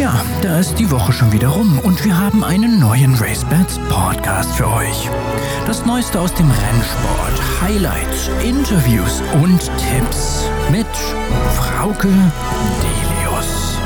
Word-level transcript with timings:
Tja, 0.00 0.24
da 0.40 0.58
ist 0.58 0.78
die 0.78 0.90
Woche 0.90 1.12
schon 1.12 1.30
wieder 1.30 1.48
rum 1.48 1.78
und 1.80 2.02
wir 2.06 2.18
haben 2.18 2.42
einen 2.42 2.80
neuen 2.80 3.14
RaceBets 3.16 3.78
Podcast 3.90 4.50
für 4.54 4.66
euch. 4.66 5.10
Das 5.66 5.84
Neueste 5.84 6.18
aus 6.18 6.32
dem 6.32 6.50
Rennsport, 6.50 7.60
Highlights, 7.60 8.30
Interviews 8.42 9.20
und 9.42 9.60
Tipps 9.76 10.48
mit 10.70 10.86
Frauke 11.54 12.08
Delius. 12.80 13.76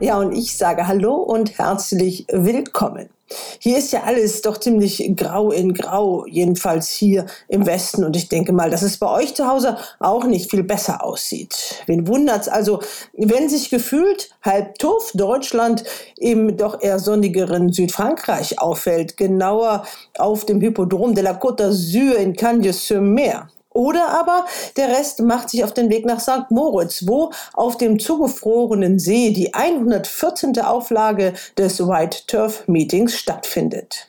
Ja, 0.00 0.16
und 0.16 0.32
ich 0.32 0.56
sage 0.56 0.88
Hallo 0.88 1.16
und 1.16 1.58
herzlich 1.58 2.24
willkommen. 2.32 3.10
Hier 3.58 3.78
ist 3.78 3.92
ja 3.92 4.02
alles 4.02 4.42
doch 4.42 4.58
ziemlich 4.58 5.10
grau 5.16 5.50
in 5.50 5.72
grau, 5.72 6.26
jedenfalls 6.26 6.90
hier 6.90 7.26
im 7.48 7.66
Westen. 7.66 8.04
Und 8.04 8.16
ich 8.16 8.28
denke 8.28 8.52
mal, 8.52 8.70
dass 8.70 8.82
es 8.82 8.98
bei 8.98 9.08
euch 9.08 9.34
zu 9.34 9.46
Hause 9.46 9.78
auch 9.98 10.24
nicht 10.24 10.50
viel 10.50 10.62
besser 10.62 11.02
aussieht. 11.02 11.82
Wen 11.86 12.06
wundert's 12.06 12.48
also, 12.48 12.80
wenn 13.14 13.48
sich 13.48 13.70
gefühlt 13.70 14.30
halb 14.42 14.78
Tuff 14.78 15.12
Deutschland 15.14 15.84
im 16.18 16.56
doch 16.56 16.82
eher 16.82 16.98
sonnigeren 16.98 17.72
Südfrankreich 17.72 18.60
auffällt, 18.60 19.16
genauer 19.16 19.84
auf 20.18 20.44
dem 20.44 20.60
Hippodrom 20.60 21.14
de 21.14 21.24
la 21.24 21.32
Côte 21.32 21.62
d'Azur 21.62 22.16
in 22.16 22.34
Cagnes-sur-Mer. 22.34 23.48
Oder 23.74 24.10
aber 24.10 24.46
der 24.76 24.88
Rest 24.88 25.20
macht 25.20 25.50
sich 25.50 25.64
auf 25.64 25.74
den 25.74 25.90
Weg 25.90 26.06
nach 26.06 26.20
St. 26.20 26.50
Moritz, 26.50 27.08
wo 27.08 27.32
auf 27.52 27.76
dem 27.76 27.98
zugefrorenen 27.98 29.00
See 29.00 29.32
die 29.32 29.52
114. 29.52 30.60
Auflage 30.60 31.34
des 31.58 31.80
White 31.80 32.20
Turf 32.28 32.68
Meetings 32.68 33.16
stattfindet. 33.18 34.08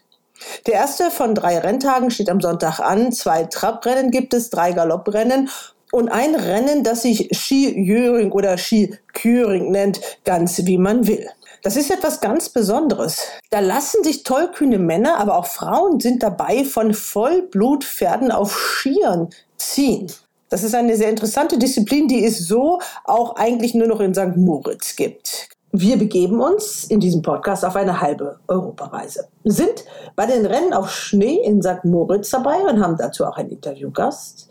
Der 0.67 0.75
erste 0.75 1.09
von 1.09 1.33
drei 1.33 1.57
Renntagen 1.57 2.11
steht 2.11 2.29
am 2.29 2.41
Sonntag 2.41 2.79
an. 2.79 3.11
Zwei 3.11 3.45
Traprennen 3.45 4.11
gibt 4.11 4.35
es, 4.35 4.51
drei 4.51 4.71
Galopprennen 4.71 5.49
und 5.91 6.09
ein 6.09 6.35
Rennen, 6.35 6.83
das 6.83 7.01
sich 7.01 7.29
Ski-Jöring 7.31 8.31
oder 8.31 8.59
Ski-Küring 8.59 9.71
nennt, 9.71 9.99
ganz 10.25 10.63
wie 10.65 10.77
man 10.77 11.07
will. 11.07 11.27
Das 11.63 11.75
ist 11.75 11.89
etwas 11.89 12.21
ganz 12.21 12.49
Besonderes. 12.49 13.23
Da 13.49 13.59
lassen 13.59 14.03
sich 14.03 14.21
tollkühne 14.21 14.77
Männer, 14.77 15.17
aber 15.17 15.37
auch 15.37 15.47
Frauen 15.47 15.99
sind 15.99 16.21
dabei 16.21 16.63
von 16.63 16.93
Vollblutpferden 16.93 18.31
auf 18.31 18.55
Skiern 18.55 19.29
ziehen. 19.57 20.11
Das 20.49 20.63
ist 20.63 20.75
eine 20.75 20.95
sehr 20.95 21.09
interessante 21.09 21.57
Disziplin, 21.57 22.07
die 22.07 22.23
es 22.23 22.47
so 22.47 22.79
auch 23.03 23.35
eigentlich 23.35 23.73
nur 23.73 23.87
noch 23.87 23.99
in 23.99 24.13
St. 24.13 24.37
Moritz 24.37 24.95
gibt. 24.95 25.49
Wir 25.71 25.97
begeben 25.97 26.39
uns 26.39 26.85
in 26.85 27.01
diesem 27.01 27.21
Podcast 27.21 27.65
auf 27.65 27.75
eine 27.75 27.99
halbe 27.99 28.39
Europareise. 28.47 29.27
Sind 29.43 29.83
bei 30.15 30.25
den 30.25 30.45
Rennen 30.45 30.71
auf 30.71 30.89
Schnee 30.89 31.41
in 31.43 31.61
St. 31.61 31.83
Moritz 31.83 32.29
dabei 32.29 32.59
und 32.59 32.81
haben 32.81 32.95
dazu 32.97 33.25
auch 33.25 33.35
einen 33.35 33.49
Interviewgast. 33.49 34.47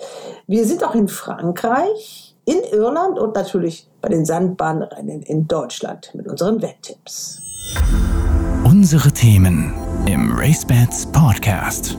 Wir 0.47 0.67
sind 0.67 0.85
auch 0.85 0.95
in 0.95 1.09
Frankreich, 1.09 2.37
in 2.45 2.61
Irland 2.73 3.19
und 3.19 3.35
natürlich 3.35 3.89
bei 4.03 4.11
den 4.11 4.27
Sandbahnrennen 4.27 5.23
in 5.23 5.49
Deutschland 5.49 6.11
mit 6.15 6.29
unseren 6.29 6.61
Wetttipps. 6.61 7.41
Unsere 8.65 9.11
Themen 9.11 9.73
im 10.07 10.37
RaceBets 10.37 11.07
Podcast. 11.07 11.97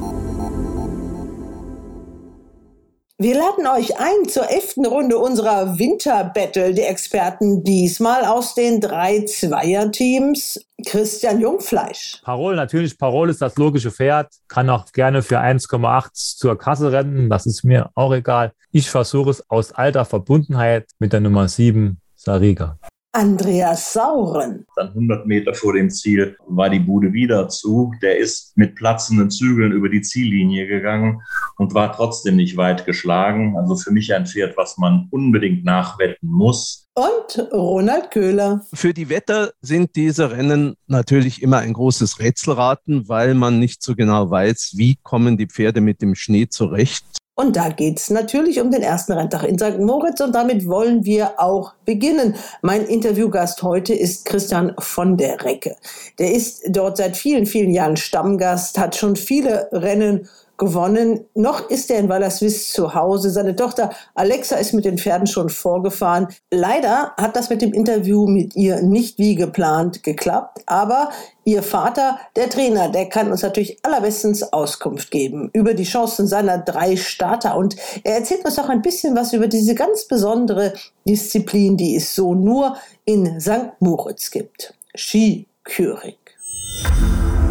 Wir 3.18 3.36
laden 3.36 3.66
euch 3.66 3.98
ein 3.98 4.28
zur 4.28 4.50
elften 4.50 4.86
Runde 4.86 5.18
unserer 5.18 5.80
Winterbattle 5.80 6.74
der 6.74 6.90
Experten, 6.90 7.64
diesmal 7.64 8.26
aus 8.26 8.56
den 8.56 8.82
drei 8.82 9.24
Zweierteams. 9.24 10.60
Christian 10.86 11.40
Jungfleisch. 11.40 12.20
Parol, 12.26 12.58
natürlich, 12.58 12.98
Parol 12.98 13.30
ist 13.30 13.42
das 13.42 13.56
logische 13.56 13.90
Pferd, 13.90 14.34
kann 14.50 14.70
auch 14.70 14.92
gerne 14.92 15.22
für 15.22 15.40
1,8 15.40 16.10
zur 16.38 16.58
Kasse 16.58 16.92
rennen, 16.92 17.30
das 17.30 17.46
ist 17.46 17.64
mir 17.64 17.90
auch 17.96 18.14
egal. 18.14 18.52
Ich 18.72 18.90
versuche 18.90 19.30
es 19.30 19.50
aus 19.50 19.72
alter 19.72 20.04
Verbundenheit 20.04 20.90
mit 21.00 21.14
der 21.14 21.22
Nummer 21.22 21.48
7, 21.48 22.02
Sariga. 22.18 22.78
Andreas 23.16 23.94
Sauren. 23.94 24.66
Dann 24.76 24.90
100 24.90 25.26
Meter 25.26 25.54
vor 25.54 25.72
dem 25.72 25.90
Ziel 25.90 26.36
war 26.48 26.70
die 26.70 26.82
Bude 26.82 27.14
wieder 27.14 27.48
zu. 27.48 27.94
Der 28.02 28.18
ist 28.18 28.52
mit 28.58 28.76
platzenden 28.76 29.32
Zügeln 29.32 29.72
über 29.72 29.88
die 29.88 30.02
Ziellinie 30.02 30.68
gegangen 30.68 31.22
und 31.58 31.74
war 31.74 31.94
trotzdem 31.94 32.36
nicht 32.36 32.58
weit 32.58 32.86
geschlagen. 32.86 33.56
Also 33.58 33.78
für 33.78 33.92
mich 33.92 34.14
ein 34.14 34.26
Pferd, 34.26 34.58
was 34.58 34.78
man 34.78 35.08
unbedingt 35.12 35.64
nachwetten 35.64 36.28
muss. 36.28 36.90
Und 36.94 37.54
Ronald 37.54 38.12
Köhler. 38.12 38.66
Für 38.74 38.94
die 38.94 39.08
Wetter 39.08 39.54
sind 39.62 39.96
diese 39.96 40.32
Rennen 40.32 40.76
natürlich 40.88 41.42
immer 41.42 41.60
ein 41.60 41.72
großes 41.72 42.20
Rätselraten, 42.20 43.08
weil 43.08 43.34
man 43.34 43.60
nicht 43.60 43.82
so 43.82 43.96
genau 43.96 44.30
weiß, 44.30 44.74
wie 44.76 44.98
kommen 45.04 45.38
die 45.38 45.48
Pferde 45.48 45.80
mit 45.80 46.02
dem 46.02 46.16
Schnee 46.16 46.50
zurecht. 46.50 47.06
Und 47.38 47.58
da 47.58 47.68
geht's 47.68 48.10
natürlich 48.10 48.62
um 48.62 48.72
den 48.72 48.82
ersten 48.82 49.12
Renntag 49.12 49.44
in 49.44 49.60
St. 49.60 49.80
Moritz 49.80 50.22
und 50.22 50.34
damit 50.34 50.68
wollen 50.68 51.04
wir 51.04 51.38
auch 51.38 51.74
beginnen. 51.84 52.36
Mein 52.62 52.86
Interviewgast 52.86 53.62
heute 53.62 53.94
ist 53.94 54.24
Christian 54.24 54.74
von 54.80 55.18
der 55.18 55.44
Recke. 55.44 55.76
Der 56.18 56.32
ist 56.32 56.64
dort 56.70 56.96
seit 56.96 57.18
vielen, 57.18 57.46
vielen 57.46 57.72
Jahren 57.72 57.98
Stammgast, 57.98 58.80
hat 58.80 58.96
schon 58.96 59.18
viele 59.18 59.68
Rennen 59.74 60.30
gewonnen. 60.58 61.26
Noch 61.34 61.70
ist 61.70 61.92
er 61.92 62.00
in 62.00 62.10
Wallerswiss 62.10 62.72
zu 62.72 62.94
Hause. 62.94 63.30
Seine 63.30 63.56
Tochter 63.56 63.92
Alexa 64.14 64.56
ist 64.56 64.74
mit 64.74 64.86
den 64.86 64.98
Pferden 64.98 65.28
schon 65.28 65.50
vorgefahren. 65.50 66.28
Leider 66.52 67.14
hat 67.18 67.36
das 67.36 67.50
mit 67.50 67.62
dem 67.62 67.74
Interview 67.74 68.28
mit 68.28 68.56
ihr 68.56 68.82
nicht 68.82 69.20
wie 69.20 69.36
geplant 69.36 70.04
geklappt, 70.04 70.62
aber 70.66 71.10
ihr 71.44 71.64
Vater, 71.64 72.20
der 72.36 72.50
Trainer, 72.50 72.90
der 72.90 73.08
kann 73.08 73.32
uns 73.32 73.42
natürlich 73.42 73.78
allerbestens 73.84 74.44
Auskunft 74.54 75.12
geben 75.12 75.50
über 75.54 75.74
die 75.74 75.84
Chancen 75.84 76.28
seiner 76.28 76.58
drei 76.58 76.96
Starter 76.96 77.56
und 77.58 77.76
er 78.04 78.16
erzählt 78.16 78.46
uns 78.46 78.58
auch 78.60 78.70
ein 78.70 78.82
bisschen 78.82 79.16
was 79.16 79.34
über 79.34 79.48
diese 79.48 79.76
ganz 79.76 80.06
besondere 80.06 80.74
Disziplin, 81.08 81.78
die 81.78 81.96
es 81.96 82.16
so 82.16 82.34
nur 82.34 82.78
in 83.06 83.40
St. 83.40 83.74
Moritz 83.80 84.32
gibt. 84.32 84.74
Ski-Küring. 84.96 86.16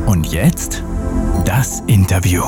Und 0.06 0.26
jetzt 0.26 0.82
das 1.44 1.80
Interview. 1.86 2.42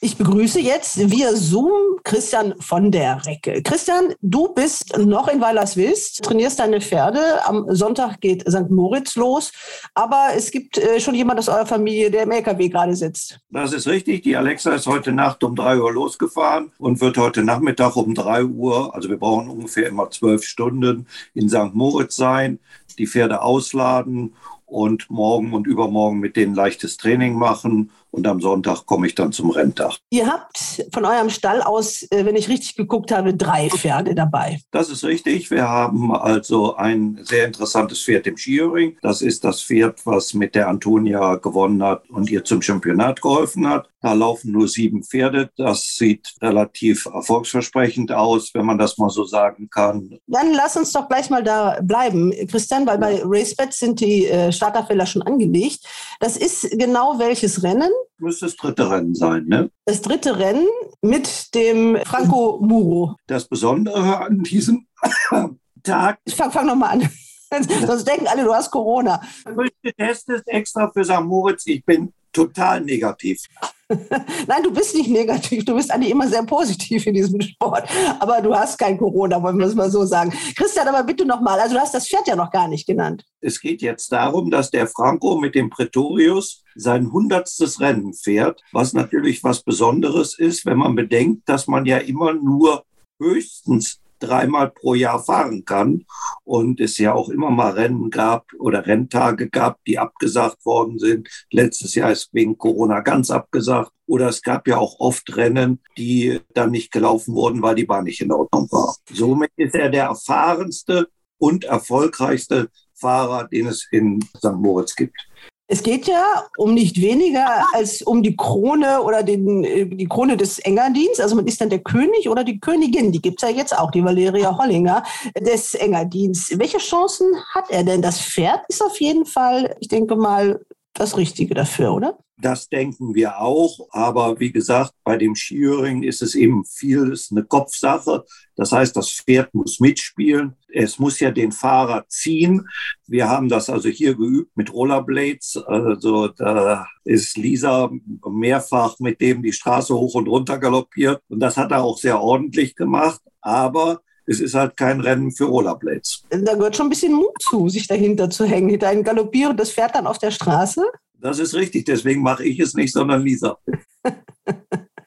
Ich 0.00 0.16
begrüße 0.16 0.60
jetzt 0.60 1.10
via 1.10 1.34
Zoom 1.34 1.98
Christian 2.04 2.54
von 2.60 2.90
der 2.90 3.24
Recke. 3.26 3.62
Christian, 3.62 4.14
du 4.22 4.54
bist 4.54 4.96
noch 4.96 5.28
in 5.28 5.40
Weilerswils, 5.40 6.14
trainierst 6.14 6.60
deine 6.60 6.80
Pferde. 6.80 7.44
Am 7.44 7.66
Sonntag 7.74 8.20
geht 8.20 8.48
St. 8.48 8.70
Moritz 8.70 9.16
los. 9.16 9.52
Aber 9.94 10.28
es 10.36 10.50
gibt 10.50 10.78
äh, 10.78 11.00
schon 11.00 11.14
jemand 11.14 11.38
aus 11.40 11.48
eurer 11.48 11.66
Familie, 11.66 12.10
der 12.10 12.22
im 12.22 12.30
LKW 12.30 12.68
gerade 12.68 12.94
sitzt. 12.94 13.40
Das 13.50 13.72
ist 13.72 13.86
richtig. 13.88 14.22
Die 14.22 14.36
Alexa 14.36 14.72
ist 14.72 14.86
heute 14.86 15.12
Nacht 15.12 15.42
um 15.44 15.54
drei 15.54 15.78
Uhr 15.78 15.92
losgefahren 15.92 16.72
und 16.78 17.00
wird 17.00 17.18
heute 17.18 17.42
Nachmittag 17.42 17.96
um 17.96 18.14
drei 18.14 18.44
Uhr, 18.44 18.94
also 18.94 19.08
wir 19.08 19.18
brauchen 19.18 19.48
ungefähr 19.48 19.88
immer 19.88 20.10
zwölf 20.10 20.44
Stunden, 20.44 21.06
in 21.34 21.48
St. 21.48 21.74
Moritz 21.74 22.16
sein, 22.16 22.58
die 22.98 23.06
Pferde 23.06 23.42
ausladen 23.42 24.34
und 24.68 25.10
morgen 25.10 25.52
und 25.52 25.66
übermorgen 25.66 26.18
mit 26.18 26.36
denen 26.36 26.54
leichtes 26.54 26.96
Training 26.96 27.34
machen 27.34 27.90
und 28.10 28.26
am 28.26 28.40
Sonntag 28.40 28.86
komme 28.86 29.06
ich 29.06 29.14
dann 29.14 29.32
zum 29.32 29.50
Renntag. 29.50 29.98
Ihr 30.10 30.26
habt 30.26 30.86
von 30.92 31.04
eurem 31.04 31.30
Stall 31.30 31.62
aus, 31.62 32.02
äh, 32.10 32.24
wenn 32.24 32.36
ich 32.36 32.48
richtig 32.48 32.76
geguckt 32.76 33.12
habe, 33.12 33.34
drei 33.34 33.68
Pferde 33.68 34.14
dabei. 34.14 34.60
Das 34.70 34.88
ist 34.88 35.04
richtig. 35.04 35.50
Wir 35.50 35.68
haben 35.68 36.14
also 36.14 36.76
ein 36.76 37.20
sehr 37.22 37.46
interessantes 37.46 38.02
Pferd 38.02 38.26
im 38.26 38.36
Skiering. 38.36 38.96
Das 39.02 39.22
ist 39.22 39.44
das 39.44 39.62
Pferd, 39.62 40.04
was 40.06 40.34
mit 40.34 40.54
der 40.54 40.68
Antonia 40.68 41.36
gewonnen 41.36 41.82
hat 41.82 42.08
und 42.10 42.30
ihr 42.30 42.44
zum 42.44 42.62
Championat 42.62 43.20
geholfen 43.20 43.68
hat. 43.68 43.88
Da 44.00 44.12
laufen 44.12 44.52
nur 44.52 44.68
sieben 44.68 45.02
Pferde. 45.02 45.50
Das 45.56 45.94
sieht 45.96 46.34
relativ 46.40 47.06
erfolgsversprechend 47.06 48.12
aus, 48.12 48.54
wenn 48.54 48.64
man 48.64 48.78
das 48.78 48.96
mal 48.98 49.10
so 49.10 49.24
sagen 49.24 49.68
kann. 49.70 50.18
Dann 50.26 50.52
lass 50.52 50.76
uns 50.76 50.92
doch 50.92 51.08
gleich 51.08 51.30
mal 51.30 51.42
da 51.42 51.80
bleiben, 51.82 52.32
Christian, 52.48 52.86
weil 52.86 52.98
bei 52.98 53.20
RaceBets 53.24 53.78
sind 53.78 54.00
die 54.00 54.26
äh, 54.26 54.52
Starterfelder 54.52 55.06
schon 55.06 55.22
angelegt. 55.22 55.80
Das 56.20 56.36
ist 56.36 56.70
genau 56.78 57.18
welches 57.18 57.62
Rennen? 57.62 57.90
Müsste 58.18 58.46
das 58.46 58.56
dritte 58.56 58.90
Rennen 58.90 59.14
sein, 59.14 59.46
ne? 59.46 59.70
Das 59.84 60.00
dritte 60.00 60.38
Rennen 60.38 60.66
mit 61.02 61.54
dem 61.54 61.98
Franco 62.04 62.58
Muro. 62.60 63.16
Das 63.26 63.48
Besondere 63.48 64.18
an 64.18 64.42
diesem 64.42 64.86
Tag. 65.82 66.18
Ich 66.24 66.36
fang, 66.36 66.52
fang 66.52 66.66
nochmal 66.66 66.90
an. 66.90 67.08
Sonst 67.86 68.06
denken 68.06 68.26
alle, 68.26 68.44
du 68.44 68.52
hast 68.52 68.70
Corona. 68.70 69.22
Ich 69.64 69.72
getestet 69.82 70.46
extra 70.46 70.90
für 70.90 71.04
St. 71.04 71.22
Moritz. 71.22 71.66
Ich 71.66 71.84
bin 71.84 72.12
total 72.32 72.80
negativ. 72.80 73.42
Nein, 74.46 74.62
du 74.62 74.70
bist 74.70 74.94
nicht 74.94 75.08
negativ. 75.08 75.64
Du 75.64 75.74
bist 75.74 75.90
eigentlich 75.90 76.10
immer 76.10 76.28
sehr 76.28 76.42
positiv 76.42 77.06
in 77.06 77.14
diesem 77.14 77.40
Sport. 77.40 77.88
Aber 78.20 78.42
du 78.42 78.54
hast 78.54 78.78
kein 78.78 78.98
Corona, 78.98 79.42
wollen 79.42 79.58
wir 79.58 79.66
es 79.66 79.74
mal 79.74 79.90
so 79.90 80.04
sagen. 80.04 80.30
Christian, 80.56 80.88
aber 80.88 81.02
bitte 81.04 81.24
nochmal. 81.24 81.58
Also, 81.58 81.74
du 81.74 81.80
hast 81.80 81.94
das 81.94 82.06
Pferd 82.06 82.28
ja 82.28 82.36
noch 82.36 82.50
gar 82.50 82.68
nicht 82.68 82.86
genannt. 82.86 83.24
Es 83.40 83.60
geht 83.60 83.80
jetzt 83.80 84.12
darum, 84.12 84.50
dass 84.50 84.70
der 84.70 84.86
Franco 84.88 85.38
mit 85.40 85.54
dem 85.54 85.70
Pretorius 85.70 86.62
sein 86.74 87.10
hundertstes 87.10 87.80
Rennen 87.80 88.12
fährt, 88.12 88.62
was 88.72 88.92
natürlich 88.92 89.42
was 89.42 89.62
Besonderes 89.62 90.38
ist, 90.38 90.66
wenn 90.66 90.78
man 90.78 90.94
bedenkt, 90.94 91.48
dass 91.48 91.66
man 91.66 91.86
ja 91.86 91.96
immer 91.96 92.34
nur 92.34 92.84
höchstens 93.18 94.00
dreimal 94.18 94.70
pro 94.70 94.94
Jahr 94.94 95.22
fahren 95.22 95.64
kann 95.64 96.04
und 96.44 96.80
es 96.80 96.98
ja 96.98 97.14
auch 97.14 97.28
immer 97.28 97.50
mal 97.50 97.72
Rennen 97.72 98.10
gab 98.10 98.46
oder 98.58 98.86
Renntage 98.86 99.48
gab, 99.48 99.82
die 99.84 99.98
abgesagt 99.98 100.64
worden 100.64 100.98
sind. 100.98 101.28
Letztes 101.50 101.94
Jahr 101.94 102.12
ist 102.12 102.30
wegen 102.32 102.58
Corona 102.58 103.00
ganz 103.00 103.30
abgesagt. 103.30 103.92
Oder 104.06 104.28
es 104.28 104.42
gab 104.42 104.66
ja 104.66 104.78
auch 104.78 105.00
oft 105.00 105.36
Rennen, 105.36 105.80
die 105.98 106.40
dann 106.54 106.70
nicht 106.70 106.90
gelaufen 106.90 107.34
wurden, 107.34 107.60
weil 107.60 107.74
die 107.74 107.84
Bahn 107.84 108.04
nicht 108.04 108.22
in 108.22 108.32
Ordnung 108.32 108.66
war. 108.70 108.96
Somit 109.12 109.50
ist 109.56 109.74
er 109.74 109.90
der 109.90 110.04
erfahrenste 110.04 111.08
und 111.36 111.64
erfolgreichste 111.64 112.70
Fahrer, 112.94 113.46
den 113.48 113.66
es 113.66 113.86
in 113.90 114.20
St. 114.36 114.54
Moritz 114.54 114.96
gibt. 114.96 115.27
Es 115.70 115.82
geht 115.82 116.06
ja 116.06 116.46
um 116.56 116.72
nicht 116.72 116.98
weniger 117.00 117.62
als 117.74 118.00
um 118.00 118.22
die 118.22 118.34
Krone 118.34 119.02
oder 119.02 119.22
den, 119.22 119.64
äh, 119.64 119.84
die 119.84 120.06
Krone 120.06 120.38
des 120.38 120.58
Engadins. 120.58 121.20
Also 121.20 121.36
man 121.36 121.46
ist 121.46 121.60
dann 121.60 121.68
der 121.68 121.80
König 121.80 122.30
oder 122.30 122.42
die 122.42 122.58
Königin. 122.58 123.12
Die 123.12 123.20
gibt 123.20 123.42
es 123.42 123.48
ja 123.48 123.54
jetzt 123.54 123.78
auch, 123.78 123.90
die 123.90 124.02
Valeria 124.02 124.56
Hollinger 124.56 125.02
des 125.38 125.74
Engadins. 125.74 126.58
Welche 126.58 126.78
Chancen 126.78 127.26
hat 127.54 127.70
er 127.70 127.84
denn? 127.84 128.00
Das 128.00 128.18
Pferd 128.18 128.62
ist 128.68 128.82
auf 128.82 128.98
jeden 128.98 129.26
Fall, 129.26 129.76
ich 129.80 129.88
denke 129.88 130.16
mal, 130.16 130.58
das 131.00 131.16
Richtige 131.16 131.54
dafür, 131.54 131.92
oder? 131.92 132.18
Das 132.40 132.68
denken 132.68 133.14
wir 133.14 133.40
auch. 133.40 133.88
Aber 133.90 134.38
wie 134.38 134.52
gesagt, 134.52 134.92
bei 135.02 135.16
dem 135.16 135.34
Skiering 135.34 136.02
ist 136.02 136.22
es 136.22 136.34
eben 136.34 136.64
vieles 136.64 137.30
eine 137.32 137.44
Kopfsache. 137.44 138.24
Das 138.54 138.70
heißt, 138.70 138.96
das 138.96 139.10
Pferd 139.10 139.52
muss 139.54 139.80
mitspielen. 139.80 140.54
Es 140.68 140.98
muss 140.98 141.18
ja 141.18 141.30
den 141.30 141.50
Fahrer 141.50 142.04
ziehen. 142.08 142.66
Wir 143.06 143.28
haben 143.28 143.48
das 143.48 143.68
also 143.70 143.88
hier 143.88 144.14
geübt 144.14 144.56
mit 144.56 144.72
Rollerblades. 144.72 145.56
Also 145.66 146.28
da 146.28 146.86
ist 147.04 147.36
Lisa 147.36 147.90
mehrfach 148.30 148.98
mit 149.00 149.20
dem 149.20 149.42
die 149.42 149.52
Straße 149.52 149.94
hoch 149.94 150.14
und 150.14 150.28
runter 150.28 150.58
galoppiert. 150.58 151.22
Und 151.28 151.40
das 151.40 151.56
hat 151.56 151.72
er 151.72 151.82
auch 151.82 151.98
sehr 151.98 152.20
ordentlich 152.20 152.76
gemacht. 152.76 153.20
Aber 153.40 154.00
es 154.28 154.40
ist 154.40 154.54
halt 154.54 154.76
kein 154.76 155.00
Rennen 155.00 155.30
für 155.30 155.46
Rollerblades. 155.46 156.24
Da 156.28 156.54
gehört 156.54 156.76
schon 156.76 156.86
ein 156.86 156.90
bisschen 156.90 157.14
Mut 157.14 157.34
zu, 157.40 157.68
sich 157.68 157.86
dahinter 157.86 158.28
zu 158.28 158.44
hängen, 158.44 158.68
hinter 158.68 158.88
ein 158.88 159.02
galoppierendes 159.02 159.72
Pferd 159.72 159.94
dann 159.94 160.06
auf 160.06 160.18
der 160.18 160.30
Straße. 160.30 160.84
Das 161.20 161.38
ist 161.38 161.54
richtig, 161.54 161.86
deswegen 161.86 162.22
mache 162.22 162.44
ich 162.44 162.60
es 162.60 162.74
nicht, 162.74 162.92
sondern 162.92 163.22
Lisa. 163.22 163.58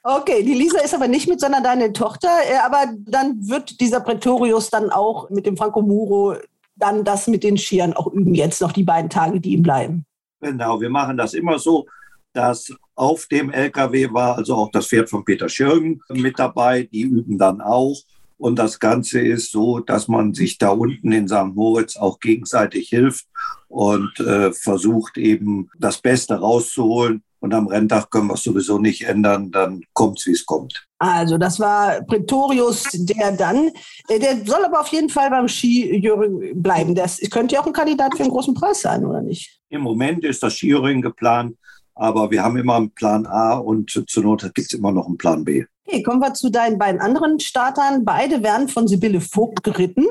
Okay, 0.04 0.42
die 0.42 0.56
Lisa 0.56 0.80
ist 0.80 0.96
aber 0.96 1.08
nicht 1.08 1.28
mit, 1.28 1.40
sondern 1.40 1.64
deine 1.64 1.94
Tochter. 1.94 2.28
Äh, 2.50 2.58
aber 2.66 2.92
dann 3.06 3.48
wird 3.48 3.80
dieser 3.80 4.00
Pretorius 4.00 4.72
dann 4.72 4.90
auch 4.90 5.30
mit 5.30 5.46
dem 5.46 5.56
Franco 5.56 5.84
Muro 5.84 6.38
dann 6.76 7.04
das 7.04 7.28
mit 7.28 7.44
den 7.44 7.56
Skiern 7.56 7.94
auch 7.94 8.08
üben, 8.08 8.34
jetzt 8.34 8.62
noch 8.62 8.72
die 8.72 8.84
beiden 8.84 9.12
Tage, 9.12 9.40
die 9.40 9.52
ihm 9.52 9.62
bleiben. 9.62 10.04
Genau, 10.40 10.82
wir 10.82 10.90
machen 10.90 11.18
das 11.18 11.36
immer 11.36 11.60
so, 11.60 11.86
dass 12.34 12.74
auf 12.96 13.28
dem 13.28 13.52
LKW 13.52 14.12
war 14.12 14.38
also 14.38 14.56
auch 14.56 14.72
das 14.72 14.88
Pferd 14.88 15.08
von 15.08 15.24
Peter 15.24 15.48
Schirgen 15.48 16.02
mit 16.10 16.40
dabei. 16.40 16.90
Die 16.92 17.02
üben 17.02 17.38
dann 17.38 17.62
auch. 17.62 17.96
Und 18.42 18.58
das 18.58 18.80
Ganze 18.80 19.20
ist 19.20 19.52
so, 19.52 19.82
dass 19.82 20.08
man 20.08 20.34
sich 20.34 20.58
da 20.58 20.70
unten 20.70 21.12
in 21.12 21.28
St. 21.28 21.54
Moritz 21.54 21.96
auch 21.96 22.20
gegenseitig 22.20 22.90
hilft 22.90 23.28
und 23.68 24.20
äh, 24.20 24.52
versucht 24.52 25.20
eben 25.20 25.70
das 25.78 26.00
Beste 26.00 26.40
rauszuholen. 26.40 27.22
Und 27.40 27.54
am 27.54 27.68
Renntag 27.68 28.10
können 28.10 28.30
wir 28.30 28.34
es 28.34 28.42
sowieso 28.42 28.80
nicht 28.80 29.04
ändern, 29.04 29.52
dann 29.52 29.84
kommt 29.94 30.18
es, 30.18 30.26
wie 30.26 30.32
es 30.32 30.44
kommt. 30.44 30.88
Also 30.98 31.38
das 31.38 31.60
war 31.60 32.02
Pretorius, 32.02 32.88
der 32.92 33.34
dann, 33.34 33.70
äh, 34.08 34.18
der 34.18 34.44
soll 34.44 34.66
aber 34.66 34.82
auf 34.82 34.88
jeden 34.88 35.10
Fall 35.10 35.30
beim 35.30 35.48
Skijuring 35.48 36.60
bleiben. 36.60 36.96
Das 36.96 37.20
könnte 37.30 37.54
ja 37.54 37.62
auch 37.62 37.68
ein 37.68 37.74
Kandidat 37.74 38.18
für 38.18 38.24
einen 38.24 38.32
großen 38.32 38.56
Preis 38.56 38.82
sein, 38.82 39.06
oder 39.06 39.22
nicht? 39.22 39.60
Im 39.70 39.82
Moment 39.82 40.26
ist 40.26 40.42
das 40.42 40.56
Skijuring 40.56 41.04
geplant, 41.04 41.56
aber 41.94 42.32
wir 42.32 42.42
haben 42.44 42.58
immer 42.58 42.78
einen 42.78 42.90
Plan 42.90 43.28
A 43.28 43.60
und 43.60 43.92
zur 44.08 44.24
Not 44.24 44.42
gibt 44.56 44.74
es 44.74 44.74
immer 44.74 44.92
noch 44.92 45.06
einen 45.06 45.20
Plan 45.20 45.44
B. 45.44 45.64
Okay, 45.92 46.04
kommen 46.04 46.22
wir 46.22 46.34
zu 46.34 46.50
deinen 46.50 46.78
beiden 46.78 47.02
anderen 47.02 47.42
Startern. 47.42 48.06
Beide 48.06 48.44
werden 48.44 48.70
von 48.70 48.88
Sibylle 48.88 49.20
Vogt 49.20 49.62
geritten. 49.62 50.06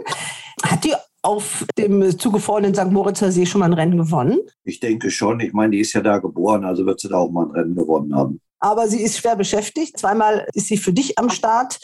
Hat 0.63 0.85
die 0.85 0.93
auf 1.23 1.65
dem 1.79 2.19
zugefrorenen 2.19 2.75
St. 2.75 2.91
Moritzer 2.91 3.33
See 3.33 3.47
schon 3.47 3.61
mal 3.61 3.67
ein 3.67 3.73
Rennen 3.73 3.97
gewonnen? 3.97 4.41
Ich 4.65 4.81
denke 4.81 5.11
schon. 5.11 5.41
Ich 5.41 5.55
meine, 5.55 5.71
die 5.71 5.81
ist 5.81 5.95
ja 5.95 6.03
da 6.03 6.19
geboren, 6.19 6.67
also 6.67 6.85
wird 6.85 7.01
sie 7.01 7.09
da 7.09 7.17
auch 7.17 7.31
mal 7.31 7.47
ein 7.47 7.53
Rennen 7.53 7.75
gewonnen 7.75 8.15
haben. 8.15 8.43
Aber 8.59 8.89
sie 8.89 9.01
ist 9.01 9.17
schwer 9.17 9.37
beschäftigt. 9.37 9.99
Zweimal 9.99 10.47
ist 10.53 10.67
sie 10.67 10.77
für 10.77 10.93
dich 10.93 11.19
am 11.19 11.31
Start. 11.31 11.79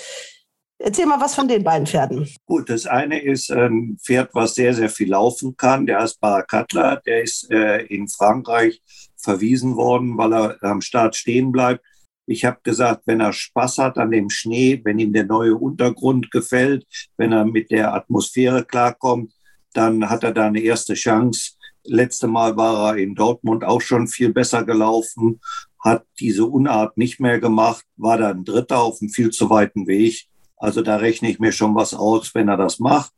Erzähl 0.78 1.06
mal 1.06 1.20
was 1.20 1.34
von 1.34 1.48
den 1.48 1.64
beiden 1.64 1.86
Pferden. 1.86 2.28
Gut, 2.44 2.68
das 2.68 2.84
eine 2.84 3.22
ist 3.22 3.50
ein 3.50 3.96
Pferd, 4.02 4.28
was 4.34 4.56
sehr, 4.56 4.74
sehr 4.74 4.90
viel 4.90 5.08
laufen 5.08 5.56
kann. 5.56 5.86
Der 5.86 6.02
heißt 6.02 6.20
Barakatla. 6.20 6.96
Der 6.96 7.22
ist 7.22 7.50
äh, 7.50 7.86
in 7.86 8.08
Frankreich 8.08 8.82
verwiesen 9.16 9.74
worden, 9.74 10.18
weil 10.18 10.34
er 10.34 10.62
am 10.64 10.82
Start 10.82 11.16
stehen 11.16 11.50
bleibt. 11.50 11.82
Ich 12.26 12.44
habe 12.44 12.58
gesagt, 12.64 13.02
wenn 13.06 13.20
er 13.20 13.32
Spaß 13.32 13.78
hat 13.78 13.98
an 13.98 14.10
dem 14.10 14.30
Schnee, 14.30 14.80
wenn 14.84 14.98
ihm 14.98 15.12
der 15.12 15.26
neue 15.26 15.54
Untergrund 15.54 16.30
gefällt, 16.32 16.84
wenn 17.16 17.32
er 17.32 17.44
mit 17.44 17.70
der 17.70 17.94
Atmosphäre 17.94 18.64
klarkommt, 18.64 19.32
dann 19.72 20.10
hat 20.10 20.24
er 20.24 20.32
da 20.32 20.46
eine 20.46 20.60
erste 20.60 20.94
Chance. 20.94 21.52
Letzte 21.84 22.26
Mal 22.26 22.56
war 22.56 22.90
er 22.90 22.96
in 22.96 23.14
Dortmund 23.14 23.62
auch 23.62 23.80
schon 23.80 24.08
viel 24.08 24.32
besser 24.32 24.64
gelaufen, 24.64 25.40
hat 25.78 26.04
diese 26.18 26.46
Unart 26.46 26.96
nicht 26.98 27.20
mehr 27.20 27.38
gemacht, 27.38 27.84
war 27.96 28.18
dann 28.18 28.44
Dritter 28.44 28.80
auf 28.80 29.00
einem 29.00 29.10
viel 29.10 29.30
zu 29.30 29.48
weiten 29.48 29.86
Weg. 29.86 30.26
Also 30.56 30.82
da 30.82 30.96
rechne 30.96 31.30
ich 31.30 31.38
mir 31.38 31.52
schon 31.52 31.76
was 31.76 31.94
aus, 31.94 32.34
wenn 32.34 32.48
er 32.48 32.56
das 32.56 32.80
macht. 32.80 33.12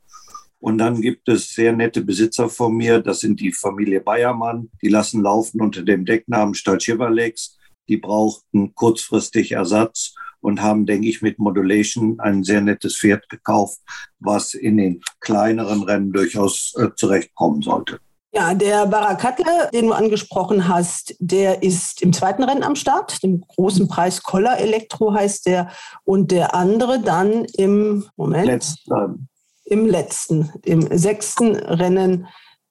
Und 0.60 0.76
dann 0.78 1.00
gibt 1.00 1.28
es 1.28 1.55
sehr 1.55 1.72
nette 1.72 2.02
Besitzer 2.02 2.49
von 2.49 2.76
mir, 2.76 3.00
das 3.00 3.20
sind 3.20 3.40
die 3.40 3.52
Familie 3.52 4.00
Bayermann, 4.00 4.70
die 4.82 4.88
lassen 4.88 5.22
laufen 5.22 5.62
unter 5.62 5.82
dem 5.82 6.05
Decknamen 6.05 6.55
Stadt 6.55 6.82
Chevalex 6.82 7.57
die 7.88 7.96
brauchten 7.96 8.75
kurzfristig 8.75 9.52
Ersatz 9.52 10.14
und 10.40 10.62
haben, 10.62 10.87
denke 10.87 11.08
ich, 11.08 11.23
mit 11.23 11.38
Modulation 11.38 12.20
ein 12.20 12.44
sehr 12.44 12.61
nettes 12.61 12.96
Pferd 12.96 13.29
gekauft, 13.29 13.81
was 14.19 14.55
in 14.55 14.76
den 14.76 15.00
kleineren 15.20 15.82
Rennen 15.82 16.12
durchaus 16.12 16.75
äh, 16.76 16.88
zurechtkommen 16.94 17.62
sollte. 17.62 17.99
Ja, 18.32 18.52
der 18.52 18.87
Barakatle, 18.87 19.70
den 19.73 19.87
du 19.87 19.93
angesprochen 19.93 20.69
hast, 20.69 21.17
der 21.19 21.62
ist 21.62 22.02
im 22.02 22.12
zweiten 22.12 22.44
Rennen 22.44 22.62
am 22.62 22.76
Start, 22.76 23.23
dem 23.23 23.40
großen 23.40 23.88
Preis 23.88 24.23
Koller 24.23 24.58
Elektro 24.58 25.14
heißt 25.14 25.46
der, 25.46 25.70
und 26.05 26.31
der 26.31 26.55
andere 26.55 27.00
dann 27.00 27.46
im 27.56 28.05
Moment. 28.17 28.46
Letzten. 28.46 29.29
Im 29.64 29.87
letzten, 29.87 30.52
im 30.64 30.96
sechsten 30.96 31.56
Rennen 31.56 32.26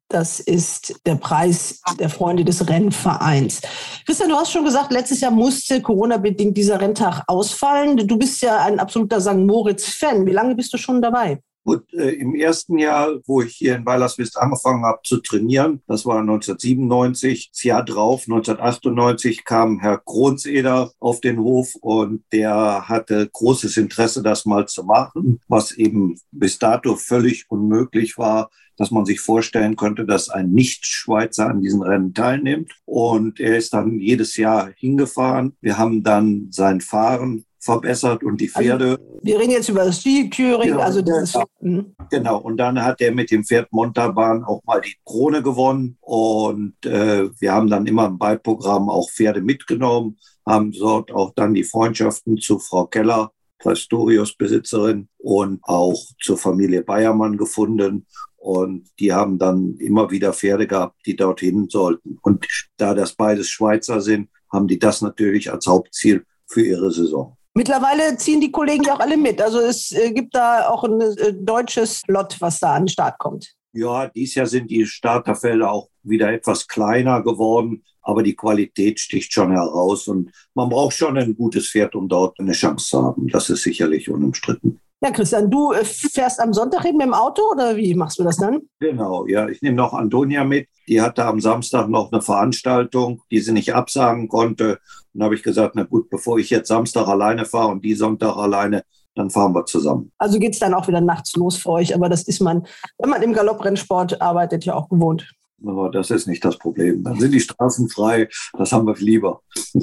das 0.10 0.40
ist 0.40 1.02
der 1.06 1.16
Preis 1.16 1.82
der 2.00 2.10
Freunde 2.10 2.46
des 2.46 2.68
Rennvereins. 2.68 3.62
Christian, 4.06 4.30
du 4.30 4.36
hast 4.36 4.52
schon 4.52 4.66
gesagt, 4.66 4.92
letztes 4.92 5.22
Jahr 5.22 5.32
musste 5.32 5.82
Corona-bedingt 5.82 6.56
dieser 6.56 6.80
Renntag 6.80 7.24
ausfallen. 7.28 7.98
Du 7.98 8.18
bist 8.18 8.42
ja 8.42 8.64
ein 8.64 8.80
absoluter 8.80 9.20
St. 9.20 9.36
Moritz-Fan. 9.38 10.26
Wie 10.26 10.32
lange 10.32 10.56
bist 10.56 10.74
du 10.74 10.78
schon 10.78 11.02
dabei? 11.02 11.42
Gut, 11.68 11.94
äh, 11.94 12.12
im 12.12 12.34
ersten 12.34 12.78
Jahr, 12.78 13.18
wo 13.26 13.42
ich 13.42 13.56
hier 13.56 13.76
in 13.76 13.86
Weilerswist 13.86 14.38
angefangen 14.38 14.86
habe 14.86 15.00
zu 15.04 15.18
trainieren, 15.18 15.82
das 15.86 16.06
war 16.06 16.20
1997, 16.20 17.50
das 17.52 17.64
Jahr 17.64 17.84
drauf, 17.84 18.22
1998, 18.26 19.44
kam 19.44 19.78
Herr 19.82 19.98
Kronseder 19.98 20.94
auf 21.02 21.20
den 21.20 21.40
Hof 21.40 21.76
und 21.82 22.24
der 22.32 22.88
hatte 22.88 23.28
großes 23.30 23.76
Interesse, 23.76 24.24
das 24.24 24.46
mal 24.46 24.66
zu 24.66 24.86
machen, 24.86 25.42
was 25.50 25.74
eben 25.74 26.18
bis 26.32 26.58
dato 26.58 26.96
völlig 26.96 27.48
unmöglich 27.50 28.18
war 28.18 28.50
dass 28.78 28.92
man 28.92 29.06
sich 29.06 29.20
vorstellen 29.20 29.76
könnte, 29.76 30.06
dass 30.06 30.30
ein 30.30 30.52
Nicht-Schweizer 30.52 31.50
an 31.50 31.62
diesen 31.62 31.82
Rennen 31.82 32.14
teilnimmt. 32.14 32.72
Und 32.86 33.40
er 33.40 33.58
ist 33.58 33.74
dann 33.74 34.00
jedes 34.00 34.38
Jahr 34.38 34.70
hingefahren. 34.76 35.56
Wir 35.62 35.78
haben 35.78 36.04
dann 36.04 36.48
sein 36.52 36.82
Fahren 36.82 37.46
verbessert 37.60 38.24
und 38.24 38.40
die 38.40 38.50
also, 38.54 38.60
Pferde. 38.60 38.86
Also, 38.92 39.20
wir 39.22 39.40
reden 39.40 39.52
jetzt 39.52 39.70
über 39.70 39.84
das 39.84 40.00
Ski-Touring, 40.00 40.70
genau, 40.70 40.80
also 40.82 41.02
dieses. 41.02 41.34
Genau. 41.34 41.46
Mhm. 41.60 41.96
genau, 42.10 42.38
und 42.38 42.58
dann 42.58 42.82
hat 42.82 43.02
er 43.02 43.12
mit 43.12 43.30
dem 43.32 43.44
Pferd 43.44 43.68
Montabahn 43.72 44.44
auch 44.44 44.64
mal 44.64 44.80
die 44.80 44.96
Krone 45.04 45.44
gewonnen. 45.44 45.98
Und 46.00 46.86
äh, 46.86 47.30
wir 47.40 47.52
haben 47.52 47.70
dann 47.70 47.86
immer 47.86 48.06
im 48.06 48.18
Beiprogramm 48.18 48.90
auch 48.90 49.10
Pferde 49.10 49.42
mitgenommen, 49.42 50.18
haben 50.46 50.72
dort 50.72 51.12
auch 51.12 51.34
dann 51.36 51.54
die 51.54 51.64
Freundschaften 51.64 52.38
zu 52.38 52.60
Frau 52.60 52.86
Keller 52.86 53.32
Pastorius-Besitzerin 53.60 55.10
und 55.18 55.60
auch 55.64 56.00
zur 56.22 56.38
Familie 56.38 56.84
Bayermann 56.84 57.38
gefunden. 57.38 58.06
Und 58.38 58.88
die 59.00 59.12
haben 59.12 59.38
dann 59.40 59.76
immer 59.78 60.10
wieder 60.12 60.32
Pferde 60.32 60.68
gehabt, 60.68 60.96
die 61.06 61.16
dorthin 61.16 61.68
sollten. 61.70 62.18
Und 62.22 62.46
da 62.78 62.94
das 62.94 63.14
beides 63.14 63.50
Schweizer 63.50 64.00
sind, 64.00 64.30
haben 64.52 64.68
die 64.68 64.80
das 64.80 65.02
natürlich 65.02 65.52
als 65.52 65.68
Hauptziel 65.68 66.24
für 66.48 66.66
ihre 66.66 66.92
Saison. 66.92 67.36
Mittlerweile 67.54 68.16
ziehen 68.18 68.40
die 68.40 68.52
Kollegen 68.52 68.84
ja 68.84 68.96
auch 68.96 69.00
alle 69.00 69.18
mit. 69.18 69.42
Also 69.42 69.60
es 69.60 69.92
äh, 69.92 70.12
gibt 70.12 70.36
da 70.36 70.70
auch 70.70 70.84
ein 70.84 71.02
äh, 71.02 71.34
deutsches 71.34 72.04
Lot, 72.08 72.38
was 72.40 72.60
da 72.60 72.76
an 72.76 72.84
den 72.84 72.90
Start 72.90 73.18
kommt. 73.18 73.52
Ja, 73.74 74.08
dieses 74.08 74.36
Jahr 74.36 74.46
sind 74.46 74.70
die 74.70 74.86
Starterfelder 74.86 75.72
auch 75.72 75.90
wieder 76.04 76.32
etwas 76.32 76.68
kleiner 76.68 77.22
geworden, 77.24 77.84
aber 78.02 78.24
die 78.24 78.36
Qualität 78.36 79.00
sticht 79.00 79.34
schon 79.34 79.52
heraus 79.52 80.08
und 80.08 80.32
man 80.54 80.70
braucht 80.70 80.96
schon 80.96 81.18
ein 81.18 81.36
gutes 81.36 81.70
Pferd, 81.70 81.96
um 81.96 82.08
dort 82.08 82.40
eine 82.40 82.54
Chance 82.54 82.88
zu 82.90 83.04
haben. 83.04 83.28
Das 83.28 83.50
ist 83.50 83.64
sicherlich 83.64 84.10
unumstritten. 84.10 84.80
Ja, 85.00 85.12
Christian, 85.12 85.52
du 85.52 85.74
äh, 85.74 85.86
fährst 85.86 86.40
am 86.40 86.54
Sonntag 86.54 86.84
mit 86.84 87.02
dem 87.02 87.14
Auto 87.14 87.44
oder 87.52 87.76
wie 87.78 87.94
machst 87.94 88.18
du 88.18 88.24
das 88.24 88.38
dann? 88.38 88.62
Genau, 88.80 89.28
ja. 89.28 89.48
Ich 89.48 89.62
nehme 89.62 89.76
noch 89.76 89.94
Antonia 89.94 90.44
mit. 90.44 90.68
Die 90.88 91.02
hatte 91.02 91.24
am 91.26 91.40
Samstag 91.40 91.88
noch 91.88 92.12
eine 92.12 92.22
Veranstaltung, 92.22 93.22
die 93.30 93.40
sie 93.40 93.52
nicht 93.52 93.76
absagen 93.76 94.28
konnte. 94.28 94.80
Dann 95.14 95.26
habe 95.26 95.36
ich 95.36 95.44
gesagt, 95.44 95.76
na 95.76 95.84
gut, 95.84 96.10
bevor 96.10 96.40
ich 96.40 96.50
jetzt 96.50 96.70
Samstag 96.70 97.08
alleine 97.08 97.46
fahre 97.46 97.68
und 97.68 97.86
die 97.86 97.94
Sonntag 97.94 98.38
alleine, 98.38 98.84
dann 99.14 99.30
fahren 99.30 99.54
wir 99.54 99.66
zusammen. 99.66 100.12
Also 100.18 100.40
geht 100.40 100.54
es 100.54 100.60
dann 100.60 100.74
auch 100.74 100.88
wieder 100.88 101.02
nachts 101.02 101.36
los 101.36 101.58
für 101.58 101.70
euch, 101.72 101.94
aber 101.94 102.10
das 102.10 102.24
ist 102.24 102.40
man, 102.40 102.66
wenn 102.98 103.10
man 103.10 103.22
im 103.22 103.34
Galopprennsport 103.34 104.22
arbeitet, 104.22 104.66
ja 104.66 104.74
auch 104.76 104.90
gewohnt. 104.90 105.32
Aber 105.66 105.90
das 105.90 106.12
ist 106.12 106.28
nicht 106.28 106.46
das 106.46 106.58
Problem. 106.58 107.04
Dann 107.04 107.20
sind 107.20 107.32
die 107.32 107.40
Straßen 107.40 107.90
frei. 107.90 108.30
Das 108.58 108.72
haben 108.72 108.86
wir 108.86 108.96
lieber. 108.96 109.42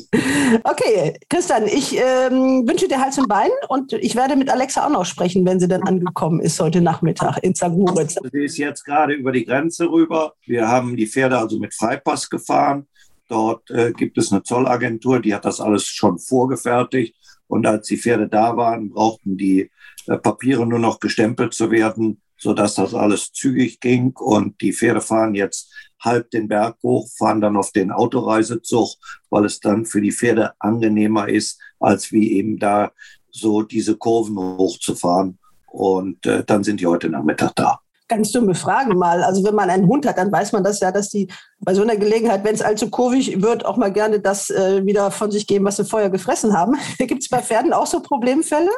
Okay, 0.63 1.19
Christian, 1.29 1.67
ich 1.67 1.97
ähm, 1.97 2.69
wünsche 2.69 2.87
dir 2.87 3.01
Hals 3.01 3.19
und 3.19 3.29
Bein 3.29 3.51
und 3.69 3.93
ich 3.95 4.15
werde 4.15 4.37
mit 4.37 4.51
Alexa 4.51 4.87
auch 4.87 4.91
noch 4.91 5.05
sprechen, 5.05 5.45
wenn 5.45 5.59
sie 5.59 5.67
dann 5.67 5.83
angekommen 5.83 6.41
ist 6.41 6.61
heute 6.61 6.81
Nachmittag 6.81 7.39
in 7.43 7.55
St. 7.55 7.71
Moritz. 7.71 8.17
Sie 8.33 8.45
ist 8.45 8.59
jetzt 8.59 8.85
gerade 8.85 9.15
über 9.15 9.33
die 9.33 9.45
Grenze 9.45 9.91
rüber. 9.91 10.35
Wir 10.45 10.69
haben 10.69 10.97
die 10.97 11.07
Pferde 11.07 11.39
also 11.39 11.59
mit 11.59 11.75
Freipass 11.75 12.31
gefahren. 12.31 12.87
Dort 13.29 13.69
äh, 13.71 13.93
gibt 13.93 14.17
es 14.19 14.31
eine 14.31 14.43
Zollagentur, 14.43 15.21
die 15.21 15.35
hat 15.35 15.45
das 15.45 15.61
alles 15.61 15.87
schon 15.87 16.19
vorgefertigt. 16.19 17.17
Und 17.49 17.67
als 17.67 17.89
die 17.89 17.97
Pferde 17.97 18.29
da 18.29 18.57
waren, 18.57 18.91
brauchten 18.91 19.37
die 19.37 19.71
äh, 20.07 20.19
Papiere 20.19 20.67
nur 20.67 20.79
noch 20.79 21.01
gestempelt 21.01 21.55
zu 21.55 21.71
werden 21.71 22.21
sodass 22.45 22.75
das 22.75 22.93
alles 22.95 23.33
zügig 23.33 23.81
ging. 23.81 24.13
Und 24.19 24.61
die 24.61 24.75
Pferde 24.75 25.01
fahren 25.01 25.35
jetzt 25.35 25.73
halb 25.99 26.31
den 26.31 26.47
Berg 26.47 26.77
hoch, 26.83 27.09
fahren 27.17 27.41
dann 27.41 27.57
auf 27.57 27.73
den 27.73 27.91
Autoreisezug, 27.91 28.91
weil 29.31 29.47
es 29.47 29.61
dann 29.61 29.87
für 29.87 30.03
die 30.03 30.13
Pferde 30.13 30.53
angenehmer 30.59 31.27
ist, 31.27 31.59
als 31.81 32.13
wie 32.13 32.33
eben 32.33 32.59
da 32.59 32.93
so 33.31 33.63
diese 33.63 33.97
Kurven 33.97 34.37
hochzufahren. 34.37 35.39
Und 35.69 36.27
äh, 36.27 36.45
dann 36.45 36.63
sind 36.63 36.81
die 36.81 36.87
heute 36.87 37.09
Nachmittag 37.09 37.53
da. 37.57 37.81
Ganz 38.09 38.31
dumme 38.31 38.55
Frage 38.55 38.95
mal. 38.95 39.25
Also 39.25 39.43
wenn 39.43 39.55
man 39.55 39.71
einen 39.71 39.89
Hund 39.89 40.05
hat, 40.07 40.19
dann 40.19 40.31
weiß 40.31 40.53
man 40.53 40.63
das 40.63 40.81
ja, 40.81 40.93
dass 40.93 41.09
die 41.09 41.29
bei 41.61 41.73
so 41.73 41.81
einer 41.81 41.97
Gelegenheit, 41.97 42.45
wenn 42.45 42.55
es 42.55 42.61
allzu 42.61 42.91
kurvig 42.91 43.41
wird, 43.41 43.65
auch 43.65 43.79
mal 43.79 43.91
gerne 43.91 44.21
das 44.21 44.51
äh, 44.51 44.85
wieder 44.85 45.11
von 45.11 45.31
sich 45.31 45.47
geben, 45.47 45.65
was 45.65 45.77
sie 45.77 45.87
vorher 45.87 46.11
gefressen 46.11 46.53
haben. 46.53 46.77
Gibt 46.99 47.23
es 47.23 47.31
bei 47.31 47.41
Pferden 47.41 47.73
auch 47.73 47.87
so 47.87 48.01
Problemfälle? 48.01 48.71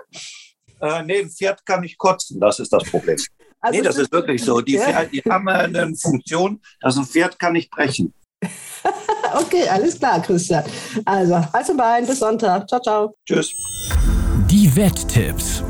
Äh, 0.80 1.02
nee, 1.02 1.20
ein 1.22 1.30
Pferd 1.30 1.66
kann 1.66 1.80
nicht 1.80 1.98
kotzen, 1.98 2.38
das 2.38 2.60
ist 2.60 2.72
das 2.72 2.84
Problem. 2.84 3.18
Also 3.60 3.78
nee, 3.78 3.84
das 3.84 3.96
ist 3.96 4.12
wirklich 4.12 4.44
so. 4.44 4.60
Die, 4.60 4.78
Pferde, 4.78 5.10
die 5.10 5.22
haben 5.22 5.48
eine 5.48 5.94
Funktion, 5.96 6.60
dass 6.80 6.96
ein 6.96 7.04
Pferd 7.04 7.38
kann 7.38 7.54
nicht 7.54 7.70
brechen. 7.70 8.12
okay, 9.34 9.68
alles 9.68 9.98
klar, 9.98 10.20
Christian. 10.22 10.64
Also, 11.04 11.42
also 11.52 11.76
Bein, 11.76 12.06
bis 12.06 12.18
Sonntag. 12.18 12.68
Ciao, 12.68 12.80
ciao. 12.80 13.16
Tschüss. 13.26 13.52
Die 14.50 14.74
Wetttipps. 14.76 15.62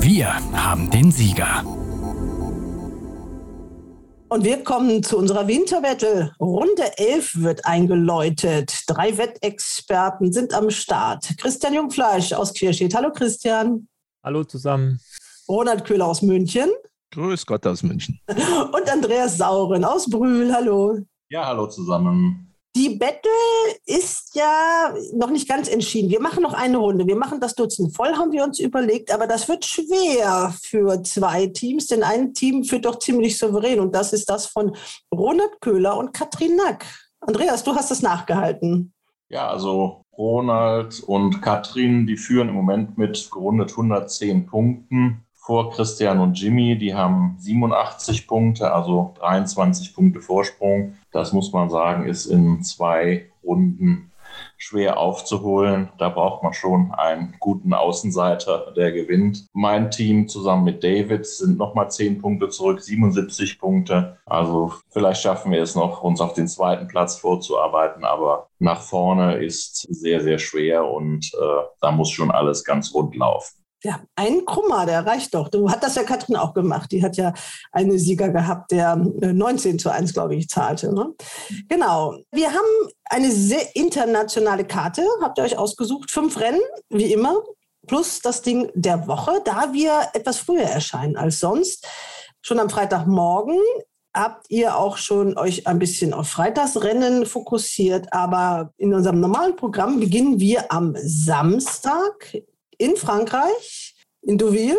Wir 0.00 0.34
haben 0.52 0.90
den 0.90 1.10
Sieger. 1.10 1.64
Und 4.28 4.44
wir 4.44 4.64
kommen 4.64 5.04
zu 5.04 5.16
unserer 5.18 5.46
Winterwette. 5.46 6.32
Runde 6.40 6.98
11 6.98 7.42
wird 7.42 7.64
eingeläutet. 7.64 8.82
Drei 8.88 9.16
Wettexperten 9.16 10.32
sind 10.32 10.52
am 10.52 10.70
Start. 10.70 11.38
Christian 11.38 11.74
Jungfleisch 11.74 12.32
aus 12.32 12.52
Querstedt. 12.52 12.94
Hallo 12.94 13.12
Christian. 13.12 13.88
Hallo 14.24 14.42
zusammen. 14.42 15.00
Ronald 15.48 15.84
Köhler 15.84 16.06
aus 16.06 16.22
München. 16.22 16.68
Grüß 17.12 17.46
Gott 17.46 17.66
aus 17.66 17.82
München. 17.82 18.20
Und 18.28 18.90
Andreas 18.90 19.38
Sauren 19.38 19.84
aus 19.84 20.08
Brühl. 20.08 20.52
Hallo. 20.52 20.98
Ja, 21.28 21.46
hallo 21.46 21.66
zusammen. 21.66 22.54
Die 22.76 22.90
Battle 22.90 23.30
ist 23.86 24.34
ja 24.34 24.92
noch 25.14 25.30
nicht 25.30 25.48
ganz 25.48 25.66
entschieden. 25.66 26.10
Wir 26.10 26.20
machen 26.20 26.42
noch 26.42 26.52
eine 26.52 26.76
Runde. 26.76 27.06
Wir 27.06 27.16
machen 27.16 27.40
das 27.40 27.54
Dutzend 27.54 27.96
voll, 27.96 28.12
haben 28.14 28.32
wir 28.32 28.44
uns 28.44 28.58
überlegt. 28.58 29.10
Aber 29.14 29.26
das 29.26 29.48
wird 29.48 29.64
schwer 29.64 30.54
für 30.62 31.02
zwei 31.02 31.46
Teams, 31.46 31.86
denn 31.86 32.02
ein 32.02 32.34
Team 32.34 32.64
führt 32.64 32.84
doch 32.84 32.98
ziemlich 32.98 33.38
souverän. 33.38 33.80
Und 33.80 33.94
das 33.94 34.12
ist 34.12 34.28
das 34.28 34.46
von 34.46 34.76
Ronald 35.10 35.58
Köhler 35.62 35.96
und 35.96 36.12
Katrin 36.12 36.56
Nack. 36.56 36.84
Andreas, 37.20 37.64
du 37.64 37.74
hast 37.74 37.90
das 37.90 38.02
nachgehalten. 38.02 38.92
Ja, 39.30 39.48
also 39.48 40.02
Ronald 40.16 41.00
und 41.00 41.40
Katrin, 41.40 42.06
die 42.06 42.18
führen 42.18 42.50
im 42.50 42.54
Moment 42.54 42.98
mit 42.98 43.30
gerundet 43.30 43.70
110 43.70 44.46
Punkten 44.46 45.25
vor 45.46 45.70
Christian 45.70 46.18
und 46.18 46.34
Jimmy. 46.40 46.76
Die 46.76 46.94
haben 46.94 47.36
87 47.38 48.26
Punkte, 48.26 48.72
also 48.74 49.14
23 49.20 49.94
Punkte 49.94 50.20
Vorsprung. 50.20 50.96
Das 51.12 51.32
muss 51.32 51.52
man 51.52 51.70
sagen, 51.70 52.08
ist 52.08 52.26
in 52.26 52.64
zwei 52.64 53.30
Runden 53.44 54.10
schwer 54.58 54.98
aufzuholen. 54.98 55.90
Da 55.98 56.08
braucht 56.08 56.42
man 56.42 56.52
schon 56.52 56.90
einen 56.92 57.36
guten 57.38 57.74
Außenseiter, 57.74 58.72
der 58.76 58.90
gewinnt. 58.90 59.46
Mein 59.52 59.92
Team 59.92 60.26
zusammen 60.26 60.64
mit 60.64 60.82
David 60.82 61.24
sind 61.26 61.58
nochmal 61.58 61.92
10 61.92 62.20
Punkte 62.20 62.48
zurück, 62.48 62.80
77 62.80 63.60
Punkte. 63.60 64.18
Also 64.26 64.72
vielleicht 64.90 65.22
schaffen 65.22 65.52
wir 65.52 65.62
es 65.62 65.76
noch, 65.76 66.02
uns 66.02 66.20
auf 66.20 66.34
den 66.34 66.48
zweiten 66.48 66.88
Platz 66.88 67.16
vorzuarbeiten, 67.16 68.04
aber 68.04 68.48
nach 68.58 68.80
vorne 68.80 69.36
ist 69.36 69.86
sehr, 69.94 70.20
sehr 70.22 70.40
schwer 70.40 70.84
und 70.84 71.32
äh, 71.34 71.62
da 71.80 71.92
muss 71.92 72.10
schon 72.10 72.32
alles 72.32 72.64
ganz 72.64 72.92
rund 72.92 73.14
laufen. 73.14 73.65
Ja, 73.86 74.00
ein 74.16 74.44
Krummer, 74.44 74.84
der 74.84 75.06
reicht 75.06 75.32
doch. 75.32 75.48
Du 75.48 75.70
hat 75.70 75.84
das 75.84 75.94
ja 75.94 76.02
Katrin 76.02 76.34
auch 76.34 76.54
gemacht. 76.54 76.90
Die 76.90 77.04
hat 77.04 77.16
ja 77.16 77.32
einen 77.70 78.00
Sieger 78.00 78.30
gehabt, 78.30 78.72
der 78.72 78.96
19 78.96 79.74
äh, 79.74 79.78
zu 79.78 79.90
1, 79.90 80.12
glaube 80.12 80.34
ich, 80.34 80.48
zahlte. 80.48 80.92
Ne? 80.92 81.14
Genau. 81.68 82.16
Wir 82.32 82.48
haben 82.48 82.90
eine 83.04 83.30
sehr 83.30 83.76
internationale 83.76 84.64
Karte, 84.64 85.06
habt 85.22 85.38
ihr 85.38 85.44
euch 85.44 85.56
ausgesucht. 85.56 86.10
Fünf 86.10 86.40
Rennen, 86.40 86.58
wie 86.88 87.12
immer, 87.12 87.44
plus 87.86 88.18
das 88.18 88.42
Ding 88.42 88.72
der 88.74 89.06
Woche, 89.06 89.40
da 89.44 89.72
wir 89.72 90.08
etwas 90.14 90.38
früher 90.38 90.64
erscheinen 90.64 91.16
als 91.16 91.38
sonst. 91.38 91.86
Schon 92.42 92.58
am 92.58 92.68
Freitagmorgen 92.68 93.60
habt 94.12 94.50
ihr 94.50 94.76
auch 94.76 94.96
schon 94.96 95.38
euch 95.38 95.68
ein 95.68 95.78
bisschen 95.78 96.12
auf 96.12 96.26
Freitagsrennen 96.26 97.24
fokussiert, 97.24 98.12
aber 98.12 98.72
in 98.78 98.92
unserem 98.92 99.20
normalen 99.20 99.54
Programm 99.54 100.00
beginnen 100.00 100.40
wir 100.40 100.72
am 100.72 100.96
Samstag 100.96 102.34
in 102.78 102.96
Frankreich, 102.96 103.94
in 104.22 104.38
Deauville. 104.38 104.78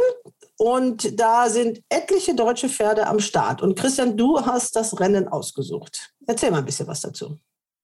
Und 0.59 1.19
da 1.19 1.49
sind 1.49 1.81
etliche 1.89 2.33
deutsche 2.33 2.67
Pferde 2.67 3.05
am 3.05 3.19
Start. 3.19 3.61
Und 3.61 3.77
Christian, 3.77 4.17
du 4.17 4.43
hast 4.43 4.75
das 4.75 4.99
Rennen 4.99 5.27
ausgesucht. 5.27 6.13
Erzähl 6.25 6.49
mal 6.51 6.59
ein 6.59 6.65
bisschen 6.65 6.87
was 6.87 7.01
dazu. 7.01 7.37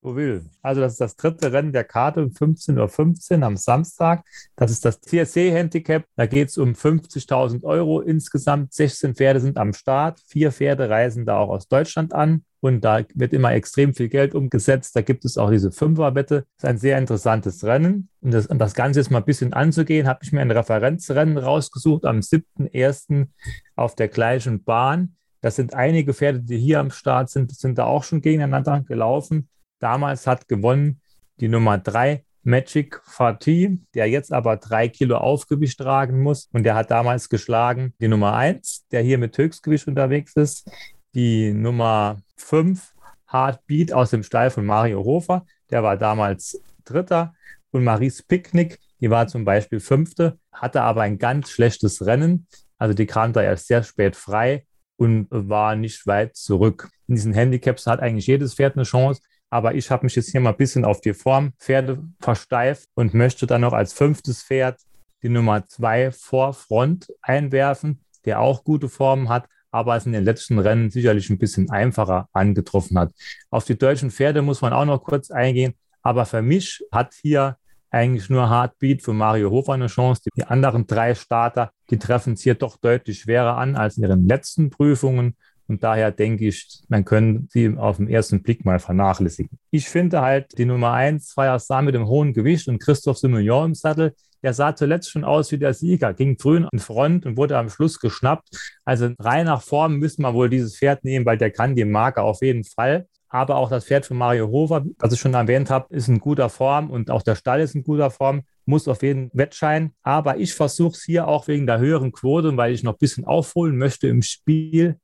Deauville. 0.04 0.44
Also 0.62 0.80
das 0.80 0.92
ist 0.92 1.00
das 1.00 1.16
dritte 1.16 1.52
Rennen 1.52 1.72
der 1.72 1.84
Karte 1.84 2.22
um 2.22 2.30
15.15 2.30 3.38
Uhr 3.38 3.42
am 3.42 3.56
Samstag. 3.56 4.24
Das 4.56 4.70
ist 4.70 4.84
das 4.84 5.00
TSC-Handicap. 5.00 6.04
Da 6.16 6.26
geht 6.26 6.48
es 6.48 6.58
um 6.58 6.72
50.000 6.72 7.64
Euro 7.64 8.00
insgesamt. 8.00 8.72
16 8.74 9.14
Pferde 9.14 9.40
sind 9.40 9.56
am 9.56 9.72
Start. 9.72 10.20
Vier 10.28 10.52
Pferde 10.52 10.90
reisen 10.90 11.24
da 11.24 11.38
auch 11.38 11.48
aus 11.48 11.68
Deutschland 11.68 12.12
an 12.12 12.44
und 12.60 12.82
da 12.82 13.02
wird 13.14 13.32
immer 13.32 13.52
extrem 13.52 13.94
viel 13.94 14.08
Geld 14.08 14.34
umgesetzt. 14.34 14.96
Da 14.96 15.02
gibt 15.02 15.24
es 15.24 15.36
auch 15.36 15.50
diese 15.50 15.72
Fünferwette. 15.72 16.46
Das 16.56 16.64
ist 16.64 16.64
ein 16.64 16.78
sehr 16.78 16.98
interessantes 16.98 17.64
Rennen. 17.64 18.08
Und 18.20 18.32
das, 18.32 18.46
um 18.46 18.58
das 18.58 18.74
Ganze 18.74 19.00
jetzt 19.00 19.10
mal 19.10 19.18
ein 19.18 19.24
bisschen 19.24 19.52
anzugehen, 19.52 20.06
habe 20.06 20.20
ich 20.22 20.32
mir 20.32 20.40
ein 20.40 20.50
Referenzrennen 20.50 21.38
rausgesucht 21.38 22.04
am 22.04 22.20
7.1. 22.20 23.28
auf 23.76 23.94
der 23.96 24.08
gleichen 24.08 24.64
Bahn. 24.64 25.16
Das 25.42 25.56
sind 25.56 25.74
einige 25.74 26.14
Pferde, 26.14 26.40
die 26.40 26.56
hier 26.56 26.80
am 26.80 26.90
Start 26.90 27.28
sind, 27.28 27.54
sind 27.54 27.76
da 27.76 27.84
auch 27.84 28.02
schon 28.02 28.22
gegeneinander 28.22 28.80
gelaufen. 28.80 29.50
Damals 29.78 30.26
hat 30.26 30.48
gewonnen 30.48 31.00
die 31.40 31.48
Nummer 31.48 31.78
3 31.78 32.24
Magic 32.42 33.00
Fatih, 33.04 33.80
der 33.94 34.08
jetzt 34.08 34.32
aber 34.32 34.58
drei 34.58 34.88
Kilo 34.88 35.16
Aufgewicht 35.16 35.78
tragen 35.78 36.20
muss. 36.22 36.48
Und 36.52 36.64
der 36.64 36.74
hat 36.74 36.90
damals 36.90 37.28
geschlagen 37.28 37.94
die 38.00 38.08
Nummer 38.08 38.34
1, 38.34 38.86
der 38.90 39.02
hier 39.02 39.18
mit 39.18 39.36
Höchstgewicht 39.36 39.88
unterwegs 39.88 40.34
ist 40.36 40.68
die 41.14 41.52
Nummer 41.52 42.20
5, 42.36 42.92
Heartbeat 43.30 43.92
aus 43.92 44.10
dem 44.10 44.22
Stall 44.22 44.50
von 44.50 44.66
Mario 44.66 45.04
Hofer. 45.04 45.46
Der 45.70 45.82
war 45.82 45.96
damals 45.96 46.60
Dritter. 46.84 47.34
Und 47.70 47.84
Maries 47.84 48.22
Picknick, 48.22 48.78
die 49.00 49.10
war 49.10 49.26
zum 49.26 49.44
Beispiel 49.44 49.80
Fünfte, 49.80 50.38
hatte 50.52 50.82
aber 50.82 51.02
ein 51.02 51.18
ganz 51.18 51.50
schlechtes 51.50 52.06
Rennen. 52.06 52.46
Also 52.78 52.94
die 52.94 53.06
kam 53.06 53.32
da 53.32 53.42
erst 53.42 53.66
sehr 53.66 53.82
spät 53.82 54.14
frei 54.14 54.66
und 54.96 55.26
war 55.30 55.74
nicht 55.74 56.06
weit 56.06 56.36
zurück. 56.36 56.90
In 57.08 57.16
diesen 57.16 57.32
Handicaps 57.32 57.86
hat 57.86 58.00
eigentlich 58.00 58.28
jedes 58.28 58.54
Pferd 58.54 58.76
eine 58.76 58.84
Chance. 58.84 59.22
Aber 59.54 59.76
ich 59.76 59.88
habe 59.88 60.04
mich 60.04 60.16
jetzt 60.16 60.32
hier 60.32 60.40
mal 60.40 60.50
ein 60.50 60.56
bisschen 60.56 60.84
auf 60.84 61.00
die 61.00 61.14
Form 61.14 61.52
Pferde 61.60 62.02
versteift 62.20 62.88
und 62.94 63.14
möchte 63.14 63.46
dann 63.46 63.60
noch 63.60 63.72
als 63.72 63.92
fünftes 63.92 64.42
Pferd 64.42 64.80
die 65.22 65.28
Nummer 65.28 65.64
zwei 65.68 66.10
vor 66.10 66.54
Front 66.54 67.06
einwerfen, 67.22 68.00
der 68.24 68.40
auch 68.40 68.64
gute 68.64 68.88
Formen 68.88 69.28
hat 69.28 69.48
aber 69.70 69.96
es 69.96 70.06
in 70.06 70.12
den 70.12 70.22
letzten 70.22 70.60
Rennen 70.60 70.90
sicherlich 70.90 71.30
ein 71.30 71.38
bisschen 71.38 71.68
einfacher 71.68 72.28
angetroffen 72.32 72.96
hat. 72.96 73.12
Auf 73.50 73.64
die 73.64 73.76
deutschen 73.76 74.12
Pferde 74.12 74.40
muss 74.40 74.62
man 74.62 74.72
auch 74.72 74.84
noch 74.84 75.02
kurz 75.02 75.32
eingehen, 75.32 75.74
aber 76.00 76.26
für 76.26 76.42
mich 76.42 76.84
hat 76.92 77.12
hier 77.20 77.56
eigentlich 77.90 78.30
nur 78.30 78.48
Heartbeat 78.48 79.02
für 79.02 79.12
Mario 79.12 79.50
Hofer 79.50 79.72
eine 79.72 79.88
Chance. 79.88 80.22
Die 80.36 80.44
anderen 80.44 80.86
drei 80.86 81.16
Starter, 81.16 81.72
die 81.90 81.98
treffen 81.98 82.34
es 82.34 82.42
hier 82.42 82.54
doch 82.54 82.76
deutlich 82.76 83.20
schwerer 83.20 83.56
an 83.56 83.74
als 83.74 83.96
in 83.96 84.04
ihren 84.04 84.28
letzten 84.28 84.70
Prüfungen. 84.70 85.36
Und 85.66 85.82
daher 85.82 86.10
denke 86.10 86.46
ich, 86.46 86.82
man 86.88 87.04
könnte 87.04 87.46
sie 87.50 87.76
auf 87.76 87.96
den 87.96 88.08
ersten 88.08 88.42
Blick 88.42 88.64
mal 88.64 88.78
vernachlässigen. 88.78 89.58
Ich 89.70 89.88
finde 89.88 90.20
halt 90.20 90.56
die 90.58 90.66
Nummer 90.66 90.92
eins, 90.92 91.32
Freier 91.32 91.58
Star 91.58 91.82
mit 91.82 91.94
dem 91.94 92.06
hohen 92.06 92.32
Gewicht 92.32 92.68
und 92.68 92.78
Christoph 92.78 93.18
Simeon 93.18 93.66
im 93.66 93.74
Sattel, 93.74 94.14
der 94.44 94.52
sah 94.52 94.76
zuletzt 94.76 95.10
schon 95.10 95.24
aus 95.24 95.50
wie 95.52 95.58
der 95.58 95.72
Sieger, 95.72 96.12
ging 96.12 96.38
früh 96.38 96.62
in 96.70 96.78
Front 96.78 97.24
und 97.24 97.38
wurde 97.38 97.56
am 97.56 97.70
Schluss 97.70 97.98
geschnappt. 97.98 98.76
Also 98.84 99.08
rein 99.18 99.46
nach 99.46 99.62
Form 99.62 99.96
müssen 99.96 100.20
wir 100.20 100.34
wohl 100.34 100.50
dieses 100.50 100.76
Pferd 100.76 101.02
nehmen, 101.02 101.24
weil 101.24 101.38
der 101.38 101.50
kann 101.50 101.74
die 101.74 101.86
Marke 101.86 102.20
auf 102.20 102.42
jeden 102.42 102.62
Fall. 102.62 103.06
Aber 103.30 103.56
auch 103.56 103.70
das 103.70 103.86
Pferd 103.86 104.04
von 104.04 104.18
Mario 104.18 104.48
Hofer, 104.48 104.84
was 104.98 105.14
ich 105.14 105.18
schon 105.18 105.32
erwähnt 105.32 105.70
habe, 105.70 105.92
ist 105.92 106.08
in 106.08 106.20
guter 106.20 106.50
Form 106.50 106.90
und 106.90 107.10
auch 107.10 107.22
der 107.22 107.34
Stall 107.36 107.62
ist 107.62 107.74
in 107.74 107.82
guter 107.82 108.10
Form. 108.10 108.42
muss 108.66 108.86
auf 108.86 109.02
jeden 109.02 109.30
Wettschein. 109.32 109.92
Aber 110.02 110.36
ich 110.36 110.54
versuche 110.54 110.92
es 110.92 111.02
hier 111.02 111.26
auch 111.26 111.48
wegen 111.48 111.66
der 111.66 111.78
höheren 111.78 112.12
Quote, 112.12 112.54
weil 112.56 112.72
ich 112.74 112.82
noch 112.82 112.92
ein 112.92 112.98
bisschen 112.98 113.24
aufholen 113.24 113.76
möchte 113.78 114.08
im 114.08 114.20
Spiel 114.20 115.00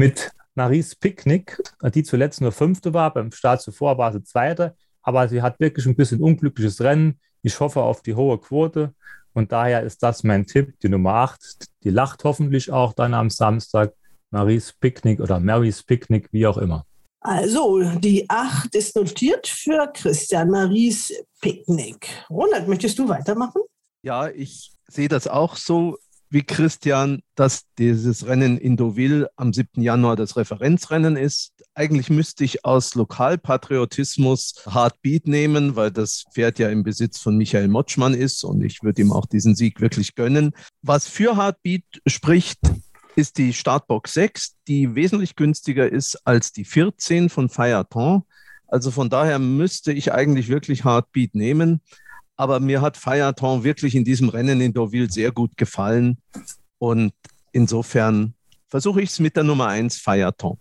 mit 0.00 0.30
Naris 0.54 0.96
Picknick, 0.96 1.62
die 1.94 2.02
zuletzt 2.02 2.40
nur 2.40 2.52
Fünfte 2.52 2.94
war. 2.94 3.12
Beim 3.12 3.30
Start 3.32 3.60
zuvor 3.60 3.98
war 3.98 4.12
sie 4.14 4.22
Zweite. 4.22 4.74
Aber 5.02 5.28
sie 5.28 5.42
hat 5.42 5.60
wirklich 5.60 5.84
ein 5.84 5.94
bisschen 5.94 6.22
unglückliches 6.22 6.80
Rennen. 6.80 7.20
Ich 7.42 7.60
hoffe 7.60 7.82
auf 7.82 8.00
die 8.00 8.14
hohe 8.14 8.38
Quote. 8.38 8.94
Und 9.34 9.52
daher 9.52 9.82
ist 9.82 10.02
das 10.02 10.24
mein 10.24 10.46
Tipp, 10.46 10.72
die 10.80 10.88
Nummer 10.88 11.14
8. 11.16 11.66
Die 11.84 11.90
lacht 11.90 12.24
hoffentlich 12.24 12.72
auch 12.72 12.94
dann 12.94 13.12
am 13.12 13.28
Samstag. 13.28 13.92
Maries 14.30 14.72
Picknick 14.72 15.20
oder 15.20 15.38
Marys 15.38 15.82
Picknick, 15.82 16.28
wie 16.32 16.46
auch 16.46 16.56
immer. 16.56 16.86
Also, 17.20 17.82
die 17.98 18.24
8 18.26 18.74
ist 18.74 18.96
notiert 18.96 19.46
für 19.46 19.90
Christian 19.92 20.48
Maries 20.48 21.12
Picknick. 21.42 22.08
Ronald, 22.30 22.68
möchtest 22.68 22.98
du 22.98 23.06
weitermachen? 23.06 23.60
Ja, 24.02 24.28
ich 24.28 24.72
sehe 24.88 25.08
das 25.08 25.26
auch 25.26 25.56
so 25.56 25.98
wie 26.30 26.42
Christian, 26.42 27.22
dass 27.34 27.64
dieses 27.76 28.26
Rennen 28.26 28.56
in 28.56 28.76
Deauville 28.76 29.28
am 29.36 29.52
7. 29.52 29.82
Januar 29.82 30.14
das 30.14 30.36
Referenzrennen 30.36 31.16
ist. 31.16 31.52
Eigentlich 31.74 32.08
müsste 32.08 32.44
ich 32.44 32.64
aus 32.64 32.94
Lokalpatriotismus 32.94 34.62
Heartbeat 34.64 35.26
nehmen, 35.26 35.74
weil 35.74 35.90
das 35.90 36.24
Pferd 36.32 36.60
ja 36.60 36.68
im 36.68 36.84
Besitz 36.84 37.18
von 37.18 37.36
Michael 37.36 37.66
Motschmann 37.66 38.14
ist 38.14 38.44
und 38.44 38.62
ich 38.62 38.82
würde 38.82 39.02
ihm 39.02 39.12
auch 39.12 39.26
diesen 39.26 39.56
Sieg 39.56 39.80
wirklich 39.80 40.14
gönnen. 40.14 40.52
Was 40.82 41.08
für 41.08 41.36
Heartbeat 41.36 41.84
spricht, 42.06 42.60
ist 43.16 43.36
die 43.38 43.52
Startbox 43.52 44.14
6, 44.14 44.56
die 44.68 44.94
wesentlich 44.94 45.34
günstiger 45.34 45.90
ist 45.90 46.26
als 46.26 46.52
die 46.52 46.64
14 46.64 47.28
von 47.28 47.48
Fireton. 47.48 48.22
Also 48.68 48.92
von 48.92 49.10
daher 49.10 49.40
müsste 49.40 49.92
ich 49.92 50.12
eigentlich 50.12 50.48
wirklich 50.48 50.84
Heartbeat 50.84 51.34
nehmen. 51.34 51.80
Aber 52.40 52.58
mir 52.58 52.80
hat 52.80 52.96
Fireton 52.96 53.64
wirklich 53.64 53.94
in 53.94 54.02
diesem 54.02 54.30
Rennen 54.30 54.62
in 54.62 54.72
Deauville 54.72 55.10
sehr 55.10 55.30
gut 55.30 55.58
gefallen. 55.58 56.16
Und 56.78 57.12
insofern 57.52 58.32
versuche 58.66 59.02
ich 59.02 59.10
es 59.10 59.20
mit 59.20 59.36
der 59.36 59.44
Nummer 59.44 59.66
1 59.66 59.98
Fireton. 59.98 60.58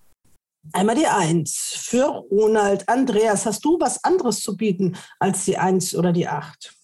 Einmal 0.73 0.95
die 0.95 1.07
1 1.07 1.77
für 1.77 2.03
Ronald. 2.29 2.89
Andreas, 2.89 3.45
hast 3.45 3.63
du 3.63 3.79
was 3.79 4.03
anderes 4.03 4.41
zu 4.41 4.57
bieten 4.57 4.97
als 5.19 5.45
die 5.45 5.57
1 5.57 5.95
oder 5.95 6.11
die 6.11 6.27
8? 6.27 6.75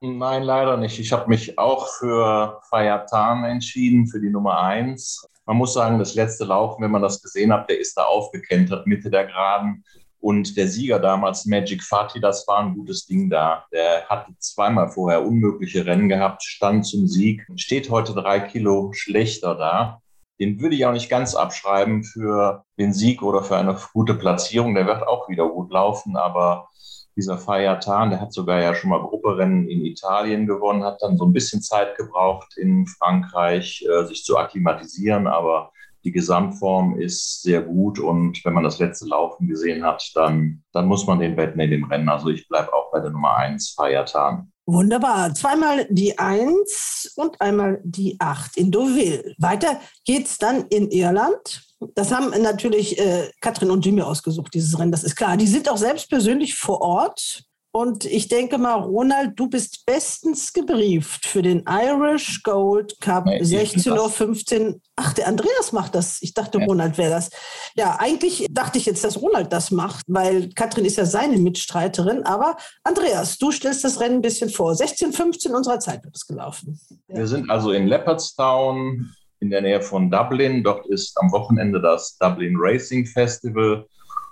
Nein, 0.00 0.42
leider 0.42 0.76
nicht. 0.76 0.98
Ich 0.98 1.12
habe 1.12 1.28
mich 1.28 1.56
auch 1.56 1.86
für 1.86 2.60
Fayatan 2.70 3.44
entschieden, 3.44 4.08
für 4.08 4.18
die 4.18 4.30
Nummer 4.30 4.60
1. 4.60 5.28
Man 5.46 5.58
muss 5.58 5.74
sagen, 5.74 6.00
das 6.00 6.16
letzte 6.16 6.44
Laufen, 6.44 6.82
wenn 6.82 6.90
man 6.90 7.02
das 7.02 7.22
gesehen 7.22 7.52
hat, 7.52 7.70
der 7.70 7.78
ist 7.78 7.96
da 7.96 8.02
aufgekentert, 8.02 8.84
Mitte 8.88 9.10
der 9.10 9.26
Geraden. 9.26 9.84
Und 10.20 10.56
der 10.56 10.68
Sieger 10.68 10.98
damals, 10.98 11.46
Magic 11.46 11.82
Fatih, 11.82 12.20
das 12.20 12.46
war 12.48 12.58
ein 12.58 12.74
gutes 12.74 13.06
Ding 13.06 13.30
da. 13.30 13.64
Der 13.72 14.06
hatte 14.08 14.32
zweimal 14.38 14.90
vorher 14.90 15.24
unmögliche 15.24 15.86
Rennen 15.86 16.08
gehabt, 16.08 16.42
stand 16.42 16.86
zum 16.86 17.06
Sieg, 17.06 17.46
steht 17.56 17.88
heute 17.90 18.14
drei 18.14 18.40
Kilo 18.40 18.92
schlechter 18.92 19.54
da. 19.54 20.00
Den 20.40 20.60
würde 20.60 20.76
ich 20.76 20.86
auch 20.86 20.92
nicht 20.92 21.08
ganz 21.08 21.34
abschreiben 21.34 22.04
für 22.04 22.64
den 22.78 22.92
Sieg 22.92 23.22
oder 23.22 23.42
für 23.42 23.56
eine 23.56 23.76
gute 23.92 24.14
Platzierung. 24.14 24.74
Der 24.74 24.86
wird 24.86 25.06
auch 25.06 25.28
wieder 25.28 25.48
gut 25.48 25.70
laufen, 25.72 26.16
aber 26.16 26.68
dieser 27.16 27.38
Fayatan, 27.38 28.10
der 28.10 28.20
hat 28.20 28.32
sogar 28.32 28.60
ja 28.60 28.74
schon 28.76 28.90
mal 28.90 29.00
Grupperennen 29.00 29.68
in 29.68 29.84
Italien 29.84 30.46
gewonnen, 30.46 30.84
hat 30.84 31.02
dann 31.02 31.16
so 31.16 31.24
ein 31.24 31.32
bisschen 31.32 31.60
Zeit 31.60 31.96
gebraucht 31.96 32.56
in 32.56 32.86
Frankreich, 32.86 33.84
äh, 33.88 34.04
sich 34.04 34.22
zu 34.22 34.36
akklimatisieren, 34.36 35.26
aber 35.26 35.72
die 36.08 36.12
Gesamtform 36.12 36.98
ist 36.98 37.42
sehr 37.42 37.60
gut 37.60 37.98
und 37.98 38.42
wenn 38.42 38.54
man 38.54 38.64
das 38.64 38.78
letzte 38.78 39.06
Laufen 39.06 39.46
gesehen 39.46 39.84
hat, 39.84 40.10
dann, 40.14 40.62
dann 40.72 40.86
muss 40.86 41.06
man 41.06 41.18
den 41.18 41.36
wetten 41.36 41.60
in 41.60 41.70
dem 41.70 41.84
Rennen. 41.84 42.08
Also 42.08 42.28
ich 42.28 42.48
bleibe 42.48 42.72
auch 42.72 42.90
bei 42.90 43.00
der 43.00 43.10
Nummer 43.10 43.36
1, 43.36 43.74
Fayatan. 43.76 44.50
Wunderbar. 44.64 45.34
Zweimal 45.34 45.86
die 45.90 46.18
1 46.18 47.12
und 47.16 47.38
einmal 47.42 47.78
die 47.84 48.16
8 48.18 48.56
in 48.56 48.70
Deauville. 48.70 49.34
Weiter 49.36 49.80
geht's 50.06 50.38
dann 50.38 50.64
in 50.68 50.90
Irland. 50.90 51.62
Das 51.94 52.10
haben 52.10 52.30
natürlich 52.42 52.98
äh, 52.98 53.30
Katrin 53.42 53.70
und 53.70 53.84
Jimmy 53.84 54.00
ausgesucht, 54.00 54.54
dieses 54.54 54.78
Rennen, 54.78 54.90
das 54.92 55.04
ist 55.04 55.14
klar. 55.14 55.36
Die 55.36 55.46
sind 55.46 55.68
auch 55.68 55.76
selbst 55.76 56.08
persönlich 56.08 56.54
vor 56.54 56.80
Ort. 56.80 57.44
Und 57.78 58.06
ich 58.06 58.26
denke 58.26 58.58
mal, 58.58 58.74
Ronald, 58.74 59.38
du 59.38 59.48
bist 59.48 59.86
bestens 59.86 60.52
gebrieft 60.52 61.24
für 61.24 61.42
den 61.42 61.62
Irish 61.68 62.42
Gold 62.42 63.00
Cup 63.00 63.26
nee, 63.26 63.40
16.15 63.40 64.66
Uhr. 64.66 64.80
Ach, 64.96 65.12
der 65.12 65.28
Andreas 65.28 65.70
macht 65.70 65.94
das. 65.94 66.20
Ich 66.20 66.34
dachte, 66.34 66.58
ja. 66.58 66.66
Ronald 66.66 66.98
wäre 66.98 67.10
das. 67.10 67.30
Ja, 67.76 67.94
eigentlich 68.00 68.48
dachte 68.50 68.78
ich 68.78 68.86
jetzt, 68.86 69.04
dass 69.04 69.22
Ronald 69.22 69.52
das 69.52 69.70
macht, 69.70 70.06
weil 70.08 70.48
Katrin 70.54 70.86
ist 70.86 70.96
ja 70.96 71.04
seine 71.04 71.38
Mitstreiterin. 71.38 72.24
Aber 72.24 72.56
Andreas, 72.82 73.38
du 73.38 73.52
stellst 73.52 73.84
das 73.84 74.00
Rennen 74.00 74.16
ein 74.16 74.22
bisschen 74.22 74.50
vor. 74.50 74.72
16.15 74.72 75.54
unserer 75.54 75.78
Zeit 75.78 76.02
wird 76.02 76.16
es 76.16 76.26
gelaufen. 76.26 76.80
Ja. 77.06 77.18
Wir 77.18 77.28
sind 77.28 77.48
also 77.48 77.70
in 77.70 77.86
Leopardstown 77.86 79.08
in 79.38 79.50
der 79.50 79.60
Nähe 79.60 79.82
von 79.82 80.10
Dublin. 80.10 80.64
Dort 80.64 80.84
ist 80.88 81.16
am 81.20 81.30
Wochenende 81.30 81.80
das 81.80 82.18
Dublin 82.18 82.56
Racing 82.58 83.06
Festival. 83.06 83.86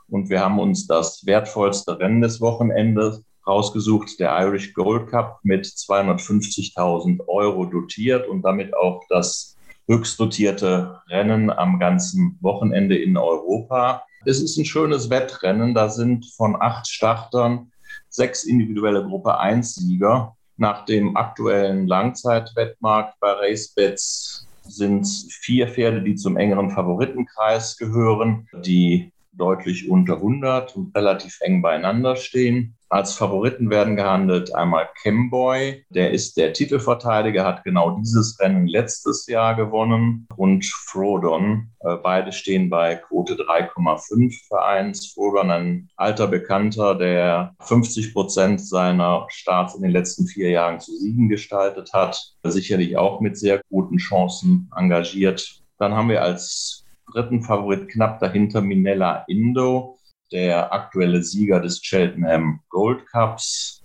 Und 0.08 0.30
wir 0.30 0.40
haben 0.40 0.58
uns 0.58 0.88
das 0.88 1.24
wertvollste 1.24 1.96
Rennen 2.00 2.22
des 2.22 2.40
Wochenendes 2.40 3.22
rausgesucht, 3.46 4.18
der 4.18 4.36
Irish 4.40 4.74
Gold 4.74 5.08
Cup 5.08 5.40
mit 5.42 5.64
250.000 5.64 7.26
Euro 7.28 7.66
dotiert 7.66 8.28
und 8.28 8.42
damit 8.42 8.74
auch 8.76 9.02
das 9.08 9.56
höchst 9.88 10.18
dotierte 10.18 11.00
Rennen 11.08 11.50
am 11.50 11.78
ganzen 11.78 12.38
Wochenende 12.40 12.96
in 12.96 13.16
Europa. 13.16 14.02
Es 14.24 14.42
ist 14.42 14.56
ein 14.56 14.64
schönes 14.64 15.10
Wettrennen. 15.10 15.74
Da 15.74 15.88
sind 15.88 16.26
von 16.36 16.56
acht 16.60 16.88
Startern 16.88 17.70
sechs 18.08 18.44
individuelle 18.44 19.04
Gruppe 19.04 19.38
1 19.38 19.76
Sieger. 19.76 20.36
Nach 20.56 20.84
dem 20.84 21.16
aktuellen 21.16 21.86
Langzeitwettmarkt 21.86 23.20
bei 23.20 23.30
RaceBets 23.30 24.46
sind 24.62 25.06
vier 25.30 25.68
Pferde, 25.68 26.02
die 26.02 26.16
zum 26.16 26.36
engeren 26.36 26.70
Favoritenkreis 26.70 27.76
gehören, 27.76 28.48
die 28.64 29.12
deutlich 29.32 29.88
unter 29.88 30.14
100 30.14 30.74
und 30.76 30.96
relativ 30.96 31.38
eng 31.42 31.62
beieinander 31.62 32.16
stehen. 32.16 32.75
Als 32.88 33.14
Favoriten 33.14 33.68
werden 33.68 33.96
gehandelt 33.96 34.54
einmal 34.54 34.88
Camboy, 35.02 35.84
der 35.90 36.12
ist 36.12 36.36
der 36.36 36.52
Titelverteidiger, 36.52 37.44
hat 37.44 37.64
genau 37.64 37.98
dieses 37.98 38.38
Rennen 38.38 38.68
letztes 38.68 39.26
Jahr 39.26 39.56
gewonnen 39.56 40.28
und 40.36 40.64
Frodon. 40.64 41.72
Äh, 41.80 41.96
beide 41.96 42.30
stehen 42.30 42.70
bei 42.70 42.94
Quote 42.94 43.34
3,5 43.34 44.46
für 44.46 44.64
eins. 44.64 45.12
Frodon 45.12 45.50
ein 45.50 45.88
alter 45.96 46.28
Bekannter, 46.28 46.94
der 46.94 47.56
50 47.60 48.12
Prozent 48.12 48.60
seiner 48.60 49.26
Starts 49.30 49.74
in 49.74 49.82
den 49.82 49.90
letzten 49.90 50.26
vier 50.26 50.50
Jahren 50.50 50.78
zu 50.78 50.96
Siegen 50.96 51.28
gestaltet 51.28 51.92
hat, 51.92 52.34
sicherlich 52.44 52.96
auch 52.96 53.20
mit 53.20 53.36
sehr 53.36 53.60
guten 53.68 53.96
Chancen 53.96 54.70
engagiert. 54.76 55.60
Dann 55.78 55.94
haben 55.94 56.08
wir 56.08 56.22
als 56.22 56.84
dritten 57.12 57.42
Favorit 57.42 57.88
knapp 57.88 58.20
dahinter 58.20 58.60
Minella 58.60 59.24
Indo 59.26 59.95
der 60.32 60.72
aktuelle 60.72 61.22
Sieger 61.22 61.60
des 61.60 61.80
Cheltenham 61.80 62.60
Gold 62.68 63.06
Cups. 63.06 63.82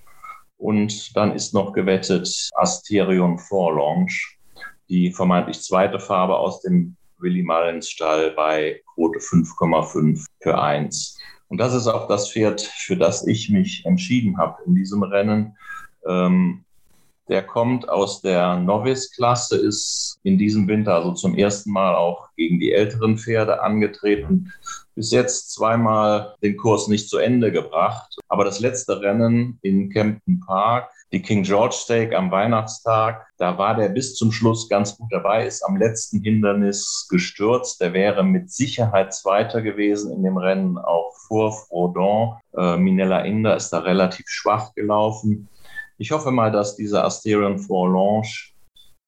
Und 0.57 1.15
dann 1.15 1.33
ist 1.33 1.53
noch 1.53 1.73
gewettet 1.73 2.49
Asterion 2.53 3.39
Forlaunch, 3.39 4.37
die 4.89 5.11
vermeintlich 5.11 5.61
zweite 5.61 5.99
Farbe 5.99 6.37
aus 6.37 6.61
dem 6.61 6.95
Willy 7.17 7.43
Mullins 7.43 7.89
Stall 7.89 8.31
bei 8.31 8.81
Quote 8.93 9.19
5,5 9.19 10.25
für 10.41 10.61
1. 10.61 11.19
Und 11.47 11.57
das 11.57 11.73
ist 11.73 11.87
auch 11.87 12.07
das 12.07 12.31
Pferd, 12.31 12.61
für 12.61 12.95
das 12.95 13.27
ich 13.27 13.49
mich 13.49 13.85
entschieden 13.85 14.37
habe 14.37 14.63
in 14.65 14.75
diesem 14.75 15.03
Rennen. 15.03 15.57
Ähm, 16.07 16.63
der 17.27 17.43
kommt 17.43 17.87
aus 17.87 18.21
der 18.21 18.57
Novice-Klasse, 18.57 19.57
ist 19.57 20.19
in 20.23 20.37
diesem 20.37 20.67
Winter 20.67 20.95
also 20.95 21.13
zum 21.13 21.35
ersten 21.35 21.71
Mal 21.71 21.95
auch 21.95 22.29
gegen 22.35 22.59
die 22.59 22.71
älteren 22.71 23.17
Pferde 23.17 23.61
angetreten. 23.61 24.51
Bis 24.95 25.11
jetzt 25.11 25.51
zweimal 25.51 26.35
den 26.41 26.57
Kurs 26.57 26.87
nicht 26.87 27.09
zu 27.09 27.17
Ende 27.17 27.51
gebracht. 27.51 28.15
Aber 28.27 28.43
das 28.43 28.59
letzte 28.59 29.01
Rennen 29.01 29.57
in 29.61 29.89
Kempton 29.89 30.41
Park, 30.45 30.89
die 31.11 31.21
King 31.21 31.43
George 31.43 31.75
Stake 31.77 32.17
am 32.17 32.31
Weihnachtstag, 32.31 33.27
da 33.37 33.57
war 33.57 33.75
der 33.75 33.89
bis 33.89 34.15
zum 34.15 34.31
Schluss 34.31 34.69
ganz 34.69 34.97
gut 34.97 35.11
dabei, 35.11 35.45
ist 35.45 35.63
am 35.63 35.77
letzten 35.77 36.21
Hindernis 36.21 37.07
gestürzt. 37.09 37.81
Der 37.81 37.93
wäre 37.93 38.23
mit 38.23 38.51
Sicherheit 38.51 39.13
Zweiter 39.13 39.61
gewesen 39.61 40.13
in 40.13 40.23
dem 40.23 40.37
Rennen, 40.37 40.77
auch 40.77 41.13
vor 41.27 41.51
Frodon. 41.51 42.35
Äh, 42.55 42.77
Minella 42.77 43.21
Inder 43.21 43.55
ist 43.55 43.69
da 43.71 43.79
relativ 43.79 44.25
schwach 44.27 44.73
gelaufen. 44.73 45.49
Ich 45.97 46.11
hoffe 46.11 46.31
mal, 46.31 46.51
dass 46.51 46.75
dieser 46.75 47.03
Asterion 47.05 47.59
Forlange 47.59 48.51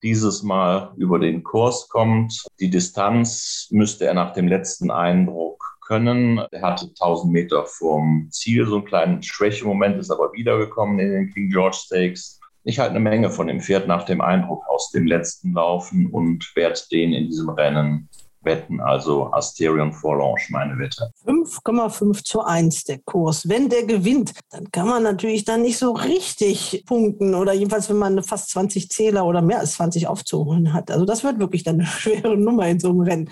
dieses 0.02 0.42
Mal 0.42 0.92
über 0.96 1.18
den 1.18 1.42
Kurs 1.42 1.88
kommt. 1.88 2.46
Die 2.60 2.68
Distanz 2.68 3.68
müsste 3.70 4.04
er 4.04 4.14
nach 4.14 4.34
dem 4.34 4.46
letzten 4.46 4.90
Eindruck 4.90 5.63
können. 5.86 6.38
Er 6.50 6.62
hatte 6.62 6.86
1000 6.86 7.32
Meter 7.32 7.64
vom 7.66 8.28
Ziel, 8.30 8.66
so 8.66 8.76
einen 8.76 8.84
kleinen 8.84 9.22
Schwächemoment, 9.22 9.98
ist 9.98 10.10
aber 10.10 10.32
wiedergekommen 10.32 10.98
in 10.98 11.12
den 11.12 11.30
King 11.32 11.50
George 11.50 11.76
Stakes. 11.78 12.40
Ich 12.64 12.78
halte 12.78 12.92
eine 12.92 13.00
Menge 13.00 13.30
von 13.30 13.46
dem 13.46 13.60
Pferd 13.60 13.86
nach 13.86 14.04
dem 14.04 14.20
Eindruck 14.20 14.66
aus 14.68 14.90
dem 14.90 15.06
letzten 15.06 15.52
Laufen 15.52 16.06
und 16.06 16.50
werde 16.56 16.80
den 16.90 17.12
in 17.12 17.26
diesem 17.26 17.50
Rennen 17.50 18.08
wetten, 18.44 18.80
also 18.80 19.32
Asterion 19.32 19.92
Forlange, 19.92 20.42
meine 20.50 20.78
Wette. 20.78 21.10
5,5 21.26 22.24
zu 22.24 22.40
1 22.42 22.84
der 22.84 22.98
Kurs. 22.98 23.48
Wenn 23.48 23.68
der 23.68 23.84
gewinnt, 23.84 24.32
dann 24.50 24.70
kann 24.70 24.88
man 24.88 25.02
natürlich 25.02 25.44
dann 25.44 25.62
nicht 25.62 25.78
so 25.78 25.92
richtig 25.92 26.84
punkten 26.86 27.34
oder 27.34 27.52
jedenfalls, 27.52 27.88
wenn 27.88 27.98
man 27.98 28.22
fast 28.22 28.50
20 28.50 28.90
Zähler 28.90 29.24
oder 29.24 29.42
mehr 29.42 29.60
als 29.60 29.74
20 29.74 30.06
aufzuholen 30.06 30.72
hat. 30.72 30.90
Also 30.90 31.04
das 31.04 31.24
wird 31.24 31.38
wirklich 31.38 31.62
dann 31.64 31.76
eine 31.76 31.86
schwere 31.86 32.36
Nummer 32.36 32.66
in 32.68 32.80
so 32.80 32.90
einem 32.90 33.00
Rennen. 33.00 33.30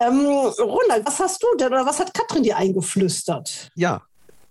Ähm, 0.00 0.26
Ronald, 0.58 1.06
was 1.06 1.18
hast 1.20 1.42
du 1.42 1.46
denn 1.58 1.68
oder 1.68 1.86
was 1.86 2.00
hat 2.00 2.14
Katrin 2.14 2.42
dir 2.42 2.56
eingeflüstert? 2.56 3.70
Ja, 3.74 4.02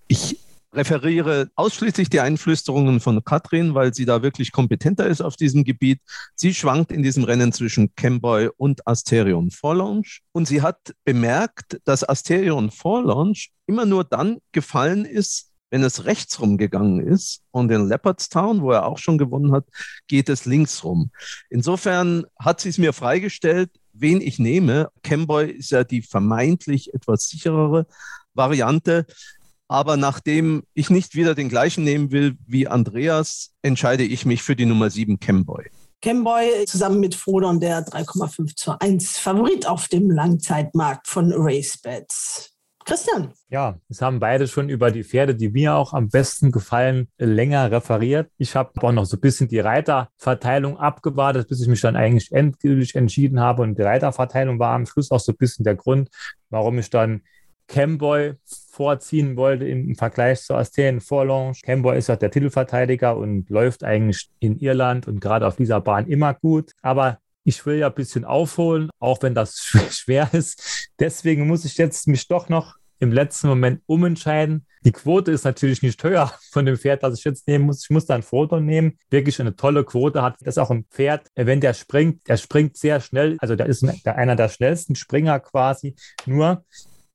ich 0.08 0.40
referiere 0.74 1.50
ausschließlich 1.56 2.10
die 2.10 2.20
Einflüsterungen 2.20 3.00
von 3.00 3.24
Katrin, 3.24 3.74
weil 3.74 3.94
sie 3.94 4.06
da 4.06 4.22
wirklich 4.22 4.52
kompetenter 4.52 5.08
ist 5.08 5.22
auf 5.22 5.36
diesem 5.36 5.64
Gebiet. 5.64 6.02
Sie 6.36 6.54
schwankt 6.54 6.92
in 6.92 7.04
diesem 7.04 7.24
Rennen 7.24 7.54
zwischen 7.54 7.94
Camboy 7.96 8.50
und 8.58 8.86
Asterion 8.88 9.52
Vorlaunch 9.52 10.22
und 10.32 10.48
sie 10.48 10.62
hat 10.62 10.94
bemerkt, 11.04 11.80
dass 11.86 12.08
Asterion 12.08 12.72
Vorlaunch 12.72 13.52
immer 13.66 13.86
nur 13.86 14.04
dann 14.04 14.38
gefallen 14.52 15.06
ist, 15.06 15.52
wenn 15.70 15.84
es 15.84 16.06
rechtsrum 16.06 16.58
gegangen 16.58 17.06
ist 17.06 17.42
und 17.52 17.72
in 17.72 17.88
Leopardstown, 17.88 18.62
wo 18.62 18.72
er 18.72 18.86
auch 18.86 18.98
schon 18.98 19.18
gewonnen 19.18 19.52
hat, 19.52 19.66
geht 20.08 20.30
es 20.30 20.46
linksrum. 20.46 21.12
Insofern 21.50 22.26
hat 22.40 22.62
sie 22.62 22.70
es 22.70 22.78
mir 22.78 22.94
freigestellt, 22.94 23.72
wen 23.94 24.22
ich 24.22 24.40
nehme. 24.40 24.90
Camboy 25.04 25.52
ist 25.52 25.72
ja 25.72 25.84
die 25.84 26.02
vermeintlich 26.02 26.94
etwas 26.94 27.28
sicherere 27.28 27.86
Variante. 28.34 29.06
Aber 29.68 29.98
nachdem 29.98 30.64
ich 30.74 30.90
nicht 30.90 31.16
wieder 31.16 31.36
den 31.36 31.50
gleichen 31.50 31.84
nehmen 31.84 32.12
will 32.12 32.38
wie 32.46 32.68
Andreas, 32.68 33.54
entscheide 33.62 34.04
ich 34.04 34.26
mich 34.26 34.44
für 34.44 34.56
die 34.56 34.66
Nummer 34.66 34.90
7 34.90 35.20
Camboy. 35.20 35.66
Camboy 36.02 36.66
zusammen 36.66 37.00
mit 37.00 37.16
Frodon 37.16 37.60
der 37.60 37.86
3,5 37.86 38.56
zu 38.56 38.80
1 38.80 39.18
Favorit 39.18 39.68
auf 39.68 39.88
dem 39.88 40.10
Langzeitmarkt 40.10 41.08
von 41.08 41.34
RaceBets. 41.34 42.54
Christian. 42.88 43.34
Ja, 43.50 43.78
es 43.90 44.02
haben 44.02 44.22
beide 44.22 44.48
schon 44.48 44.70
über 44.70 44.92
die 44.92 45.04
Pferde, 45.04 45.36
die 45.36 45.50
mir 45.50 45.76
auch 45.76 45.92
am 45.92 46.08
besten 46.08 46.54
gefallen, 46.54 47.10
länger 47.18 47.70
referiert. 47.70 48.32
Ich 48.38 48.56
habe 48.56 48.72
auch 48.82 48.94
noch 48.94 49.04
so 49.04 49.18
ein 49.18 49.20
bisschen 49.20 49.50
die 49.50 49.60
Reiterverteilung 49.60 50.80
abgewartet, 50.80 51.50
bis 51.50 51.62
ich 51.62 51.68
mich 51.68 51.82
dann 51.82 51.98
eigentlich 51.98 52.32
endgültig 52.32 52.96
entschieden 52.96 53.42
habe. 53.42 53.64
Und 53.64 53.78
die 53.78 53.82
Reiterverteilung 53.82 54.58
war 54.58 54.74
am 54.74 54.86
Schluss 54.86 55.12
auch 55.12 55.20
so 55.20 55.34
ein 55.34 55.38
bisschen 55.38 55.66
der 55.66 55.76
Grund, 55.76 56.10
warum 56.50 56.80
ich 56.80 56.90
dann 56.90 57.24
Camboy 57.68 58.34
vorziehen 58.72 59.36
wollte 59.38 59.68
im 59.68 59.96
Vergleich 59.96 60.42
zu 60.42 60.56
Asteen 60.56 61.02
Vorlaunch. 61.02 61.62
Camboy 61.62 61.98
ist 61.98 62.08
ja 62.08 62.16
der 62.16 62.32
Titelverteidiger 62.32 63.18
und 63.18 63.50
läuft 63.50 63.84
eigentlich 63.84 64.30
in 64.40 64.60
Irland 64.60 65.08
und 65.08 65.20
gerade 65.20 65.48
auf 65.48 65.56
dieser 65.56 65.82
Bahn 65.82 66.08
immer 66.08 66.34
gut. 66.34 66.72
Aber 66.82 67.20
ich 67.44 67.66
will 67.66 67.78
ja 67.78 67.88
ein 67.88 67.96
bisschen 67.96 68.26
aufholen, 68.26 68.90
auch 69.00 69.22
wenn 69.22 69.34
das 69.34 69.58
schwer 69.92 70.30
ist. 70.34 70.90
Deswegen 71.00 71.48
muss 71.48 71.66
ich 71.66 71.78
jetzt 71.78 72.08
mich 72.08 72.28
doch 72.28 72.50
noch 72.50 72.76
im 73.00 73.12
letzten 73.12 73.48
Moment 73.48 73.82
umentscheiden. 73.86 74.66
Die 74.84 74.92
Quote 74.92 75.32
ist 75.32 75.44
natürlich 75.44 75.82
nicht 75.82 76.04
höher 76.04 76.34
von 76.52 76.66
dem 76.66 76.78
Pferd, 76.78 77.04
das 77.04 77.20
ich 77.20 77.26
jetzt 77.26 77.48
nehmen 77.48 77.66
muss. 77.66 77.84
Ich 77.84 77.90
muss 77.90 78.06
da 78.06 78.16
ein 78.16 78.24
Foto 78.24 78.60
nehmen. 78.60 78.98
Wirklich 79.10 79.40
eine 79.40 79.56
tolle 79.56 79.84
Quote 79.84 80.22
hat. 80.22 80.38
Das 80.42 80.58
auch 80.58 80.72
ein 80.72 80.86
Pferd, 80.86 81.28
wenn 81.36 81.62
der 81.62 81.74
springt, 81.74 82.28
der 82.28 82.38
springt 82.38 82.78
sehr 82.78 83.00
schnell. 83.02 83.38
Also 83.40 83.56
der 83.56 83.68
ist 83.68 83.86
einer 84.06 84.36
der 84.36 84.50
schnellsten 84.50 84.96
Springer 84.96 85.40
quasi. 85.40 85.96
Nur 86.26 86.64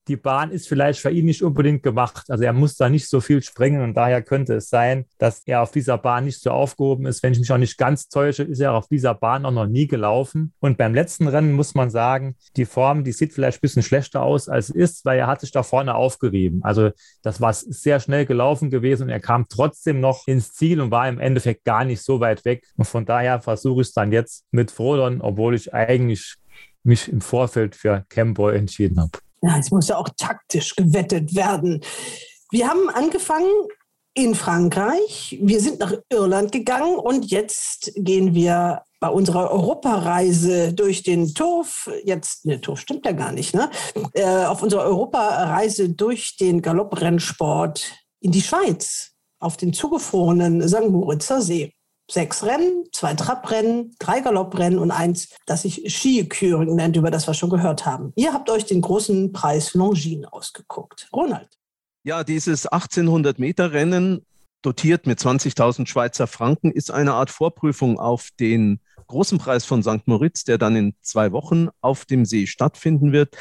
die 0.08 0.16
Bahn 0.16 0.50
ist 0.50 0.68
vielleicht 0.68 1.00
für 1.00 1.10
ihn 1.10 1.26
nicht 1.26 1.42
unbedingt 1.42 1.82
gemacht. 1.82 2.26
Also 2.28 2.44
er 2.44 2.52
muss 2.52 2.76
da 2.76 2.88
nicht 2.88 3.08
so 3.08 3.20
viel 3.20 3.42
springen 3.42 3.82
und 3.82 3.94
daher 3.94 4.22
könnte 4.22 4.54
es 4.54 4.68
sein, 4.68 5.06
dass 5.18 5.42
er 5.46 5.62
auf 5.62 5.70
dieser 5.70 5.98
Bahn 5.98 6.24
nicht 6.24 6.40
so 6.40 6.50
aufgehoben 6.50 7.06
ist. 7.06 7.22
Wenn 7.22 7.32
ich 7.32 7.38
mich 7.38 7.52
auch 7.52 7.58
nicht 7.58 7.78
ganz 7.78 8.08
täusche, 8.08 8.42
ist 8.42 8.60
er 8.60 8.72
auf 8.74 8.88
dieser 8.88 9.14
Bahn 9.14 9.46
auch 9.46 9.52
noch 9.52 9.66
nie 9.66 9.86
gelaufen. 9.86 10.52
Und 10.60 10.76
beim 10.76 10.94
letzten 10.94 11.28
Rennen 11.28 11.52
muss 11.52 11.74
man 11.74 11.90
sagen, 11.90 12.36
die 12.56 12.64
Form, 12.64 13.04
die 13.04 13.12
sieht 13.12 13.32
vielleicht 13.32 13.58
ein 13.58 13.62
bisschen 13.62 13.82
schlechter 13.82 14.22
aus, 14.22 14.48
als 14.48 14.70
ist, 14.70 15.04
weil 15.04 15.18
er 15.18 15.28
hat 15.28 15.40
sich 15.40 15.52
da 15.52 15.62
vorne 15.62 15.94
aufgerieben. 15.94 16.64
Also 16.64 16.90
das 17.22 17.40
war 17.40 17.52
sehr 17.52 18.00
schnell 18.00 18.26
gelaufen 18.26 18.70
gewesen 18.70 19.04
und 19.04 19.10
er 19.10 19.20
kam 19.20 19.46
trotzdem 19.48 20.00
noch 20.00 20.26
ins 20.26 20.52
Ziel 20.52 20.80
und 20.80 20.90
war 20.90 21.08
im 21.08 21.20
Endeffekt 21.20 21.64
gar 21.64 21.84
nicht 21.84 22.02
so 22.02 22.20
weit 22.20 22.44
weg. 22.44 22.64
Und 22.76 22.86
von 22.86 23.04
daher 23.04 23.40
versuche 23.40 23.82
ich 23.82 23.88
es 23.88 23.94
dann 23.94 24.10
jetzt 24.10 24.44
mit 24.50 24.70
Frodon, 24.70 25.20
obwohl 25.20 25.54
ich 25.54 25.72
eigentlich 25.72 26.36
mich 26.82 27.08
im 27.08 27.20
Vorfeld 27.20 27.76
für 27.76 28.04
Camboy 28.08 28.56
entschieden 28.56 29.00
habe. 29.00 29.12
Ja, 29.42 29.58
es 29.58 29.70
muss 29.70 29.88
ja 29.88 29.96
auch 29.96 30.08
taktisch 30.16 30.76
gewettet 30.76 31.34
werden. 31.34 31.82
Wir 32.50 32.68
haben 32.68 32.88
angefangen 32.90 33.50
in 34.14 34.34
Frankreich. 34.34 35.38
Wir 35.40 35.60
sind 35.60 35.80
nach 35.80 35.94
Irland 36.10 36.52
gegangen 36.52 36.96
und 36.96 37.30
jetzt 37.30 37.92
gehen 37.96 38.34
wir 38.34 38.82
bei 39.00 39.08
unserer 39.08 39.50
Europareise 39.50 40.72
durch 40.72 41.02
den 41.02 41.34
Turf, 41.34 41.90
jetzt, 42.04 42.44
ne, 42.44 42.60
Turf 42.60 42.80
stimmt 42.80 43.04
ja 43.04 43.12
gar 43.12 43.32
nicht, 43.32 43.52
ne? 43.52 43.68
Äh, 44.12 44.44
auf 44.44 44.62
unserer 44.62 44.84
Europareise 44.84 45.88
durch 45.88 46.36
den 46.36 46.62
Galopprennsport 46.62 47.90
in 48.20 48.30
die 48.30 48.42
Schweiz, 48.42 49.12
auf 49.40 49.56
den 49.56 49.72
zugefrorenen 49.72 50.68
St. 50.68 50.88
Moritzer 50.88 51.42
See 51.42 51.74
sechs 52.10 52.44
Rennen, 52.44 52.84
zwei 52.92 53.14
Traprennen, 53.14 53.94
drei 53.98 54.20
Galopprennen 54.20 54.78
und 54.78 54.90
eins, 54.90 55.28
das 55.46 55.62
sich 55.62 55.84
Skiküren 55.86 56.74
nennt, 56.74 56.96
über 56.96 57.10
das 57.10 57.26
wir 57.26 57.34
schon 57.34 57.50
gehört 57.50 57.86
haben. 57.86 58.12
Ihr 58.16 58.32
habt 58.32 58.50
euch 58.50 58.64
den 58.64 58.80
großen 58.80 59.32
Preis 59.32 59.74
Longines 59.74 60.30
ausgeguckt. 60.32 61.08
Ronald. 61.12 61.58
Ja, 62.04 62.24
dieses 62.24 62.66
1800 62.66 63.38
Meter 63.38 63.72
Rennen, 63.72 64.26
dotiert 64.62 65.06
mit 65.06 65.18
20.000 65.18 65.86
Schweizer 65.86 66.26
Franken, 66.26 66.70
ist 66.70 66.90
eine 66.90 67.14
Art 67.14 67.30
Vorprüfung 67.30 67.98
auf 67.98 68.28
den 68.38 68.80
großen 69.08 69.38
Preis 69.38 69.64
von 69.64 69.82
St. 69.82 70.06
Moritz, 70.06 70.44
der 70.44 70.58
dann 70.58 70.76
in 70.76 70.94
zwei 71.02 71.32
Wochen 71.32 71.68
auf 71.80 72.04
dem 72.04 72.24
See 72.24 72.46
stattfinden 72.46 73.12
wird. 73.12 73.36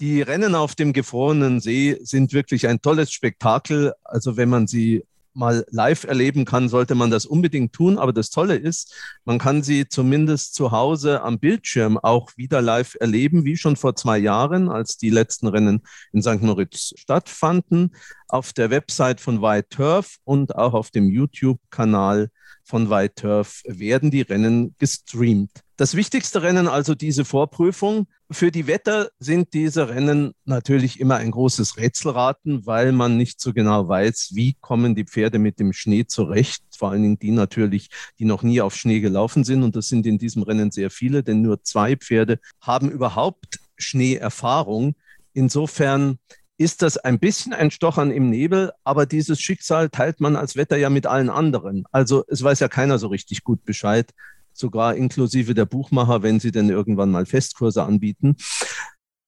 Die 0.00 0.22
Rennen 0.22 0.54
auf 0.54 0.74
dem 0.74 0.92
gefrorenen 0.92 1.60
See 1.60 1.98
sind 2.02 2.32
wirklich 2.32 2.66
ein 2.66 2.82
tolles 2.82 3.12
Spektakel. 3.12 3.92
Also 4.02 4.36
wenn 4.36 4.48
man 4.48 4.66
sie 4.66 5.04
mal 5.34 5.64
live 5.70 6.04
erleben 6.04 6.44
kann, 6.44 6.68
sollte 6.68 6.94
man 6.94 7.10
das 7.10 7.26
unbedingt 7.26 7.72
tun. 7.72 7.98
Aber 7.98 8.12
das 8.12 8.30
Tolle 8.30 8.56
ist, 8.56 8.94
man 9.24 9.38
kann 9.38 9.62
sie 9.62 9.88
zumindest 9.88 10.54
zu 10.54 10.70
Hause 10.70 11.22
am 11.22 11.38
Bildschirm 11.38 11.98
auch 11.98 12.30
wieder 12.36 12.62
live 12.62 12.96
erleben, 13.00 13.44
wie 13.44 13.56
schon 13.56 13.76
vor 13.76 13.96
zwei 13.96 14.18
Jahren, 14.18 14.68
als 14.68 14.96
die 14.96 15.10
letzten 15.10 15.48
Rennen 15.48 15.82
in 16.12 16.22
St. 16.22 16.42
Moritz 16.42 16.94
stattfanden, 16.96 17.94
auf 18.28 18.52
der 18.52 18.70
Website 18.70 19.20
von 19.20 19.42
White 19.42 19.68
Turf 19.70 20.16
und 20.24 20.54
auch 20.56 20.74
auf 20.74 20.90
dem 20.90 21.10
YouTube-Kanal 21.10 22.30
von 22.64 22.90
White 22.90 23.14
Turf 23.16 23.62
werden 23.66 24.10
die 24.10 24.22
Rennen 24.22 24.74
gestreamt. 24.78 25.63
Das 25.76 25.96
wichtigste 25.96 26.42
Rennen, 26.42 26.68
also 26.68 26.94
diese 26.94 27.24
Vorprüfung. 27.24 28.06
Für 28.30 28.52
die 28.52 28.68
Wetter 28.68 29.08
sind 29.18 29.54
diese 29.54 29.88
Rennen 29.88 30.32
natürlich 30.44 31.00
immer 31.00 31.16
ein 31.16 31.32
großes 31.32 31.76
Rätselraten, 31.78 32.64
weil 32.64 32.92
man 32.92 33.16
nicht 33.16 33.40
so 33.40 33.52
genau 33.52 33.88
weiß, 33.88 34.30
wie 34.34 34.54
kommen 34.60 34.94
die 34.94 35.04
Pferde 35.04 35.40
mit 35.40 35.58
dem 35.58 35.72
Schnee 35.72 36.06
zurecht. 36.06 36.62
Vor 36.76 36.92
allen 36.92 37.02
Dingen 37.02 37.18
die 37.18 37.32
natürlich, 37.32 37.88
die 38.20 38.24
noch 38.24 38.44
nie 38.44 38.60
auf 38.60 38.76
Schnee 38.76 39.00
gelaufen 39.00 39.42
sind. 39.42 39.64
Und 39.64 39.74
das 39.74 39.88
sind 39.88 40.06
in 40.06 40.16
diesem 40.16 40.44
Rennen 40.44 40.70
sehr 40.70 40.90
viele, 40.90 41.24
denn 41.24 41.42
nur 41.42 41.64
zwei 41.64 41.96
Pferde 41.96 42.38
haben 42.60 42.88
überhaupt 42.88 43.58
Schneeerfahrung. 43.76 44.94
Insofern 45.32 46.18
ist 46.56 46.82
das 46.82 46.98
ein 46.98 47.18
bisschen 47.18 47.52
ein 47.52 47.72
Stochern 47.72 48.12
im 48.12 48.30
Nebel, 48.30 48.70
aber 48.84 49.06
dieses 49.06 49.40
Schicksal 49.40 49.90
teilt 49.90 50.20
man 50.20 50.36
als 50.36 50.54
Wetter 50.54 50.76
ja 50.76 50.88
mit 50.88 51.06
allen 51.06 51.30
anderen. 51.30 51.84
Also 51.90 52.24
es 52.28 52.44
weiß 52.44 52.60
ja 52.60 52.68
keiner 52.68 52.98
so 52.98 53.08
richtig 53.08 53.42
gut 53.42 53.64
Bescheid, 53.64 54.12
sogar 54.56 54.94
inklusive 54.94 55.54
der 55.54 55.66
Buchmacher, 55.66 56.22
wenn 56.22 56.40
sie 56.40 56.52
denn 56.52 56.68
irgendwann 56.68 57.10
mal 57.10 57.26
Festkurse 57.26 57.82
anbieten. 57.82 58.36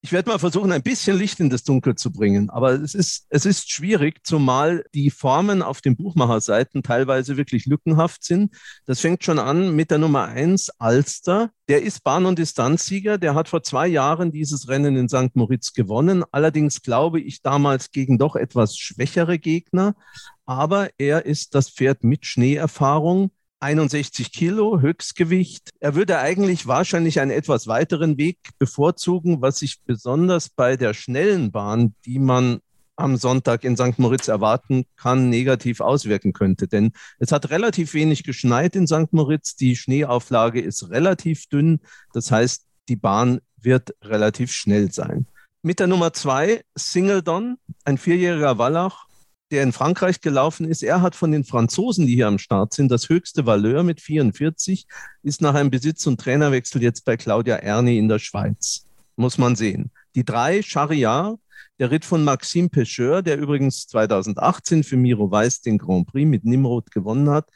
Ich 0.07 0.13
werde 0.13 0.31
mal 0.31 0.39
versuchen, 0.39 0.71
ein 0.71 0.85
bisschen 0.85 1.19
Licht 1.19 1.41
in 1.41 1.51
das 1.51 1.65
Dunkel 1.65 1.97
zu 1.97 2.13
bringen, 2.13 2.49
aber 2.49 2.71
es 2.75 2.95
ist, 2.95 3.27
es 3.29 3.45
ist 3.45 3.73
schwierig, 3.73 4.25
zumal 4.25 4.85
die 4.95 5.11
Formen 5.11 5.63
auf 5.63 5.81
den 5.81 5.97
Buchmacherseiten 5.97 6.85
teilweise 6.85 7.37
wirklich 7.37 7.67
lückenhaft 7.67 8.23
sind. 8.23 8.55
Das 8.85 9.01
fängt 9.01 9.25
schon 9.25 9.41
an 9.41 9.75
mit 9.75 9.91
der 9.91 9.99
Nummer 9.99 10.27
eins 10.27 10.71
Alster. 10.79 11.51
Der 11.69 11.83
ist 11.83 12.05
Bahn- 12.05 12.27
und 12.27 12.39
Distanzsieger. 12.39 13.19
Der 13.19 13.35
hat 13.35 13.49
vor 13.49 13.65
zwei 13.65 13.89
Jahren 13.89 14.31
dieses 14.31 14.69
Rennen 14.69 14.95
in 14.95 15.09
St. 15.09 15.35
Moritz 15.35 15.73
gewonnen. 15.73 16.23
Allerdings 16.31 16.83
glaube 16.83 17.21
ich 17.21 17.43
damals 17.43 17.91
gegen 17.91 18.17
doch 18.17 18.37
etwas 18.37 18.77
schwächere 18.77 19.41
Gegner. 19.41 19.97
Aber 20.45 20.89
er 20.99 21.27
ist 21.27 21.57
das 21.57 21.69
Pferd 21.69 22.05
mit 22.05 22.27
Schneeerfahrung. 22.27 23.33
61 23.61 24.33
Kilo 24.33 24.81
Höchstgewicht. 24.81 25.71
Er 25.81 25.95
würde 25.95 26.19
eigentlich 26.19 26.67
wahrscheinlich 26.67 27.21
einen 27.21 27.31
etwas 27.31 27.67
weiteren 27.67 28.19
Weg 28.19 28.39
bevorzugen, 28.59 29.41
was 29.41 29.59
sich 29.61 29.81
besonders 29.85 30.49
bei 30.49 30.77
der 30.77 30.95
schnellen 30.95 31.53
Bahn, 31.53 31.95
die 32.05 32.19
man 32.19 32.61
am 32.97 33.17
Sonntag 33.17 33.65
in 33.65 33.77
St. 33.77 33.99
Moritz 33.99 34.29
erwarten 34.29 34.85
kann, 34.97 35.29
negativ 35.29 35.81
auswirken 35.81 36.33
könnte. 36.33 36.67
Denn 36.67 36.93
es 37.19 37.31
hat 37.31 37.51
relativ 37.51 37.95
wenig 37.95 38.25
geschneit 38.25 38.75
in 38.75 38.87
St. 38.87 39.13
Moritz. 39.13 39.55
Die 39.57 39.77
Schneeauflage 39.77 40.61
ist 40.61 40.91
relativ 40.91 41.47
dünn. 41.49 41.81
Das 42.13 42.31
heißt, 42.31 42.65
die 42.89 42.97
Bahn 42.97 43.41
wird 43.61 43.95
relativ 44.03 44.53
schnell 44.53 44.93
sein. 44.93 45.27
Mit 45.63 45.81
der 45.81 45.89
Nummer 45.89 46.13
zwei, 46.13 46.63
Singledon, 46.75 47.59
ein 47.85 47.99
vierjähriger 47.99 48.59
Wallach, 48.59 49.06
der 49.51 49.63
in 49.63 49.73
Frankreich 49.73 50.21
gelaufen 50.21 50.69
ist, 50.69 50.83
er 50.83 51.03
hat 51.03 51.15
von 51.15 51.31
den 51.31 51.45
Franzosen, 51.45 52.07
die 52.07 52.15
hier 52.15 52.27
am 52.27 52.39
Start 52.39 52.73
sind, 52.75 52.91
das 52.91 53.09
höchste 53.09 53.47
Valeur 53.47 53.83
mit 53.83 54.01
44, 54.01 54.87
ist 55.23 55.41
nach 55.41 55.55
einem 55.55 55.71
Besitz- 55.71 56.07
und 56.07 56.21
Trainerwechsel 56.21 56.83
jetzt 56.83 57.05
bei 57.05 57.17
Claudia 57.17 57.57
Erni 57.57 57.99
in 57.99 58.09
der 58.09 58.19
Schweiz. 58.19 58.87
muss 59.19 59.39
man 59.39 59.57
sehen. 59.57 59.91
Die 60.15 60.25
drei, 60.25 60.63
Chariar, 60.63 61.39
der 61.79 61.91
Ritt 61.91 62.05
von 62.05 62.25
Maxime 62.25 62.69
Pecheur, 62.69 63.23
der 63.23 63.39
übrigens 63.39 63.87
2018 63.87 64.85
für 64.85 64.97
Miro 64.97 65.31
Weiß 65.31 65.63
den 65.63 65.79
Grand 65.79 66.07
Prix 66.07 66.29
mit 66.29 66.45
Nimrod 66.45 66.91
gewonnen 66.91 67.31
hat, 67.31 67.49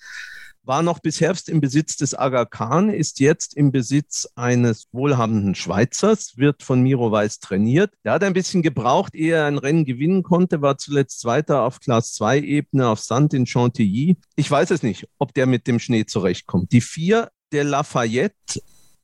war 0.62 0.83
noch 0.83 0.99
bis 0.99 1.20
Herbst 1.20 1.49
im 1.49 1.61
Besitz 1.61 1.96
des 1.96 2.14
Aga 2.14 2.44
Khan, 2.44 2.90
ist 2.90 3.20
jetzt 3.20 3.57
im 3.57 3.73
Besitz 3.73 4.29
eines 4.35 4.87
wohlhabenden 4.92 5.55
Schweizers, 5.55 6.37
wird 6.37 6.62
von 6.62 6.83
Miro 6.83 7.11
Weiß 7.11 7.40
trainiert. 7.40 7.92
Der 8.05 8.12
hat 8.12 8.25
ein 8.25 8.33
bisschen 8.33 8.62
gebraucht, 8.62 9.14
ehe 9.14 9.35
er 9.35 9.46
ein 9.46 9.59
Rennen 9.59 9.85
gewinnen 9.85 10.23
konnte, 10.23 10.62
war 10.62 10.79
zuletzt 10.79 11.20
Zweiter 11.20 11.62
auf 11.62 11.81
Class 11.81 12.14
2 12.14 12.40
Ebene 12.40 12.88
auf 12.88 13.01
Sand 13.01 13.35
in 13.35 13.46
Chantilly. 13.46 14.16
Ich 14.37 14.51
weiß 14.51 14.70
es 14.70 14.83
nicht, 14.83 15.09
ob 15.18 15.35
der 15.35 15.46
mit 15.46 15.66
dem 15.66 15.79
Schnee 15.79 16.05
zurechtkommt. 16.05 16.73
Die 16.73 16.81
vier 16.81 17.31
der 17.53 17.64
Lafayette 17.64 18.61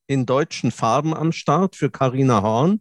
in 0.07 0.27
deutschen 0.27 0.71
Farben 0.71 1.15
am 1.15 1.33
Start 1.33 1.77
für 1.77 1.91
Carina 1.91 2.43
Horn. 2.43 2.81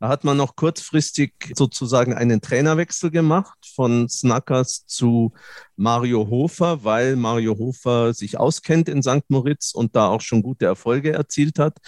Da 0.00 0.08
hat 0.08 0.22
man 0.22 0.36
noch 0.36 0.54
kurzfristig 0.54 1.32
sozusagen 1.56 2.14
einen 2.14 2.40
Trainerwechsel 2.40 3.10
gemacht 3.10 3.58
von 3.74 4.08
Snackers 4.08 4.86
zu 4.86 5.32
Mario 5.76 6.28
Hofer, 6.28 6.84
weil 6.84 7.16
Mario 7.16 7.58
Hofer 7.58 8.14
sich 8.14 8.38
auskennt 8.38 8.88
in 8.88 9.02
St. 9.02 9.28
Moritz 9.28 9.74
und 9.74 9.96
da 9.96 10.08
auch 10.08 10.20
schon 10.20 10.42
gute 10.42 10.66
Erfolge 10.66 11.12
erzielt 11.12 11.58
hat. 11.58 11.78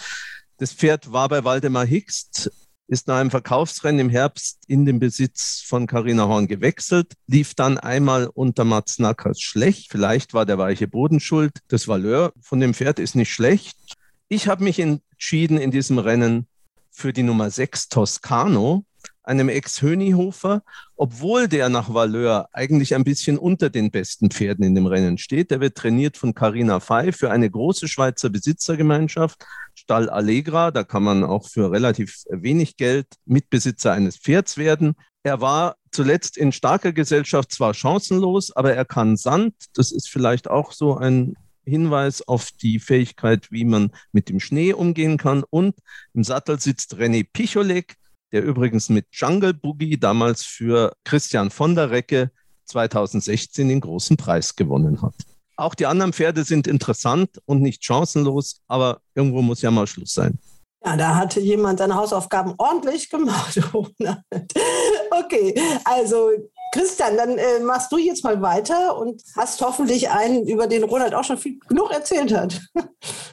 Das 0.57 0.73
Pferd 0.73 1.13
war 1.13 1.29
bei 1.29 1.45
Waldemar 1.45 1.85
Hickst, 1.85 2.51
ist 2.87 3.07
nach 3.07 3.15
einem 3.15 3.31
Verkaufsrennen 3.31 4.01
im 4.01 4.09
Herbst 4.09 4.59
in 4.67 4.85
den 4.85 4.99
Besitz 4.99 5.63
von 5.65 5.87
Carina 5.87 6.27
Horn 6.27 6.47
gewechselt, 6.47 7.13
lief 7.27 7.55
dann 7.55 7.77
einmal 7.77 8.27
unter 8.27 8.65
Mats 8.65 8.95
Snackers 8.95 9.39
schlecht. 9.39 9.89
Vielleicht 9.89 10.33
war 10.33 10.45
der 10.45 10.57
weiche 10.57 10.89
Boden 10.89 11.21
schuld. 11.21 11.59
Das 11.69 11.87
Valeur 11.87 12.33
von 12.41 12.59
dem 12.59 12.73
Pferd 12.73 12.99
ist 12.99 13.15
nicht 13.15 13.31
schlecht. 13.31 13.77
Ich 14.27 14.49
habe 14.49 14.65
mich 14.65 14.79
entschieden 14.79 15.57
in 15.57 15.71
diesem 15.71 15.99
Rennen 15.99 16.47
für 16.91 17.13
die 17.13 17.23
Nummer 17.23 17.49
6 17.49 17.89
Toscano, 17.89 18.85
einem 19.23 19.49
Ex-Hönihofer, 19.49 20.63
obwohl 20.95 21.47
der 21.47 21.69
nach 21.69 21.93
Valeur 21.93 22.49
eigentlich 22.51 22.95
ein 22.95 23.03
bisschen 23.03 23.37
unter 23.37 23.69
den 23.69 23.91
besten 23.91 24.29
Pferden 24.29 24.65
in 24.65 24.75
dem 24.75 24.87
Rennen 24.87 25.17
steht. 25.17 25.51
Der 25.51 25.59
wird 25.59 25.77
trainiert 25.77 26.17
von 26.17 26.33
Carina 26.33 26.79
Fey 26.79 27.11
für 27.11 27.31
eine 27.31 27.49
große 27.49 27.87
Schweizer 27.87 28.29
Besitzergemeinschaft, 28.29 29.45
Stall 29.75 30.09
Allegra. 30.09 30.71
Da 30.71 30.83
kann 30.83 31.03
man 31.03 31.23
auch 31.23 31.47
für 31.47 31.71
relativ 31.71 32.23
wenig 32.29 32.77
Geld 32.77 33.07
Mitbesitzer 33.25 33.93
eines 33.93 34.17
Pferds 34.17 34.57
werden. 34.57 34.95
Er 35.23 35.39
war 35.39 35.75
zuletzt 35.91 36.37
in 36.37 36.51
starker 36.51 36.93
Gesellschaft 36.93 37.51
zwar 37.51 37.73
chancenlos, 37.73 38.51
aber 38.55 38.73
er 38.73 38.85
kann 38.85 39.17
Sand. 39.17 39.53
Das 39.75 39.91
ist 39.91 40.09
vielleicht 40.09 40.49
auch 40.49 40.71
so 40.71 40.97
ein 40.97 41.35
Hinweis 41.63 42.27
auf 42.27 42.49
die 42.51 42.79
Fähigkeit, 42.79 43.51
wie 43.51 43.65
man 43.65 43.91
mit 44.11 44.29
dem 44.29 44.39
Schnee 44.39 44.73
umgehen 44.73 45.17
kann. 45.17 45.43
Und 45.49 45.75
im 46.13 46.23
Sattel 46.23 46.59
sitzt 46.59 46.95
René 46.95 47.25
Picholek, 47.31 47.95
der 48.31 48.43
übrigens 48.43 48.89
mit 48.89 49.07
Jungle 49.11 49.53
Boogie 49.53 49.97
damals 49.97 50.43
für 50.43 50.93
Christian 51.03 51.49
von 51.49 51.75
der 51.75 51.91
Recke 51.91 52.31
2016 52.65 53.67
den 53.67 53.81
großen 53.81 54.17
Preis 54.17 54.55
gewonnen 54.55 55.01
hat. 55.01 55.15
Auch 55.57 55.75
die 55.75 55.85
anderen 55.85 56.13
Pferde 56.13 56.43
sind 56.43 56.67
interessant 56.67 57.41
und 57.45 57.61
nicht 57.61 57.83
chancenlos, 57.83 58.61
aber 58.67 59.01
irgendwo 59.13 59.41
muss 59.41 59.61
ja 59.61 59.69
mal 59.69 59.85
Schluss 59.85 60.13
sein. 60.13 60.39
Ja, 60.83 60.97
da 60.97 61.15
hatte 61.15 61.39
jemand 61.39 61.77
seine 61.77 61.93
Hausaufgaben 61.95 62.55
ordentlich 62.57 63.09
gemacht. 63.09 63.61
okay, 65.11 65.61
also 65.83 66.31
Christian, 66.71 67.17
dann 67.17 67.37
äh, 67.37 67.59
machst 67.59 67.91
du 67.91 67.97
jetzt 67.97 68.23
mal 68.23 68.41
weiter 68.41 68.97
und 68.97 69.21
hast 69.35 69.61
hoffentlich 69.61 70.09
einen, 70.09 70.47
über 70.47 70.67
den 70.67 70.83
Ronald 70.83 71.13
auch 71.13 71.23
schon 71.23 71.37
viel 71.37 71.59
genug 71.67 71.91
erzählt 71.91 72.33
hat. 72.33 72.61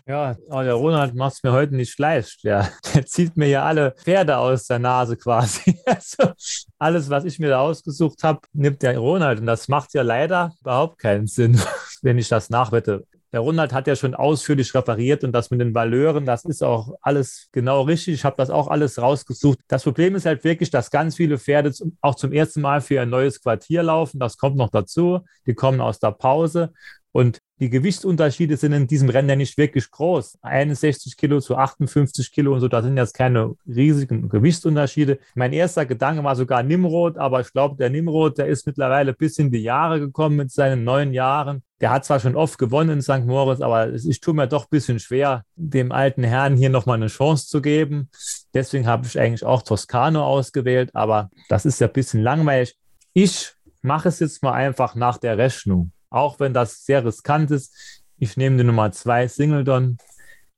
Ja, 0.06 0.36
oh, 0.48 0.62
der 0.62 0.72
Ronald 0.72 1.14
macht 1.14 1.34
es 1.34 1.42
mir 1.42 1.52
heute 1.52 1.76
nicht 1.76 1.98
leicht. 1.98 2.42
Ja. 2.42 2.66
Der 2.94 3.04
zieht 3.04 3.36
mir 3.36 3.48
ja 3.48 3.64
alle 3.64 3.90
Pferde 3.90 4.38
aus 4.38 4.66
der 4.66 4.78
Nase 4.78 5.18
quasi. 5.18 5.78
Also, 5.84 6.32
alles, 6.78 7.10
was 7.10 7.24
ich 7.26 7.38
mir 7.38 7.50
da 7.50 7.60
ausgesucht 7.60 8.24
habe, 8.24 8.40
nimmt 8.54 8.80
der 8.80 8.96
Ronald. 8.96 9.40
Und 9.40 9.46
das 9.46 9.68
macht 9.68 9.92
ja 9.92 10.00
leider 10.00 10.54
überhaupt 10.62 10.98
keinen 10.98 11.26
Sinn, 11.26 11.60
wenn 12.02 12.16
ich 12.16 12.28
das 12.28 12.48
nachwette. 12.48 13.04
Der 13.32 13.40
Ronald 13.40 13.74
hat 13.74 13.86
ja 13.86 13.94
schon 13.94 14.14
ausführlich 14.14 14.74
referiert 14.74 15.22
und 15.22 15.32
das 15.32 15.50
mit 15.50 15.60
den 15.60 15.74
Valeuren, 15.74 16.24
das 16.24 16.46
ist 16.46 16.62
auch 16.62 16.94
alles 17.02 17.48
genau 17.52 17.82
richtig. 17.82 18.14
Ich 18.14 18.24
habe 18.24 18.36
das 18.38 18.48
auch 18.48 18.68
alles 18.68 19.00
rausgesucht. 19.00 19.58
Das 19.68 19.82
Problem 19.82 20.14
ist 20.14 20.24
halt 20.24 20.44
wirklich, 20.44 20.70
dass 20.70 20.90
ganz 20.90 21.16
viele 21.16 21.38
Pferde 21.38 21.72
auch 22.00 22.14
zum 22.14 22.32
ersten 22.32 22.62
Mal 22.62 22.80
für 22.80 23.00
ein 23.02 23.10
neues 23.10 23.42
Quartier 23.42 23.82
laufen. 23.82 24.18
Das 24.18 24.38
kommt 24.38 24.56
noch 24.56 24.70
dazu. 24.70 25.20
Die 25.46 25.54
kommen 25.54 25.80
aus 25.80 25.98
der 25.98 26.12
Pause 26.12 26.72
und 27.12 27.40
die 27.60 27.70
Gewichtsunterschiede 27.70 28.56
sind 28.56 28.72
in 28.72 28.86
diesem 28.86 29.08
Rennen 29.08 29.28
ja 29.28 29.36
nicht 29.36 29.58
wirklich 29.58 29.90
groß. 29.90 30.38
61 30.42 31.16
Kilo 31.16 31.40
zu 31.40 31.56
58 31.56 32.30
Kilo 32.30 32.54
und 32.54 32.60
so, 32.60 32.68
da 32.68 32.82
sind 32.82 32.96
jetzt 32.96 33.14
keine 33.14 33.56
riesigen 33.66 34.28
Gewichtsunterschiede. 34.28 35.18
Mein 35.34 35.52
erster 35.52 35.84
Gedanke 35.86 36.22
war 36.22 36.36
sogar 36.36 36.62
Nimrod, 36.62 37.18
aber 37.18 37.40
ich 37.40 37.52
glaube, 37.52 37.76
der 37.76 37.90
Nimrod, 37.90 38.38
der 38.38 38.46
ist 38.46 38.66
mittlerweile 38.66 39.12
bis 39.12 39.38
in 39.38 39.50
die 39.50 39.62
Jahre 39.62 39.98
gekommen 39.98 40.36
mit 40.36 40.52
seinen 40.52 40.84
neun 40.84 41.12
Jahren. 41.12 41.62
Der 41.80 41.90
hat 41.90 42.04
zwar 42.04 42.20
schon 42.20 42.36
oft 42.36 42.58
gewonnen 42.58 42.90
in 42.90 43.02
St. 43.02 43.24
Moritz, 43.24 43.60
aber 43.60 43.92
ich 43.92 44.20
tue 44.20 44.34
mir 44.34 44.46
doch 44.46 44.64
ein 44.64 44.70
bisschen 44.70 45.00
schwer, 45.00 45.44
dem 45.56 45.90
alten 45.90 46.24
Herrn 46.24 46.56
hier 46.56 46.70
nochmal 46.70 46.96
eine 46.96 47.06
Chance 47.06 47.48
zu 47.48 47.60
geben. 47.60 48.10
Deswegen 48.54 48.86
habe 48.86 49.06
ich 49.06 49.18
eigentlich 49.18 49.44
auch 49.44 49.62
Toscano 49.62 50.24
ausgewählt, 50.24 50.90
aber 50.94 51.30
das 51.48 51.64
ist 51.66 51.80
ja 51.80 51.86
ein 51.86 51.92
bisschen 51.92 52.22
langweilig. 52.22 52.76
Ich 53.14 53.52
mache 53.82 54.08
es 54.08 54.20
jetzt 54.20 54.42
mal 54.42 54.52
einfach 54.52 54.94
nach 54.94 55.18
der 55.18 55.38
Rechnung 55.38 55.92
auch 56.10 56.40
wenn 56.40 56.54
das 56.54 56.84
sehr 56.84 57.04
riskant 57.04 57.50
ist. 57.50 58.02
Ich 58.18 58.36
nehme 58.36 58.56
die 58.56 58.64
Nummer 58.64 58.90
zwei, 58.92 59.28
Singleton. 59.28 59.98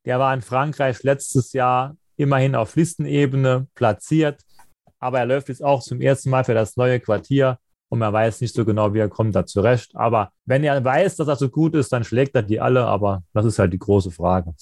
Der 0.04 0.18
war 0.18 0.32
in 0.32 0.42
Frankreich 0.42 1.02
letztes 1.02 1.52
Jahr 1.52 1.96
immerhin 2.16 2.54
auf 2.54 2.76
Listenebene 2.76 3.66
platziert, 3.74 4.42
aber 4.98 5.20
er 5.20 5.26
läuft 5.26 5.48
jetzt 5.48 5.64
auch 5.64 5.82
zum 5.82 6.00
ersten 6.00 6.30
Mal 6.30 6.44
für 6.44 6.54
das 6.54 6.76
neue 6.76 7.00
Quartier 7.00 7.58
und 7.88 7.98
man 7.98 8.12
weiß 8.12 8.40
nicht 8.40 8.54
so 8.54 8.64
genau, 8.64 8.94
wie 8.94 9.00
er 9.00 9.08
kommt 9.08 9.34
da 9.34 9.44
zurecht. 9.44 9.90
Aber 9.94 10.30
wenn 10.44 10.62
er 10.62 10.82
weiß, 10.82 11.16
dass 11.16 11.28
er 11.28 11.36
so 11.36 11.48
gut 11.48 11.74
ist, 11.74 11.92
dann 11.92 12.04
schlägt 12.04 12.34
er 12.34 12.42
die 12.42 12.60
alle, 12.60 12.86
aber 12.86 13.24
das 13.32 13.44
ist 13.44 13.58
halt 13.58 13.72
die 13.72 13.78
große 13.78 14.10
Frage. 14.10 14.54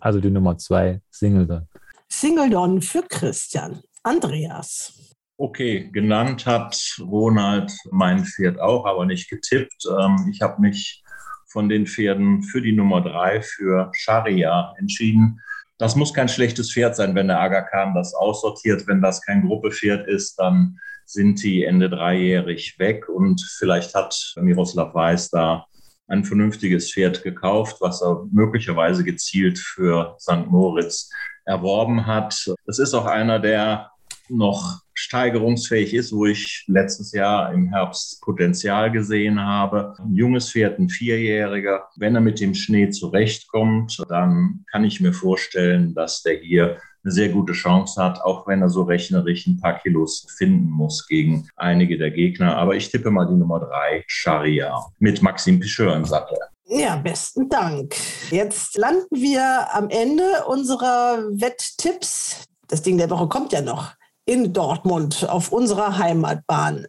Also 0.00 0.20
die 0.20 0.30
Nummer 0.30 0.56
zwei, 0.56 1.00
Singleton. 1.10 1.68
Singleton 2.08 2.80
für 2.80 3.02
Christian. 3.02 3.80
Andreas. 4.02 5.15
Okay, 5.38 5.90
genannt 5.92 6.46
hat 6.46 6.78
Ronald 6.98 7.70
mein 7.90 8.24
Pferd 8.24 8.58
auch, 8.58 8.86
aber 8.86 9.04
nicht 9.04 9.28
getippt. 9.28 9.84
Ähm, 9.86 10.30
ich 10.32 10.40
habe 10.40 10.62
mich 10.62 11.02
von 11.46 11.68
den 11.68 11.86
Pferden 11.86 12.42
für 12.42 12.62
die 12.62 12.72
Nummer 12.72 13.02
drei, 13.02 13.42
für 13.42 13.90
Sharia 13.94 14.74
entschieden. 14.78 15.40
Das 15.78 15.94
muss 15.94 16.14
kein 16.14 16.30
schlechtes 16.30 16.72
Pferd 16.72 16.96
sein, 16.96 17.14
wenn 17.14 17.28
der 17.28 17.40
Aga 17.40 17.62
Khan 17.62 17.94
das 17.94 18.14
aussortiert. 18.14 18.86
Wenn 18.86 19.02
das 19.02 19.20
kein 19.20 19.46
Gruppepferd 19.46 20.08
ist, 20.08 20.36
dann 20.36 20.78
sind 21.04 21.42
die 21.42 21.64
Ende 21.64 21.90
dreijährig 21.90 22.78
weg 22.78 23.08
und 23.08 23.40
vielleicht 23.58 23.94
hat 23.94 24.34
Miroslav 24.36 24.94
Weiß 24.94 25.28
da 25.28 25.66
ein 26.08 26.24
vernünftiges 26.24 26.92
Pferd 26.92 27.22
gekauft, 27.22 27.76
was 27.80 28.00
er 28.00 28.24
möglicherweise 28.32 29.04
gezielt 29.04 29.58
für 29.58 30.16
St. 30.18 30.46
Moritz 30.46 31.10
erworben 31.44 32.06
hat. 32.06 32.50
Es 32.66 32.78
ist 32.78 32.94
auch 32.94 33.06
einer 33.06 33.38
der 33.38 33.90
noch 34.28 34.85
steigerungsfähig 35.06 35.94
ist, 35.94 36.12
wo 36.12 36.26
ich 36.26 36.64
letztes 36.66 37.12
Jahr 37.12 37.52
im 37.52 37.68
Herbst 37.68 38.20
Potenzial 38.22 38.90
gesehen 38.90 39.40
habe. 39.40 39.94
Ein 39.98 40.14
junges 40.14 40.50
Pferd, 40.50 40.80
ein 40.80 40.88
Vierjähriger, 40.88 41.88
wenn 41.96 42.16
er 42.16 42.20
mit 42.20 42.40
dem 42.40 42.54
Schnee 42.54 42.90
zurechtkommt, 42.90 44.02
dann 44.08 44.64
kann 44.70 44.84
ich 44.84 45.00
mir 45.00 45.12
vorstellen, 45.12 45.94
dass 45.94 46.22
der 46.22 46.38
hier 46.38 46.78
eine 47.04 47.12
sehr 47.12 47.28
gute 47.28 47.52
Chance 47.52 48.02
hat, 48.02 48.20
auch 48.20 48.48
wenn 48.48 48.62
er 48.62 48.68
so 48.68 48.82
rechnerisch 48.82 49.46
ein 49.46 49.60
paar 49.60 49.78
Kilos 49.78 50.26
finden 50.36 50.68
muss 50.68 51.06
gegen 51.06 51.48
einige 51.54 51.96
der 51.98 52.10
Gegner. 52.10 52.56
Aber 52.56 52.74
ich 52.74 52.90
tippe 52.90 53.12
mal 53.12 53.26
die 53.26 53.36
Nummer 53.36 53.60
drei, 53.60 54.02
Sharia, 54.08 54.76
mit 54.98 55.22
Maxim 55.22 55.60
Picheur 55.60 55.94
im 55.94 56.04
Sattel. 56.04 56.36
Ja, 56.64 56.96
besten 56.96 57.48
Dank. 57.48 57.94
Jetzt 58.32 58.76
landen 58.76 59.06
wir 59.12 59.68
am 59.72 59.88
Ende 59.88 60.24
unserer 60.48 61.22
Wetttipps. 61.30 62.44
Das 62.66 62.82
Ding 62.82 62.98
der 62.98 63.08
Woche 63.08 63.28
kommt 63.28 63.52
ja 63.52 63.62
noch 63.62 63.92
in 64.26 64.52
Dortmund 64.52 65.26
auf 65.28 65.52
unserer 65.52 65.98
Heimatbahn. 65.98 66.86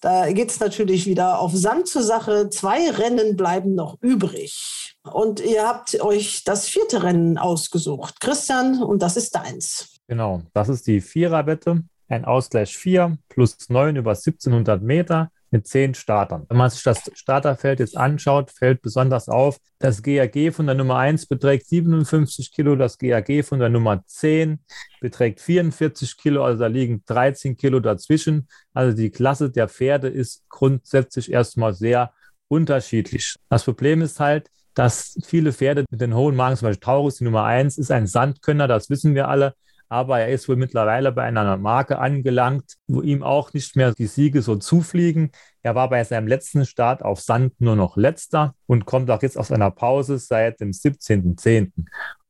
Da 0.00 0.30
geht 0.30 0.50
es 0.50 0.60
natürlich 0.60 1.06
wieder 1.06 1.40
auf 1.40 1.52
Sand 1.54 1.88
zur 1.88 2.02
Sache. 2.02 2.50
Zwei 2.50 2.90
Rennen 2.90 3.36
bleiben 3.36 3.74
noch 3.74 3.96
übrig. 4.00 4.94
Und 5.02 5.40
ihr 5.40 5.66
habt 5.66 6.00
euch 6.00 6.44
das 6.44 6.68
vierte 6.68 7.02
Rennen 7.02 7.38
ausgesucht. 7.38 8.20
Christian, 8.20 8.82
und 8.82 9.02
das 9.02 9.16
ist 9.16 9.34
deins. 9.34 9.98
Genau, 10.06 10.42
das 10.52 10.68
ist 10.68 10.86
die 10.86 11.00
Viererwette. 11.00 11.82
Ein 12.08 12.26
Ausgleich 12.26 12.76
4 12.76 13.16
plus 13.28 13.56
9 13.68 13.96
über 13.96 14.10
1700 14.10 14.82
Meter 14.82 15.30
mit 15.54 15.68
zehn 15.68 15.94
Startern. 15.94 16.46
Wenn 16.48 16.56
man 16.56 16.68
sich 16.68 16.82
das 16.82 17.12
Starterfeld 17.14 17.78
jetzt 17.78 17.96
anschaut, 17.96 18.50
fällt 18.50 18.82
besonders 18.82 19.28
auf, 19.28 19.58
das 19.78 20.02
GAG 20.02 20.52
von 20.52 20.66
der 20.66 20.74
Nummer 20.74 20.96
1 20.96 21.26
beträgt 21.26 21.68
57 21.68 22.52
Kilo, 22.52 22.74
das 22.74 22.98
GAG 22.98 23.44
von 23.44 23.60
der 23.60 23.68
Nummer 23.68 24.04
10 24.04 24.58
beträgt 25.00 25.40
44 25.40 26.16
Kilo, 26.16 26.44
also 26.44 26.58
da 26.58 26.66
liegen 26.66 27.04
13 27.06 27.56
Kilo 27.56 27.78
dazwischen. 27.78 28.48
Also 28.72 28.96
die 28.96 29.10
Klasse 29.10 29.48
der 29.48 29.68
Pferde 29.68 30.08
ist 30.08 30.42
grundsätzlich 30.48 31.30
erstmal 31.30 31.72
sehr 31.72 32.12
unterschiedlich. 32.48 33.36
Das 33.48 33.62
Problem 33.62 34.02
ist 34.02 34.18
halt, 34.18 34.50
dass 34.74 35.16
viele 35.24 35.52
Pferde 35.52 35.84
mit 35.88 36.00
den 36.00 36.16
hohen 36.16 36.34
Magen, 36.34 36.56
zum 36.56 36.66
Beispiel 36.66 36.84
Taurus, 36.84 37.18
die 37.18 37.24
Nummer 37.24 37.44
1, 37.44 37.78
ist 37.78 37.92
ein 37.92 38.08
Sandkönner, 38.08 38.66
das 38.66 38.90
wissen 38.90 39.14
wir 39.14 39.28
alle 39.28 39.54
aber 39.94 40.18
er 40.18 40.30
ist 40.30 40.48
wohl 40.48 40.56
mittlerweile 40.56 41.12
bei 41.12 41.22
einer 41.22 41.56
Marke 41.56 42.00
angelangt, 42.00 42.64
wo 42.88 43.00
ihm 43.00 43.22
auch 43.22 43.52
nicht 43.52 43.76
mehr 43.76 43.92
die 43.92 44.08
Siege 44.08 44.42
so 44.42 44.56
zufliegen. 44.56 45.30
Er 45.62 45.76
war 45.76 45.88
bei 45.88 46.02
seinem 46.02 46.26
letzten 46.26 46.66
Start 46.66 47.04
auf 47.04 47.20
Sand 47.20 47.60
nur 47.60 47.76
noch 47.76 47.96
letzter 47.96 48.56
und 48.66 48.86
kommt 48.86 49.08
auch 49.08 49.22
jetzt 49.22 49.38
aus 49.38 49.52
einer 49.52 49.70
Pause 49.70 50.18
seit 50.18 50.58
dem 50.58 50.72
17.10. 50.72 51.70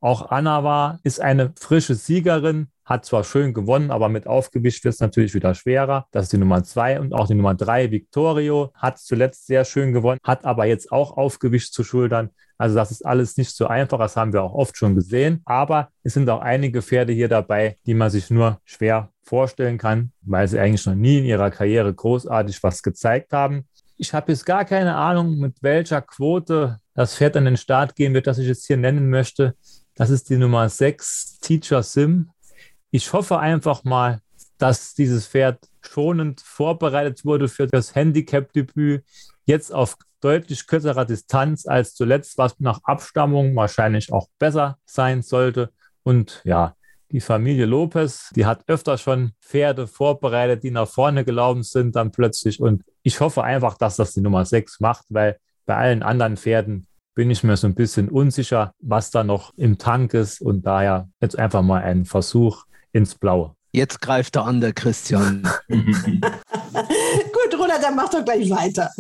Auch 0.00 0.31
Anna 0.31 0.62
war, 0.62 1.00
ist 1.05 1.22
eine 1.22 1.55
frische 1.59 1.94
Siegerin, 1.94 2.68
hat 2.85 3.07
zwar 3.07 3.24
schön 3.24 3.55
gewonnen, 3.55 3.90
aber 3.90 4.11
mit 4.11 4.27
Aufgewicht 4.27 4.85
wird 4.85 4.92
es 4.92 5.00
natürlich 5.00 5.33
wieder 5.33 5.55
schwerer. 5.55 6.07
Das 6.11 6.24
ist 6.24 6.35
die 6.35 6.38
Nummer 6.38 6.64
zwei 6.64 7.00
und 7.00 7.14
auch 7.14 7.29
die 7.29 7.35
Nummer 7.35 7.55
drei, 7.55 7.90
Victorio, 7.90 8.72
hat 8.74 8.98
zuletzt 8.98 9.46
sehr 9.46 9.64
schön 9.64 9.94
gewonnen, 9.94 10.20
hat 10.22 10.44
aber 10.44 10.66
jetzt 10.66 10.92
auch 10.92 11.16
Aufgewicht 11.16 11.72
zu 11.72 11.83
schultern. 11.83 12.29
Also 12.56 12.74
das 12.76 12.90
ist 12.90 13.04
alles 13.04 13.36
nicht 13.36 13.54
so 13.54 13.66
einfach, 13.66 13.98
das 13.98 14.16
haben 14.16 14.32
wir 14.32 14.42
auch 14.42 14.54
oft 14.54 14.76
schon 14.76 14.94
gesehen. 14.94 15.42
Aber 15.44 15.88
es 16.02 16.14
sind 16.14 16.28
auch 16.30 16.40
einige 16.40 16.82
Pferde 16.82 17.12
hier 17.12 17.28
dabei, 17.28 17.78
die 17.86 17.94
man 17.94 18.10
sich 18.10 18.30
nur 18.30 18.60
schwer 18.64 19.10
vorstellen 19.22 19.78
kann, 19.78 20.12
weil 20.22 20.46
sie 20.48 20.58
eigentlich 20.58 20.86
noch 20.86 20.94
nie 20.94 21.18
in 21.18 21.24
ihrer 21.24 21.50
Karriere 21.50 21.92
großartig 21.92 22.62
was 22.62 22.82
gezeigt 22.82 23.32
haben. 23.32 23.66
Ich 23.96 24.12
habe 24.12 24.32
jetzt 24.32 24.44
gar 24.44 24.64
keine 24.64 24.94
Ahnung, 24.96 25.38
mit 25.38 25.62
welcher 25.62 26.02
Quote 26.02 26.78
das 26.94 27.16
Pferd 27.16 27.36
an 27.36 27.44
den 27.44 27.56
Start 27.56 27.96
gehen 27.96 28.14
wird, 28.14 28.26
das 28.26 28.38
ich 28.38 28.46
jetzt 28.46 28.66
hier 28.66 28.76
nennen 28.76 29.08
möchte. 29.10 29.54
Das 29.94 30.10
ist 30.10 30.30
die 30.30 30.36
Nummer 30.36 30.68
6, 30.68 31.38
Teacher 31.40 31.82
Sim. 31.82 32.30
Ich 32.90 33.12
hoffe 33.12 33.38
einfach 33.38 33.84
mal, 33.84 34.20
dass 34.58 34.94
dieses 34.94 35.26
Pferd 35.26 35.58
schonend 35.80 36.40
vorbereitet 36.40 37.24
wurde 37.24 37.48
für 37.48 37.66
das 37.66 37.94
Handicap-Debüt. 37.94 39.04
Jetzt 39.44 39.72
auf 39.72 39.96
deutlich 40.24 40.66
kürzerer 40.66 41.04
Distanz 41.04 41.66
als 41.66 41.94
zuletzt, 41.94 42.38
was 42.38 42.58
nach 42.58 42.80
Abstammung 42.84 43.54
wahrscheinlich 43.54 44.12
auch 44.12 44.28
besser 44.38 44.78
sein 44.87 45.22
sollte. 45.22 45.70
Und 46.02 46.40
ja, 46.44 46.74
die 47.10 47.20
Familie 47.20 47.66
Lopez, 47.66 48.30
die 48.34 48.46
hat 48.46 48.64
öfter 48.66 48.96
schon 48.98 49.32
Pferde 49.40 49.87
vorbereitet, 49.87 50.62
die 50.62 50.70
nach 50.70 50.88
vorne 50.88 51.24
gelaufen 51.24 51.62
sind 51.62 51.94
dann 51.94 52.10
plötzlich. 52.10 52.60
Und 52.60 52.82
ich 53.02 53.20
hoffe 53.20 53.44
einfach, 53.44 53.76
dass 53.76 53.96
das 53.96 54.14
die 54.14 54.20
Nummer 54.20 54.44
6 54.44 54.80
macht, 54.80 55.04
weil 55.10 55.37
bei 55.66 55.76
allen 55.76 56.02
anderen 56.02 56.37
Pferden 56.37 56.87
bin 57.14 57.30
ich 57.30 57.44
mir 57.44 57.56
so 57.56 57.66
ein 57.66 57.74
bisschen 57.74 58.08
unsicher, 58.08 58.72
was 58.80 59.10
da 59.10 59.22
noch 59.22 59.52
im 59.56 59.78
Tank 59.78 60.14
ist. 60.14 60.40
Und 60.40 60.66
daher 60.66 61.08
jetzt 61.20 61.38
einfach 61.38 61.62
mal 61.62 61.82
ein 61.82 62.04
Versuch, 62.04 62.64
ins 62.92 63.14
Blaue. 63.14 63.54
Jetzt 63.72 64.00
greift 64.00 64.37
er 64.37 64.46
an, 64.46 64.60
der 64.60 64.72
Christian. 64.72 65.48
Roland, 67.74 67.84
dann 67.84 67.96
mach 67.96 68.10
doch 68.10 68.24
gleich 68.24 68.50
weiter. 68.50 68.90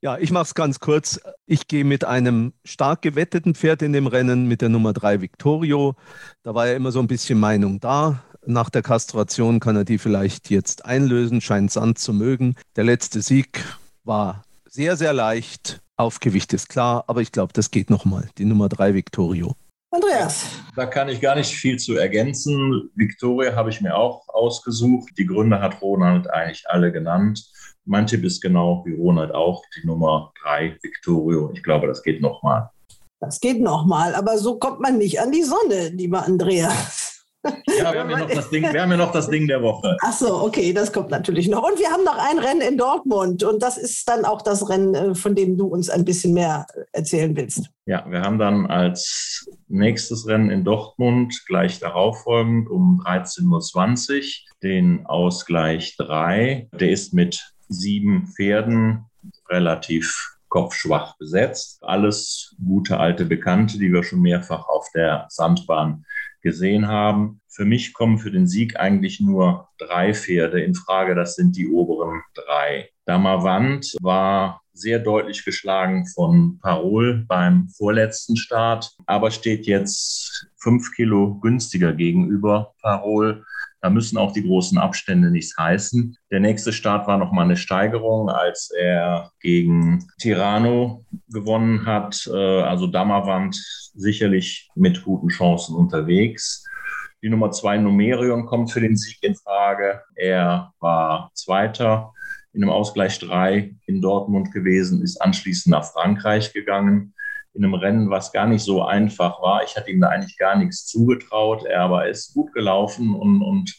Ja, 0.00 0.18
ich 0.18 0.30
mache 0.30 0.44
es 0.44 0.54
ganz 0.54 0.80
kurz. 0.80 1.20
Ich 1.46 1.68
gehe 1.68 1.84
mit 1.84 2.04
einem 2.04 2.52
stark 2.64 3.02
gewetteten 3.02 3.54
Pferd 3.54 3.82
in 3.82 3.92
dem 3.92 4.06
Rennen, 4.06 4.46
mit 4.46 4.60
der 4.60 4.68
Nummer 4.68 4.92
3 4.92 5.20
Victorio. 5.20 5.94
Da 6.42 6.54
war 6.54 6.66
ja 6.66 6.74
immer 6.74 6.92
so 6.92 7.00
ein 7.00 7.06
bisschen 7.06 7.38
Meinung 7.38 7.80
da. 7.80 8.22
Nach 8.46 8.70
der 8.70 8.82
Kastration 8.82 9.60
kann 9.60 9.76
er 9.76 9.84
die 9.84 9.98
vielleicht 9.98 10.50
jetzt 10.50 10.84
einlösen, 10.84 11.40
scheint 11.40 11.70
Sand 11.70 11.98
zu 11.98 12.12
mögen. 12.12 12.54
Der 12.76 12.84
letzte 12.84 13.20
Sieg 13.20 13.62
war 14.04 14.44
sehr, 14.68 14.96
sehr 14.96 15.12
leicht. 15.12 15.80
Aufgewicht 15.96 16.52
ist 16.54 16.68
klar, 16.68 17.04
aber 17.06 17.20
ich 17.20 17.32
glaube, 17.32 17.52
das 17.52 17.70
geht 17.70 17.90
nochmal. 17.90 18.28
Die 18.38 18.46
Nummer 18.46 18.68
3 18.68 18.94
Victorio. 18.94 19.54
Andreas. 19.92 20.46
Da 20.76 20.86
kann 20.86 21.08
ich 21.08 21.20
gar 21.20 21.34
nicht 21.34 21.52
viel 21.52 21.76
zu 21.76 21.96
ergänzen. 21.96 22.90
Victoria 22.94 23.56
habe 23.56 23.70
ich 23.70 23.80
mir 23.80 23.96
auch 23.96 24.28
ausgesucht. 24.28 25.12
Die 25.18 25.26
Gründe 25.26 25.60
hat 25.60 25.82
Ronald 25.82 26.30
eigentlich 26.30 26.62
alle 26.70 26.92
genannt. 26.92 27.44
Mein 27.84 28.06
Tipp 28.06 28.24
ist 28.24 28.40
genau 28.40 28.82
wie 28.86 28.94
Ronald 28.94 29.34
auch 29.34 29.62
die 29.76 29.86
Nummer 29.86 30.32
3, 30.42 30.76
Victorio. 30.82 31.50
Ich 31.54 31.62
glaube, 31.62 31.86
das 31.86 32.02
geht 32.02 32.20
nochmal. 32.20 32.70
Das 33.20 33.40
geht 33.40 33.60
nochmal, 33.60 34.14
aber 34.14 34.38
so 34.38 34.58
kommt 34.58 34.80
man 34.80 34.96
nicht 34.96 35.20
an 35.20 35.30
die 35.30 35.42
Sonne, 35.42 35.88
lieber 35.90 36.24
Andreas. 36.24 37.10
Ja, 37.42 37.92
wir 37.92 38.00
haben, 38.00 38.10
ja 38.10 38.18
noch 38.18 38.28
das 38.30 38.50
Ding, 38.50 38.70
wir 38.70 38.82
haben 38.82 38.90
ja 38.90 38.96
noch 38.98 39.12
das 39.12 39.30
Ding 39.30 39.48
der 39.48 39.62
Woche. 39.62 39.96
Ach 40.02 40.12
so, 40.12 40.42
okay, 40.42 40.74
das 40.74 40.92
kommt 40.92 41.10
natürlich 41.10 41.48
noch. 41.48 41.62
Und 41.62 41.78
wir 41.78 41.88
haben 41.88 42.04
noch 42.04 42.18
ein 42.18 42.38
Rennen 42.38 42.60
in 42.60 42.76
Dortmund 42.76 43.42
und 43.44 43.62
das 43.62 43.78
ist 43.78 44.06
dann 44.08 44.26
auch 44.26 44.42
das 44.42 44.68
Rennen, 44.68 44.94
äh, 44.94 45.14
von 45.14 45.34
dem 45.34 45.56
du 45.56 45.66
uns 45.66 45.88
ein 45.88 46.04
bisschen 46.04 46.34
mehr 46.34 46.66
erzählen 46.92 47.34
willst. 47.34 47.70
Ja, 47.86 48.04
wir 48.10 48.20
haben 48.20 48.38
dann 48.38 48.66
als 48.66 49.48
nächstes 49.68 50.26
Rennen 50.26 50.50
in 50.50 50.64
Dortmund 50.64 51.42
gleich 51.46 51.78
darauf 51.80 52.22
folgend 52.22 52.68
um 52.68 53.02
13.20 53.06 54.18
Uhr 54.18 54.22
den 54.62 55.06
Ausgleich 55.06 55.96
3. 55.96 56.68
Der 56.78 56.90
ist 56.90 57.14
mit 57.14 57.54
sieben 57.70 58.26
Pferden 58.26 59.06
relativ 59.48 60.36
kopfschwach 60.48 61.16
besetzt. 61.16 61.78
Alles 61.82 62.54
gute 62.62 62.98
alte 62.98 63.24
Bekannte, 63.24 63.78
die 63.78 63.92
wir 63.92 64.02
schon 64.02 64.20
mehrfach 64.20 64.68
auf 64.68 64.88
der 64.94 65.26
Sandbahn 65.30 66.04
gesehen 66.42 66.88
haben. 66.88 67.40
Für 67.48 67.64
mich 67.64 67.92
kommen 67.92 68.18
für 68.18 68.30
den 68.30 68.46
Sieg 68.46 68.78
eigentlich 68.78 69.20
nur 69.20 69.68
drei 69.78 70.14
Pferde 70.14 70.60
in 70.60 70.74
Frage. 70.74 71.14
Das 71.14 71.34
sind 71.34 71.56
die 71.56 71.68
oberen 71.68 72.22
drei. 72.34 72.90
Damavand 73.04 73.96
war 74.00 74.62
sehr 74.72 74.98
deutlich 74.98 75.44
geschlagen 75.44 76.06
von 76.06 76.58
Parol 76.60 77.24
beim 77.28 77.68
vorletzten 77.76 78.36
Start, 78.36 78.92
aber 79.06 79.30
steht 79.30 79.66
jetzt 79.66 80.48
fünf 80.56 80.92
Kilo 80.92 81.38
günstiger 81.40 81.92
gegenüber 81.92 82.74
Parol. 82.80 83.44
Da 83.82 83.90
müssen 83.90 84.18
auch 84.18 84.32
die 84.32 84.42
großen 84.42 84.78
Abstände 84.78 85.30
nichts 85.30 85.56
heißen. 85.56 86.16
Der 86.30 86.40
nächste 86.40 86.72
Start 86.72 87.06
war 87.06 87.16
nochmal 87.16 87.46
eine 87.46 87.56
Steigerung, 87.56 88.28
als 88.28 88.70
er 88.70 89.30
gegen 89.40 90.06
Tirano 90.18 91.04
gewonnen 91.28 91.86
hat. 91.86 92.28
Äh, 92.32 92.62
also 92.62 92.86
Dammerwand 92.86 93.56
sicherlich 93.94 94.68
mit 94.74 95.02
guten 95.02 95.28
Chancen 95.28 95.74
unterwegs. 95.74 96.64
Die 97.22 97.28
Nummer 97.28 97.50
zwei 97.50 97.78
Numerion 97.78 98.46
kommt 98.46 98.70
für 98.70 98.80
den 98.80 98.96
Sieg 98.96 99.22
in 99.22 99.34
Frage. 99.34 100.02
Er 100.14 100.72
war 100.80 101.30
Zweiter 101.34 102.12
in 102.52 102.62
einem 102.62 102.72
Ausgleich 102.72 103.18
3 103.18 103.76
in 103.86 104.00
Dortmund 104.00 104.52
gewesen, 104.52 105.02
ist 105.02 105.20
anschließend 105.22 105.70
nach 105.70 105.84
Frankreich 105.84 106.52
gegangen 106.52 107.14
in 107.54 107.64
einem 107.64 107.74
Rennen, 107.74 108.10
was 108.10 108.32
gar 108.32 108.46
nicht 108.46 108.62
so 108.62 108.82
einfach 108.82 109.42
war. 109.42 109.62
Ich 109.64 109.76
hatte 109.76 109.90
ihm 109.90 110.00
da 110.00 110.08
eigentlich 110.08 110.38
gar 110.38 110.56
nichts 110.56 110.86
zugetraut. 110.86 111.64
Er 111.64 111.82
aber 111.82 112.08
ist 112.08 112.34
gut 112.34 112.52
gelaufen 112.52 113.14
und, 113.14 113.42
und 113.42 113.74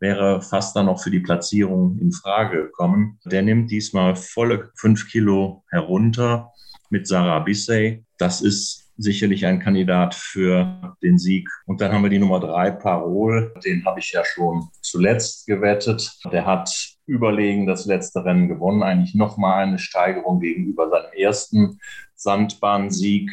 wäre 0.00 0.40
fast 0.40 0.74
dann 0.74 0.86
noch 0.86 1.02
für 1.02 1.10
die 1.10 1.20
Platzierung 1.20 1.98
in 1.98 2.12
Frage 2.12 2.64
gekommen. 2.64 3.18
Der 3.26 3.42
nimmt 3.42 3.70
diesmal 3.70 4.16
volle 4.16 4.70
fünf 4.76 5.08
Kilo 5.08 5.64
herunter 5.70 6.50
mit 6.88 7.06
Sarah 7.06 7.40
Bissey. 7.40 8.04
Das 8.18 8.40
ist 8.40 8.90
sicherlich 8.96 9.46
ein 9.46 9.60
Kandidat 9.60 10.14
für 10.14 10.96
den 11.02 11.18
Sieg. 11.18 11.48
Und 11.66 11.80
dann 11.80 11.92
haben 11.92 12.02
wir 12.02 12.10
die 12.10 12.18
Nummer 12.18 12.40
drei, 12.40 12.70
Parol. 12.70 13.54
Den 13.64 13.84
habe 13.84 14.00
ich 14.00 14.12
ja 14.12 14.22
schon 14.24 14.68
zuletzt 14.82 15.46
gewettet. 15.46 16.10
Der 16.30 16.44
hat 16.44 16.70
überlegen 17.10 17.66
das 17.66 17.86
letzte 17.86 18.24
Rennen 18.24 18.48
gewonnen. 18.48 18.82
Eigentlich 18.82 19.14
nochmal 19.14 19.64
eine 19.64 19.78
Steigerung 19.78 20.40
gegenüber 20.40 20.88
seinem 20.88 21.12
ersten 21.12 21.80
Sandbahnsieg. 22.14 23.30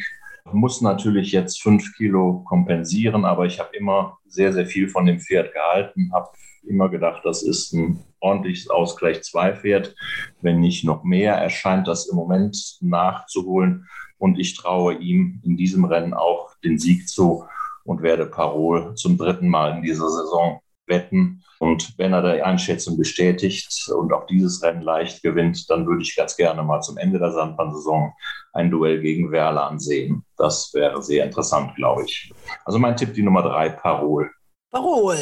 Muss 0.52 0.80
natürlich 0.80 1.30
jetzt 1.30 1.62
fünf 1.62 1.94
Kilo 1.96 2.42
kompensieren, 2.44 3.24
aber 3.24 3.46
ich 3.46 3.60
habe 3.60 3.76
immer 3.76 4.18
sehr, 4.26 4.52
sehr 4.52 4.66
viel 4.66 4.88
von 4.88 5.06
dem 5.06 5.20
Pferd 5.20 5.52
gehalten, 5.52 6.10
habe 6.12 6.28
immer 6.66 6.88
gedacht, 6.88 7.22
das 7.24 7.42
ist 7.42 7.72
ein 7.72 8.02
ordentliches 8.20 8.68
Ausgleich 8.68 9.22
2 9.22 9.56
Pferd. 9.56 9.94
Wenn 10.40 10.58
nicht 10.58 10.84
noch 10.84 11.04
mehr, 11.04 11.34
erscheint 11.34 11.86
das 11.86 12.08
im 12.08 12.16
Moment 12.16 12.78
nachzuholen. 12.80 13.86
Und 14.18 14.40
ich 14.40 14.56
traue 14.56 14.94
ihm 14.94 15.40
in 15.44 15.56
diesem 15.56 15.84
Rennen 15.84 16.14
auch 16.14 16.56
den 16.64 16.78
Sieg 16.78 17.08
zu 17.08 17.44
und 17.84 18.02
werde 18.02 18.26
Parol 18.26 18.94
zum 18.96 19.16
dritten 19.16 19.48
Mal 19.48 19.76
in 19.76 19.82
dieser 19.82 20.08
Saison 20.08 20.60
wetten. 20.88 21.42
Und 21.58 21.98
wenn 21.98 22.12
er 22.12 22.22
die 22.22 22.42
Einschätzung 22.42 22.96
bestätigt 22.96 23.90
und 23.94 24.12
auch 24.12 24.26
dieses 24.26 24.62
Rennen 24.62 24.82
leicht 24.82 25.22
gewinnt, 25.22 25.68
dann 25.70 25.86
würde 25.86 26.02
ich 26.02 26.16
ganz 26.16 26.36
gerne 26.36 26.62
mal 26.62 26.80
zum 26.80 26.96
Ende 26.96 27.18
der 27.18 27.32
Sandbahnsaison 27.32 28.12
ein 28.52 28.70
Duell 28.70 29.00
gegen 29.00 29.32
Werle 29.32 29.62
ansehen. 29.62 30.24
Das 30.36 30.72
wäre 30.74 31.02
sehr 31.02 31.24
interessant, 31.24 31.74
glaube 31.74 32.04
ich. 32.04 32.32
Also 32.64 32.78
mein 32.78 32.96
Tipp, 32.96 33.14
die 33.14 33.22
Nummer 33.22 33.42
drei, 33.42 33.70
Parol. 33.70 34.30
Parol. 34.70 35.16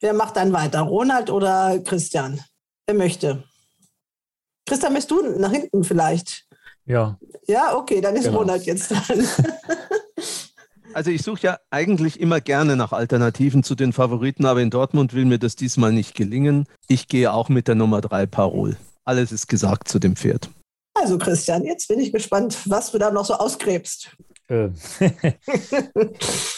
Wer 0.00 0.14
macht 0.14 0.36
dann 0.36 0.52
weiter? 0.52 0.82
Ronald 0.82 1.30
oder 1.30 1.78
Christian? 1.80 2.40
Wer 2.86 2.96
möchte? 2.96 3.44
Christian, 4.66 4.94
bist 4.94 5.10
du 5.10 5.22
nach 5.38 5.52
hinten 5.52 5.84
vielleicht? 5.84 6.46
Ja. 6.86 7.18
Ja, 7.46 7.76
okay, 7.76 8.00
dann 8.00 8.16
ist 8.16 8.24
genau. 8.24 8.38
Ronald 8.38 8.64
jetzt 8.64 8.90
dran. 8.90 9.26
Also 10.94 11.10
ich 11.10 11.22
suche 11.22 11.42
ja 11.42 11.58
eigentlich 11.70 12.20
immer 12.20 12.40
gerne 12.40 12.76
nach 12.76 12.92
Alternativen 12.92 13.64
zu 13.64 13.74
den 13.74 13.92
Favoriten, 13.92 14.46
aber 14.46 14.62
in 14.62 14.70
Dortmund 14.70 15.12
will 15.12 15.24
mir 15.24 15.40
das 15.40 15.56
diesmal 15.56 15.92
nicht 15.92 16.14
gelingen. 16.14 16.66
Ich 16.86 17.08
gehe 17.08 17.32
auch 17.32 17.48
mit 17.48 17.66
der 17.66 17.74
Nummer 17.74 18.00
3 18.00 18.26
Parol. 18.26 18.76
Alles 19.04 19.32
ist 19.32 19.48
gesagt 19.48 19.88
zu 19.88 19.98
dem 19.98 20.14
Pferd. 20.14 20.50
Also 20.94 21.18
Christian, 21.18 21.64
jetzt 21.64 21.88
bin 21.88 21.98
ich 21.98 22.12
gespannt, 22.12 22.56
was 22.66 22.92
du 22.92 22.98
da 22.98 23.10
noch 23.10 23.24
so 23.24 23.34
ausgräbst. 23.34 24.16
Äh, 24.46 24.68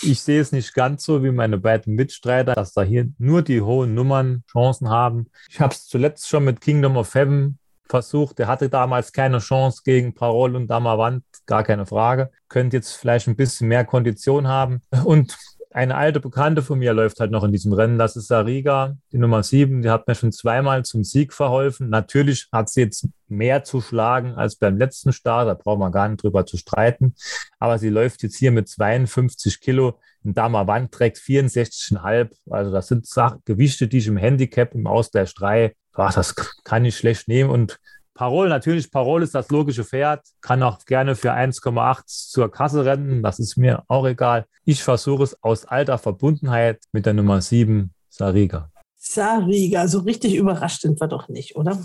ich 0.03 0.21
sehe 0.21 0.43
es 0.43 0.53
nicht 0.53 0.75
ganz 0.75 1.05
so 1.05 1.25
wie 1.25 1.31
meine 1.31 1.57
beiden 1.57 1.95
Mitstreiter, 1.95 2.55
dass 2.55 2.75
da 2.75 2.83
hier 2.83 3.09
nur 3.17 3.41
die 3.41 3.63
hohen 3.63 3.95
Nummern 3.95 4.45
Chancen 4.53 4.91
haben. 4.91 5.29
Ich 5.49 5.61
habe 5.61 5.73
es 5.73 5.87
zuletzt 5.87 6.29
schon 6.29 6.45
mit 6.45 6.61
Kingdom 6.61 6.99
of 6.99 7.15
Heaven 7.15 7.59
versucht. 7.89 8.41
Er 8.41 8.47
hatte 8.49 8.69
damals 8.69 9.13
keine 9.13 9.39
Chance 9.39 9.83
gegen 9.85 10.15
Parol 10.15 10.57
und 10.57 10.69
Damavand, 10.69 11.25
gar 11.47 11.65
keine 11.65 11.87
Frage. 11.87 12.31
Könnte 12.49 12.77
jetzt 12.77 12.93
vielleicht 12.93 13.29
ein 13.29 13.37
bisschen 13.37 13.69
mehr 13.69 13.85
Kondition 13.85 14.49
haben. 14.49 14.83
Und 15.05 15.37
eine 15.77 15.95
alte 15.95 16.21
Bekannte 16.21 16.63
von 16.63 16.79
mir 16.79 16.95
läuft 16.95 17.21
halt 17.21 17.31
noch 17.31 17.45
in 17.45 17.53
diesem 17.53 17.75
Rennen. 17.75 17.99
Das 17.99 18.17
ist 18.17 18.29
Sariga, 18.29 18.97
die 19.13 19.19
Nummer 19.19 19.43
sieben. 19.43 19.83
Die 19.83 19.91
hat 19.91 20.09
mir 20.09 20.15
schon 20.15 20.33
zweimal 20.33 20.87
zum 20.87 21.05
Sieg 21.05 21.35
verholfen. 21.35 21.91
Natürlich 21.91 22.49
hat 22.51 22.71
sie 22.71 22.81
jetzt 22.81 23.07
mehr 23.29 23.63
zu 23.63 23.83
schlagen 23.83 24.33
als 24.37 24.57
beim 24.57 24.79
letzten 24.79 25.13
Start. 25.13 25.49
Da 25.49 25.53
braucht 25.55 25.79
man 25.79 25.93
gar 25.93 26.09
nicht 26.09 26.23
drüber 26.23 26.47
zu 26.47 26.57
streiten. 26.57 27.15
Aber 27.59 27.79
sie 27.79 27.91
läuft 27.91 28.23
jetzt 28.23 28.37
hier 28.37 28.53
mit 28.53 28.71
52 28.71 29.61
Kilo. 29.61 30.01
Ein 30.25 30.33
Dama 30.33 30.67
Wand 30.67 30.93
trägt 30.93 31.19
64,5. 31.19 32.31
Also 32.49 32.73
das 32.73 32.89
sind 32.89 33.07
Gewichte, 33.45 33.87
die 33.87 33.99
ich 33.99 34.07
im 34.07 34.17
Handicap 34.17 34.75
im 34.75 34.87
Ausgleich 34.87 35.35
3, 35.35 35.75
ach, 35.97 36.15
das 36.15 36.35
kann 36.65 36.85
ich 36.85 36.97
schlecht 36.97 37.29
nehmen. 37.29 37.51
Und 37.51 37.79
Parol, 38.15 38.49
natürlich, 38.49 38.91
Parol 38.91 39.23
ist 39.23 39.35
das 39.35 39.51
logische 39.51 39.85
Pferd, 39.85 40.25
kann 40.41 40.63
auch 40.63 40.85
gerne 40.87 41.15
für 41.17 41.33
1,8 41.33 42.03
zur 42.07 42.51
Kasse 42.51 42.85
rennen, 42.85 43.23
das 43.23 43.39
ist 43.39 43.57
mir 43.57 43.85
auch 43.89 44.07
egal. 44.07 44.47
Ich 44.65 44.83
versuche 44.83 45.23
es 45.23 45.43
aus 45.43 45.67
alter 45.67 45.99
Verbundenheit 45.99 46.81
mit 46.93 47.05
der 47.05 47.13
Nummer 47.13 47.43
7, 47.43 47.93
Sariga. 48.09 48.71
Sariga, 48.97 49.87
so 49.87 50.01
richtig 50.01 50.35
überrascht 50.35 50.81
sind 50.81 50.99
wir 50.99 51.09
doch 51.09 51.29
nicht, 51.29 51.57
oder? 51.57 51.79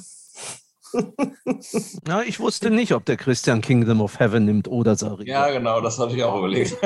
ja, 2.07 2.21
ich 2.21 2.39
wusste 2.39 2.69
nicht, 2.69 2.93
ob 2.93 3.05
der 3.05 3.17
Christian 3.17 3.61
Kingdom 3.61 4.01
of 4.01 4.19
Heaven 4.19 4.45
nimmt 4.45 4.67
oder 4.67 4.95
Sariga. 4.95 5.47
Ja, 5.47 5.51
genau, 5.51 5.81
das 5.81 5.99
habe 5.99 6.13
ich 6.13 6.23
auch 6.23 6.37
überlegt. 6.37 6.77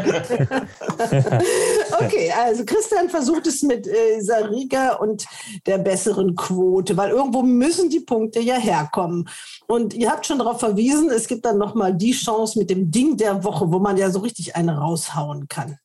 okay, 2.00 2.32
also 2.32 2.66
Christian 2.66 3.10
versucht 3.10 3.48
es 3.48 3.62
mit 3.64 3.88
äh, 3.88 4.20
Sariga 4.22 4.94
und 4.96 5.26
der 5.66 5.78
besseren 5.78 6.36
Quote, 6.36 6.98
weil 6.98 7.12
irgendwo 7.12 7.42
müssen 7.42 7.90
die 7.90 8.02
Punkte 8.02 8.40
ja 8.40 8.56
herkommen. 8.56 9.28
Und 9.68 9.94
ihr 9.94 10.12
habt 10.12 10.26
schon 10.26 10.40
darauf 10.40 10.60
verwiesen, 10.60 11.10
es 11.10 11.28
gibt 11.28 11.46
dann 11.46 11.58
nochmal 11.58 11.94
die 11.94 12.12
Chance 12.12 12.60
mit 12.60 12.70
dem 12.70 12.92
Ding 12.92 13.18
der 13.18 13.44
Woche, 13.44 13.72
wo 13.72 13.80
man 13.80 13.98
ja 13.98 14.10
so 14.10 14.20
richtig 14.20 14.56
eine 14.56 14.78
raushauen 14.78 15.48
kann. 15.48 15.78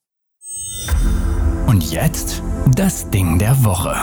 Und 1.66 1.90
jetzt 1.92 2.42
das 2.74 3.08
Ding 3.10 3.38
der 3.38 3.64
Woche. 3.64 3.94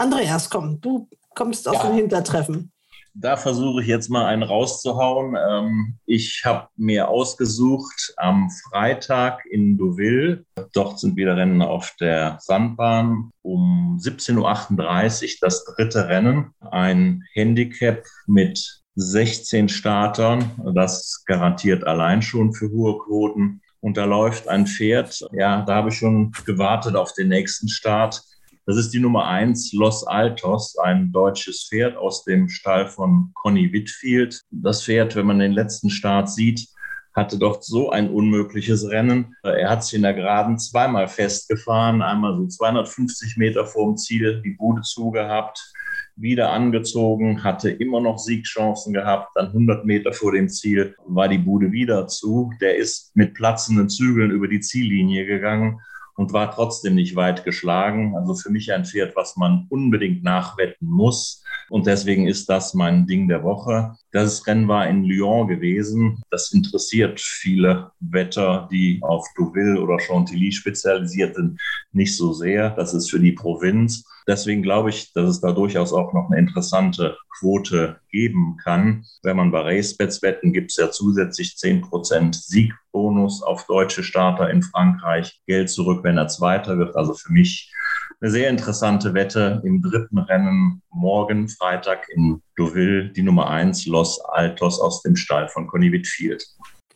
Andreas, 0.00 0.48
komm, 0.48 0.80
du 0.80 1.08
kommst 1.34 1.68
aus 1.68 1.76
ja. 1.76 1.86
dem 1.86 1.94
Hintertreffen. 1.94 2.72
Da 3.12 3.36
versuche 3.36 3.82
ich 3.82 3.86
jetzt 3.86 4.08
mal 4.08 4.24
einen 4.24 4.42
rauszuhauen. 4.42 5.36
Ähm, 5.36 5.98
ich 6.06 6.40
habe 6.46 6.68
mir 6.76 7.08
ausgesucht 7.08 8.14
am 8.16 8.48
Freitag 8.70 9.44
in 9.50 9.76
Deauville. 9.76 10.46
Dort 10.72 11.00
sind 11.00 11.16
wieder 11.16 11.36
Rennen 11.36 11.60
auf 11.60 11.94
der 12.00 12.38
Sandbahn. 12.40 13.30
Um 13.42 13.98
17.38 14.00 15.24
Uhr 15.24 15.38
das 15.42 15.64
dritte 15.64 16.08
Rennen. 16.08 16.54
Ein 16.60 17.22
Handicap 17.34 18.02
mit 18.26 18.82
16 18.94 19.68
Startern. 19.68 20.50
Das 20.74 21.24
garantiert 21.26 21.84
allein 21.84 22.22
schon 22.22 22.54
für 22.54 22.70
hohe 22.70 22.96
Quoten. 23.00 23.60
Und 23.80 23.98
da 23.98 24.06
läuft 24.06 24.48
ein 24.48 24.66
Pferd. 24.66 25.20
Ja, 25.32 25.60
da 25.60 25.74
habe 25.74 25.90
ich 25.90 25.96
schon 25.96 26.32
gewartet 26.46 26.96
auf 26.96 27.12
den 27.12 27.28
nächsten 27.28 27.68
Start. 27.68 28.22
Das 28.66 28.76
ist 28.76 28.90
die 28.90 29.00
Nummer 29.00 29.26
eins, 29.26 29.72
Los 29.72 30.06
Altos, 30.06 30.76
ein 30.78 31.12
deutsches 31.12 31.66
Pferd 31.68 31.96
aus 31.96 32.24
dem 32.24 32.48
Stall 32.48 32.88
von 32.88 33.30
Conny 33.34 33.72
Whitfield. 33.72 34.42
Das 34.50 34.84
Pferd, 34.84 35.16
wenn 35.16 35.26
man 35.26 35.38
den 35.38 35.52
letzten 35.52 35.90
Start 35.90 36.30
sieht, 36.30 36.68
hatte 37.14 37.38
doch 37.38 37.62
so 37.62 37.90
ein 37.90 38.10
unmögliches 38.10 38.88
Rennen. 38.88 39.34
Er 39.42 39.70
hat 39.70 39.84
sich 39.84 39.94
in 39.94 40.02
der 40.02 40.14
Geraden 40.14 40.58
zweimal 40.58 41.08
festgefahren, 41.08 42.02
einmal 42.02 42.36
so 42.36 42.46
250 42.46 43.36
Meter 43.36 43.66
vorm 43.66 43.96
Ziel 43.96 44.40
die 44.42 44.52
Bude 44.52 44.82
zugehabt, 44.82 45.72
wieder 46.16 46.52
angezogen, 46.52 47.42
hatte 47.42 47.70
immer 47.70 48.00
noch 48.00 48.18
Siegchancen 48.18 48.92
gehabt, 48.92 49.30
dann 49.34 49.48
100 49.48 49.84
Meter 49.86 50.12
vor 50.12 50.32
dem 50.32 50.48
Ziel 50.48 50.94
war 51.06 51.28
die 51.28 51.38
Bude 51.38 51.72
wieder 51.72 52.06
zu. 52.06 52.52
Der 52.60 52.76
ist 52.76 53.10
mit 53.16 53.34
platzenden 53.34 53.88
Zügeln 53.88 54.30
über 54.30 54.46
die 54.46 54.60
Ziellinie 54.60 55.24
gegangen 55.24 55.80
und 56.20 56.34
war 56.34 56.50
trotzdem 56.50 56.96
nicht 56.96 57.16
weit 57.16 57.44
geschlagen. 57.44 58.14
Also 58.14 58.34
für 58.34 58.50
mich 58.50 58.70
ein 58.74 58.84
Pferd, 58.84 59.16
was 59.16 59.36
man 59.36 59.64
unbedingt 59.70 60.22
nachwetten 60.22 60.86
muss. 60.86 61.42
Und 61.70 61.86
deswegen 61.86 62.28
ist 62.28 62.50
das 62.50 62.74
mein 62.74 63.06
Ding 63.06 63.26
der 63.26 63.42
Woche. 63.42 63.94
Das 64.12 64.46
Rennen 64.46 64.66
war 64.66 64.88
in 64.88 65.04
Lyon 65.04 65.46
gewesen. 65.46 66.20
Das 66.30 66.52
interessiert 66.52 67.20
viele 67.20 67.92
Wetter, 68.00 68.68
die 68.70 68.98
auf 69.02 69.24
Deauville 69.38 69.80
oder 69.80 70.00
Chantilly 70.00 70.50
spezialisiert 70.50 71.36
sind, 71.36 71.60
nicht 71.92 72.16
so 72.16 72.32
sehr. 72.32 72.70
Das 72.70 72.92
ist 72.92 73.10
für 73.10 73.20
die 73.20 73.32
Provinz. 73.32 74.04
Deswegen 74.26 74.62
glaube 74.62 74.90
ich, 74.90 75.12
dass 75.12 75.28
es 75.28 75.40
da 75.40 75.52
durchaus 75.52 75.92
auch 75.92 76.12
noch 76.12 76.30
eine 76.30 76.38
interessante 76.38 77.16
Quote 77.38 78.00
geben 78.10 78.56
kann. 78.62 79.04
Wenn 79.22 79.36
man 79.36 79.50
bei 79.50 79.60
Racebets 79.60 80.22
wetten, 80.22 80.52
gibt 80.52 80.70
es 80.70 80.76
ja 80.76 80.90
zusätzlich 80.90 81.56
10% 81.58 82.34
Siegbonus 82.34 83.42
auf 83.42 83.66
deutsche 83.66 84.02
Starter 84.02 84.50
in 84.50 84.62
Frankreich. 84.62 85.40
Geld 85.46 85.70
zurück, 85.70 86.04
wenn 86.04 86.18
er 86.18 86.28
Zweiter 86.28 86.78
wird. 86.78 86.96
Also 86.96 87.14
für 87.14 87.32
mich 87.32 87.72
eine 88.20 88.30
sehr 88.30 88.50
interessante 88.50 89.14
Wette 89.14 89.62
im 89.64 89.80
dritten 89.80 90.18
Rennen 90.18 90.82
morgen 90.90 91.48
Freitag 91.48 92.06
in 92.14 92.42
Deauville, 92.58 93.10
die 93.10 93.22
Nummer 93.22 93.48
1 93.48 93.86
Los 93.86 94.20
Altos 94.20 94.78
aus 94.78 95.02
dem 95.02 95.16
Stall 95.16 95.48
von 95.48 95.66
Conny 95.66 95.90
Whitfield. 95.90 96.44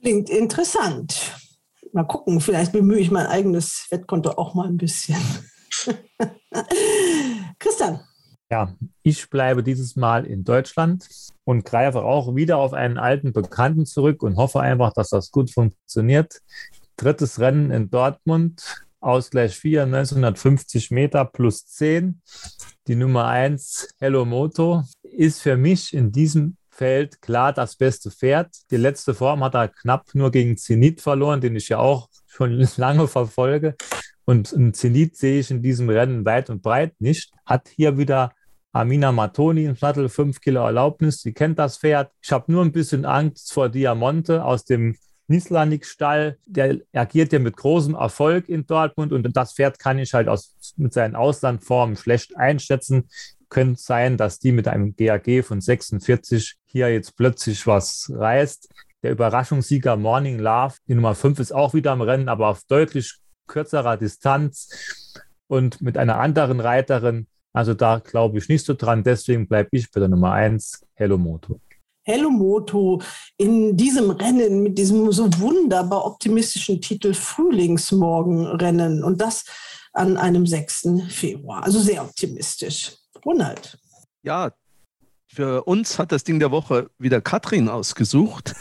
Klingt 0.01 0.29
interessant. 0.29 1.33
Mal 1.93 2.05
gucken, 2.05 2.41
vielleicht 2.41 2.73
bemühe 2.73 2.99
ich 2.99 3.11
mein 3.11 3.27
eigenes 3.27 3.87
Wettkonto 3.91 4.31
auch 4.33 4.55
mal 4.55 4.67
ein 4.67 4.77
bisschen. 4.77 5.17
Christian. 7.59 8.01
Ja, 8.51 8.75
ich 9.03 9.31
bleibe 9.31 9.63
dieses 9.63 9.97
Mal 9.97 10.27
in 10.27 10.45
Deutschland 10.45 11.09
und 11.45 11.65
greife 11.65 12.03
auch 12.03 12.37
wieder 12.37 12.59
auf 12.59 12.75
einen 12.75 12.99
alten 12.99 13.33
Bekannten 13.33 13.87
zurück 13.87 14.23
und 14.23 14.37
hoffe 14.37 14.61
einfach, 14.61 14.93
dass 14.93 15.09
das 15.09 15.31
gut 15.31 15.51
funktioniert. 15.51 16.43
Drittes 16.97 17.41
Rennen 17.41 17.71
in 17.71 17.91
Dortmund, 17.91 18.84
Ausgleich 19.05 19.55
4, 19.57 19.83
1950 19.83 20.91
Meter 20.91 21.27
plus 21.27 21.67
10. 21.67 22.23
Die 22.89 22.97
Nummer 22.97 23.27
1, 23.27 23.89
Hello 23.99 24.25
Moto, 24.25 24.83
ist 25.03 25.43
für 25.43 25.57
mich 25.57 25.93
in 25.93 26.11
diesem 26.11 26.57
Feld 26.71 27.21
klar 27.21 27.53
das 27.53 27.77
beste 27.77 28.11
Pferd. 28.11 28.49
Die 28.71 28.77
letzte 28.77 29.15
Form 29.15 29.45
hat 29.45 29.55
er 29.55 29.69
knapp 29.69 30.15
nur 30.15 30.31
gegen 30.31 30.57
Zenit 30.57 31.03
verloren, 31.03 31.41
den 31.41 31.55
ich 31.55 31.69
ja 31.69 31.79
auch 31.79 32.09
schon 32.27 32.67
lange 32.77 33.07
verfolge. 33.07 33.77
Und 34.25 34.53
ein 34.53 34.73
Zenit 34.73 35.17
sehe 35.17 35.41
ich 35.41 35.51
in 35.51 35.61
diesem 35.61 35.91
Rennen 35.91 36.25
weit 36.25 36.49
und 36.49 36.63
breit 36.63 36.95
nicht. 36.99 37.31
Hat 37.45 37.69
hier 37.69 37.99
wieder 37.99 38.33
Amina 38.73 39.13
Matoni 39.13 39.67
im 39.67 39.77
Sattel 39.77 40.09
5 40.09 40.41
Kilo 40.41 40.65
Erlaubnis. 40.65 41.21
Sie 41.21 41.35
kennt 41.35 41.59
das 41.59 41.77
Pferd. 41.77 42.11
Ich 42.23 42.33
habe 42.33 42.51
nur 42.51 42.65
ein 42.65 42.73
bisschen 42.73 43.05
Angst 43.05 43.53
vor 43.53 43.69
Diamante 43.69 44.43
aus 44.45 44.65
dem 44.65 44.97
Nislanik-Stall. 45.29 46.39
Der 46.47 46.79
agiert 46.93 47.33
ja 47.33 47.39
mit 47.39 47.57
großem 47.57 47.95
Erfolg 47.95 48.49
in 48.49 48.67
Dortmund 48.67 49.13
und 49.13 49.37
das 49.37 49.55
Pferd 49.55 49.79
kann 49.79 49.99
ich 49.99 50.15
halt 50.15 50.29
aus, 50.29 50.75
mit 50.77 50.93
seinen 50.93 51.17
Auslandformen 51.17 51.97
schlecht 51.97 52.37
einschätzen. 52.37 53.09
Könnte 53.49 53.81
sein, 53.81 54.17
dass 54.17 54.39
die 54.39 54.53
mit 54.53 54.69
einem 54.69 54.97
GAG 54.97 55.45
von 55.45 55.61
46 55.61 56.57
hier 56.65 56.93
jetzt 56.93 57.17
plötzlich 57.17 57.67
was 57.67 58.11
reißt. 58.13 58.69
Der 59.03 59.13
Überraschungssieger 59.13 59.97
Morning 59.97 60.39
Love, 60.39 60.75
die 60.89 60.95
Nummer 60.95 61.15
5 61.15 61.39
ist 61.39 61.53
auch 61.53 61.75
wieder 61.75 61.93
im 61.93 62.01
Rennen, 62.01 62.29
aber 62.29 62.49
auf 62.49 62.63
deutlich 62.65 63.19
kürzerer 63.47 63.97
Distanz 63.97 65.13
und 65.47 65.83
mit 65.83 65.99
einer 65.99 66.19
anderen 66.19 66.61
Reiterin. 66.61 67.27
Also 67.53 67.75
da 67.75 67.99
glaube 67.99 68.39
ich 68.39 68.49
nicht 68.49 68.65
so 68.65 68.75
dran. 68.75 69.05
Deswegen 69.05 69.47
bleibe 69.47 69.69
ich 69.73 69.91
bei 69.91 70.01
der 70.01 70.09
Nummer 70.09 70.33
1, 70.33 70.87
Hello 70.95 71.19
Moto. 71.19 71.61
Hello 72.07 72.29
Moto 72.29 73.01
in 73.39 73.79
diesem 73.79 74.11
Rennen 74.11 74.63
mit 74.63 74.77
diesem 74.77 75.11
so 75.11 75.25
wunderbar 75.39 76.05
optimistischen 76.05 76.83
Titel 76.83 77.15
Frühlingsmorgenrennen 77.15 79.03
und 79.03 79.23
das 79.23 79.47
an 79.95 80.19
einem 80.19 80.47
6. 80.47 80.89
Februar. 81.09 81.63
Also 81.63 81.81
sehr 81.81 82.03
optimistisch. 82.03 82.93
Ronald. 83.25 83.79
Ja, 84.23 84.53
für 85.27 85.65
uns 85.65 85.99
hat 85.99 86.13
das 86.13 86.25
Ding 86.25 86.39
der 86.39 86.51
Woche 86.51 86.91
wieder 86.99 87.23
Katrin 87.23 87.71
ausgesucht 87.71 88.55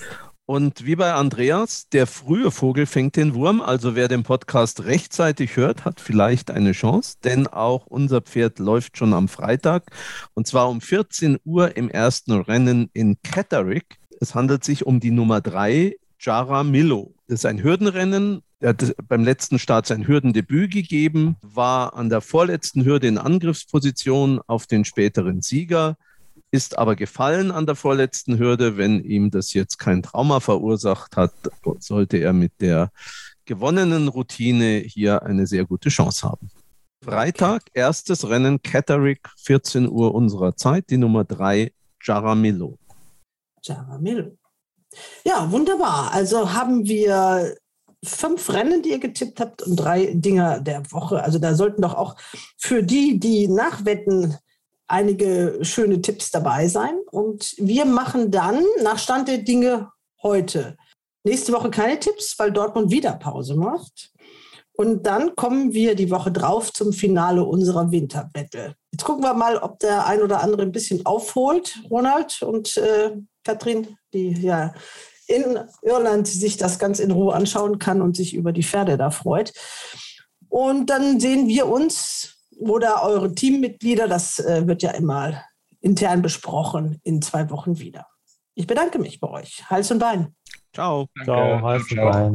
und 0.46 0.86
wie 0.86 0.96
bei 0.96 1.14
Andreas, 1.14 1.88
der 1.90 2.06
frühe 2.06 2.52
Vogel 2.52 2.86
fängt 2.86 3.16
den 3.16 3.34
Wurm. 3.34 3.62
Also 3.62 3.96
wer 3.96 4.08
den 4.08 4.24
Podcast 4.24 4.84
rechtzeitig 4.84 5.56
hört, 5.56 5.86
hat 5.86 6.02
vielleicht 6.02 6.52
eine 6.52 6.74
Chance, 6.74 7.18
denn 7.24 7.48
auch 7.48 7.86
unser 7.86 8.22
Pferd 8.22 8.60
läuft 8.60 8.98
schon 8.98 9.14
am 9.14 9.30
Freitag 9.30 9.86
und 10.34 10.46
zwar 10.46 10.70
um 10.70 10.82
14 10.82 11.38
Uhr 11.46 11.78
im 11.78 11.90
ersten 11.90 12.34
Rennen 12.34 12.90
in 12.94 13.18
Catterick. 13.24 13.98
Es 14.20 14.36
handelt 14.36 14.64
sich 14.64 14.86
um 14.86 15.00
die 15.00 15.12
Nummer 15.12 15.40
3, 15.40 15.96
Jara 16.20 16.64
Milo. 16.64 17.16
Das 17.28 17.40
ist 17.40 17.46
ein 17.46 17.64
Hürdenrennen. 17.64 18.42
Er 18.60 18.70
hat 18.70 18.96
beim 19.08 19.24
letzten 19.24 19.60
Start 19.60 19.88
sein 19.88 20.08
Hürdendebüt 20.08 20.72
gegeben, 20.72 21.38
war 21.42 21.96
an 21.96 22.10
der 22.10 22.22
vorletzten 22.22 22.86
Hürde 22.86 23.08
in 23.08 23.18
Angriffsposition 23.18 24.42
auf 24.48 24.68
den 24.68 24.86
späteren 24.86 25.42
Sieger 25.42 25.98
ist 26.54 26.78
aber 26.78 26.96
gefallen 26.96 27.50
an 27.50 27.66
der 27.66 27.74
vorletzten 27.74 28.38
Hürde. 28.38 28.78
Wenn 28.78 29.04
ihm 29.04 29.32
das 29.32 29.54
jetzt 29.54 29.80
kein 29.80 30.04
Trauma 30.04 30.40
verursacht 30.40 31.18
hat, 31.18 31.34
sollte 31.80 32.18
er 32.18 32.32
mit 32.32 32.52
der 32.62 32.92
gewonnenen 33.46 34.08
Routine 34.08 34.78
hier 34.86 35.24
eine 35.24 35.48
sehr 35.48 35.66
gute 35.66 35.90
Chance 35.90 36.30
haben. 36.30 36.50
Freitag, 37.04 37.64
erstes 37.74 38.30
Rennen 38.30 38.62
Catterick, 38.62 39.28
14 39.44 39.90
Uhr 39.90 40.14
unserer 40.14 40.56
Zeit, 40.56 40.92
die 40.92 40.98
Nummer 40.98 41.24
3, 41.24 41.74
Jaramillo. 42.04 42.78
Jaramillo. 43.64 44.38
Ja, 45.26 45.52
wunderbar. 45.52 46.14
Also 46.14 46.54
haben 46.54 46.86
wir 46.86 47.56
fünf 48.06 48.54
Rennen, 48.54 48.84
die 48.84 48.92
ihr 48.92 49.00
getippt 49.00 49.40
habt 49.40 49.64
und 49.64 49.76
drei 49.76 50.14
Dinger 50.14 50.60
der 50.60 50.84
Woche. 50.92 51.24
Also 51.24 51.40
da 51.40 51.56
sollten 51.56 51.82
doch 51.82 51.96
auch 51.96 52.16
für 52.60 52.84
die, 52.84 53.20
die 53.20 53.48
nachwetten, 53.48 54.38
einige 54.88 55.60
schöne 55.62 56.02
Tipps 56.02 56.32
dabei 56.32 56.68
sein. 56.68 56.96
Und 57.12 57.56
wir 57.58 57.86
machen 57.86 58.32
dann 58.32 58.64
nach 58.82 58.98
Stand 58.98 59.28
der 59.28 59.40
Dinge 59.40 59.92
heute. 60.22 60.78
Nächste 61.24 61.54
Woche 61.54 61.70
keine 61.70 62.00
Tipps, 62.00 62.38
weil 62.38 62.52
Dortmund 62.52 62.92
wieder 62.92 63.14
Pause 63.14 63.56
macht. 63.56 64.12
Und 64.76 65.06
dann 65.06 65.36
kommen 65.36 65.74
wir 65.74 65.96
die 65.96 66.10
Woche 66.10 66.32
drauf 66.32 66.74
zum 66.74 66.94
Finale 66.94 67.44
unserer 67.44 67.92
Winterbattle. 67.92 68.76
Jetzt 68.92 69.04
gucken 69.04 69.24
wir 69.24 69.34
mal, 69.36 69.58
ob 69.58 69.80
der 69.80 70.08
ein 70.08 70.22
oder 70.22 70.42
andere 70.42 70.64
ein 70.64 70.72
bisschen 70.72 71.06
aufholt, 71.06 71.80
Ronald 71.90 72.42
und 72.42 72.78
äh, 72.78 73.12
Katrin, 73.44 73.98
die 74.14 74.32
ja 74.32 74.74
in 75.28 75.60
Irland 75.84 76.28
sich 76.28 76.58
das 76.58 76.80
ganz 76.80 77.00
in 77.00 77.12
Ruhe 77.12 77.34
anschauen 77.34 77.80
kann 77.80 78.02
und 78.02 78.16
sich 78.16 78.34
über 78.34 78.52
die 78.52 78.64
Pferde 78.64 78.98
da 78.98 79.12
freut. 79.12 79.54
Und 80.50 80.90
dann 80.90 81.20
sehen 81.20 81.48
wir 81.48 81.68
uns 81.68 82.33
oder 82.70 83.04
eure 83.04 83.34
Teammitglieder, 83.34 84.08
das 84.08 84.40
äh, 84.40 84.68
wird 84.68 84.82
ja 84.82 84.92
immer 84.92 85.44
intern 85.82 86.22
besprochen, 86.22 87.00
in 87.04 87.22
zwei 87.22 87.50
Wochen 87.50 87.80
wieder. 87.80 88.08
Ich 88.56 88.68
bedanke 88.68 89.00
mich 89.00 89.20
bei 89.20 89.30
euch. 89.30 89.64
Hals 89.70 89.92
und 89.92 90.00
Bein. 90.00 90.36
Ciao. 90.74 91.08
Ciao, 91.24 91.62
Hals 91.62 91.92
und 91.92 91.98
Bein. 91.98 92.34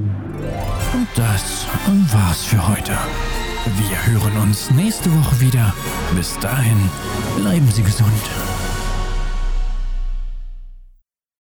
Und 0.92 1.08
das 1.16 1.66
war's 2.12 2.44
für 2.44 2.68
heute. 2.68 2.92
Wir 3.76 4.06
hören 4.06 4.42
uns 4.42 4.70
nächste 4.70 5.10
Woche 5.10 5.40
wieder. 5.40 5.74
Bis 6.14 6.38
dahin, 6.38 6.78
bleiben 7.36 7.68
Sie 7.70 7.82
gesund. 7.82 8.57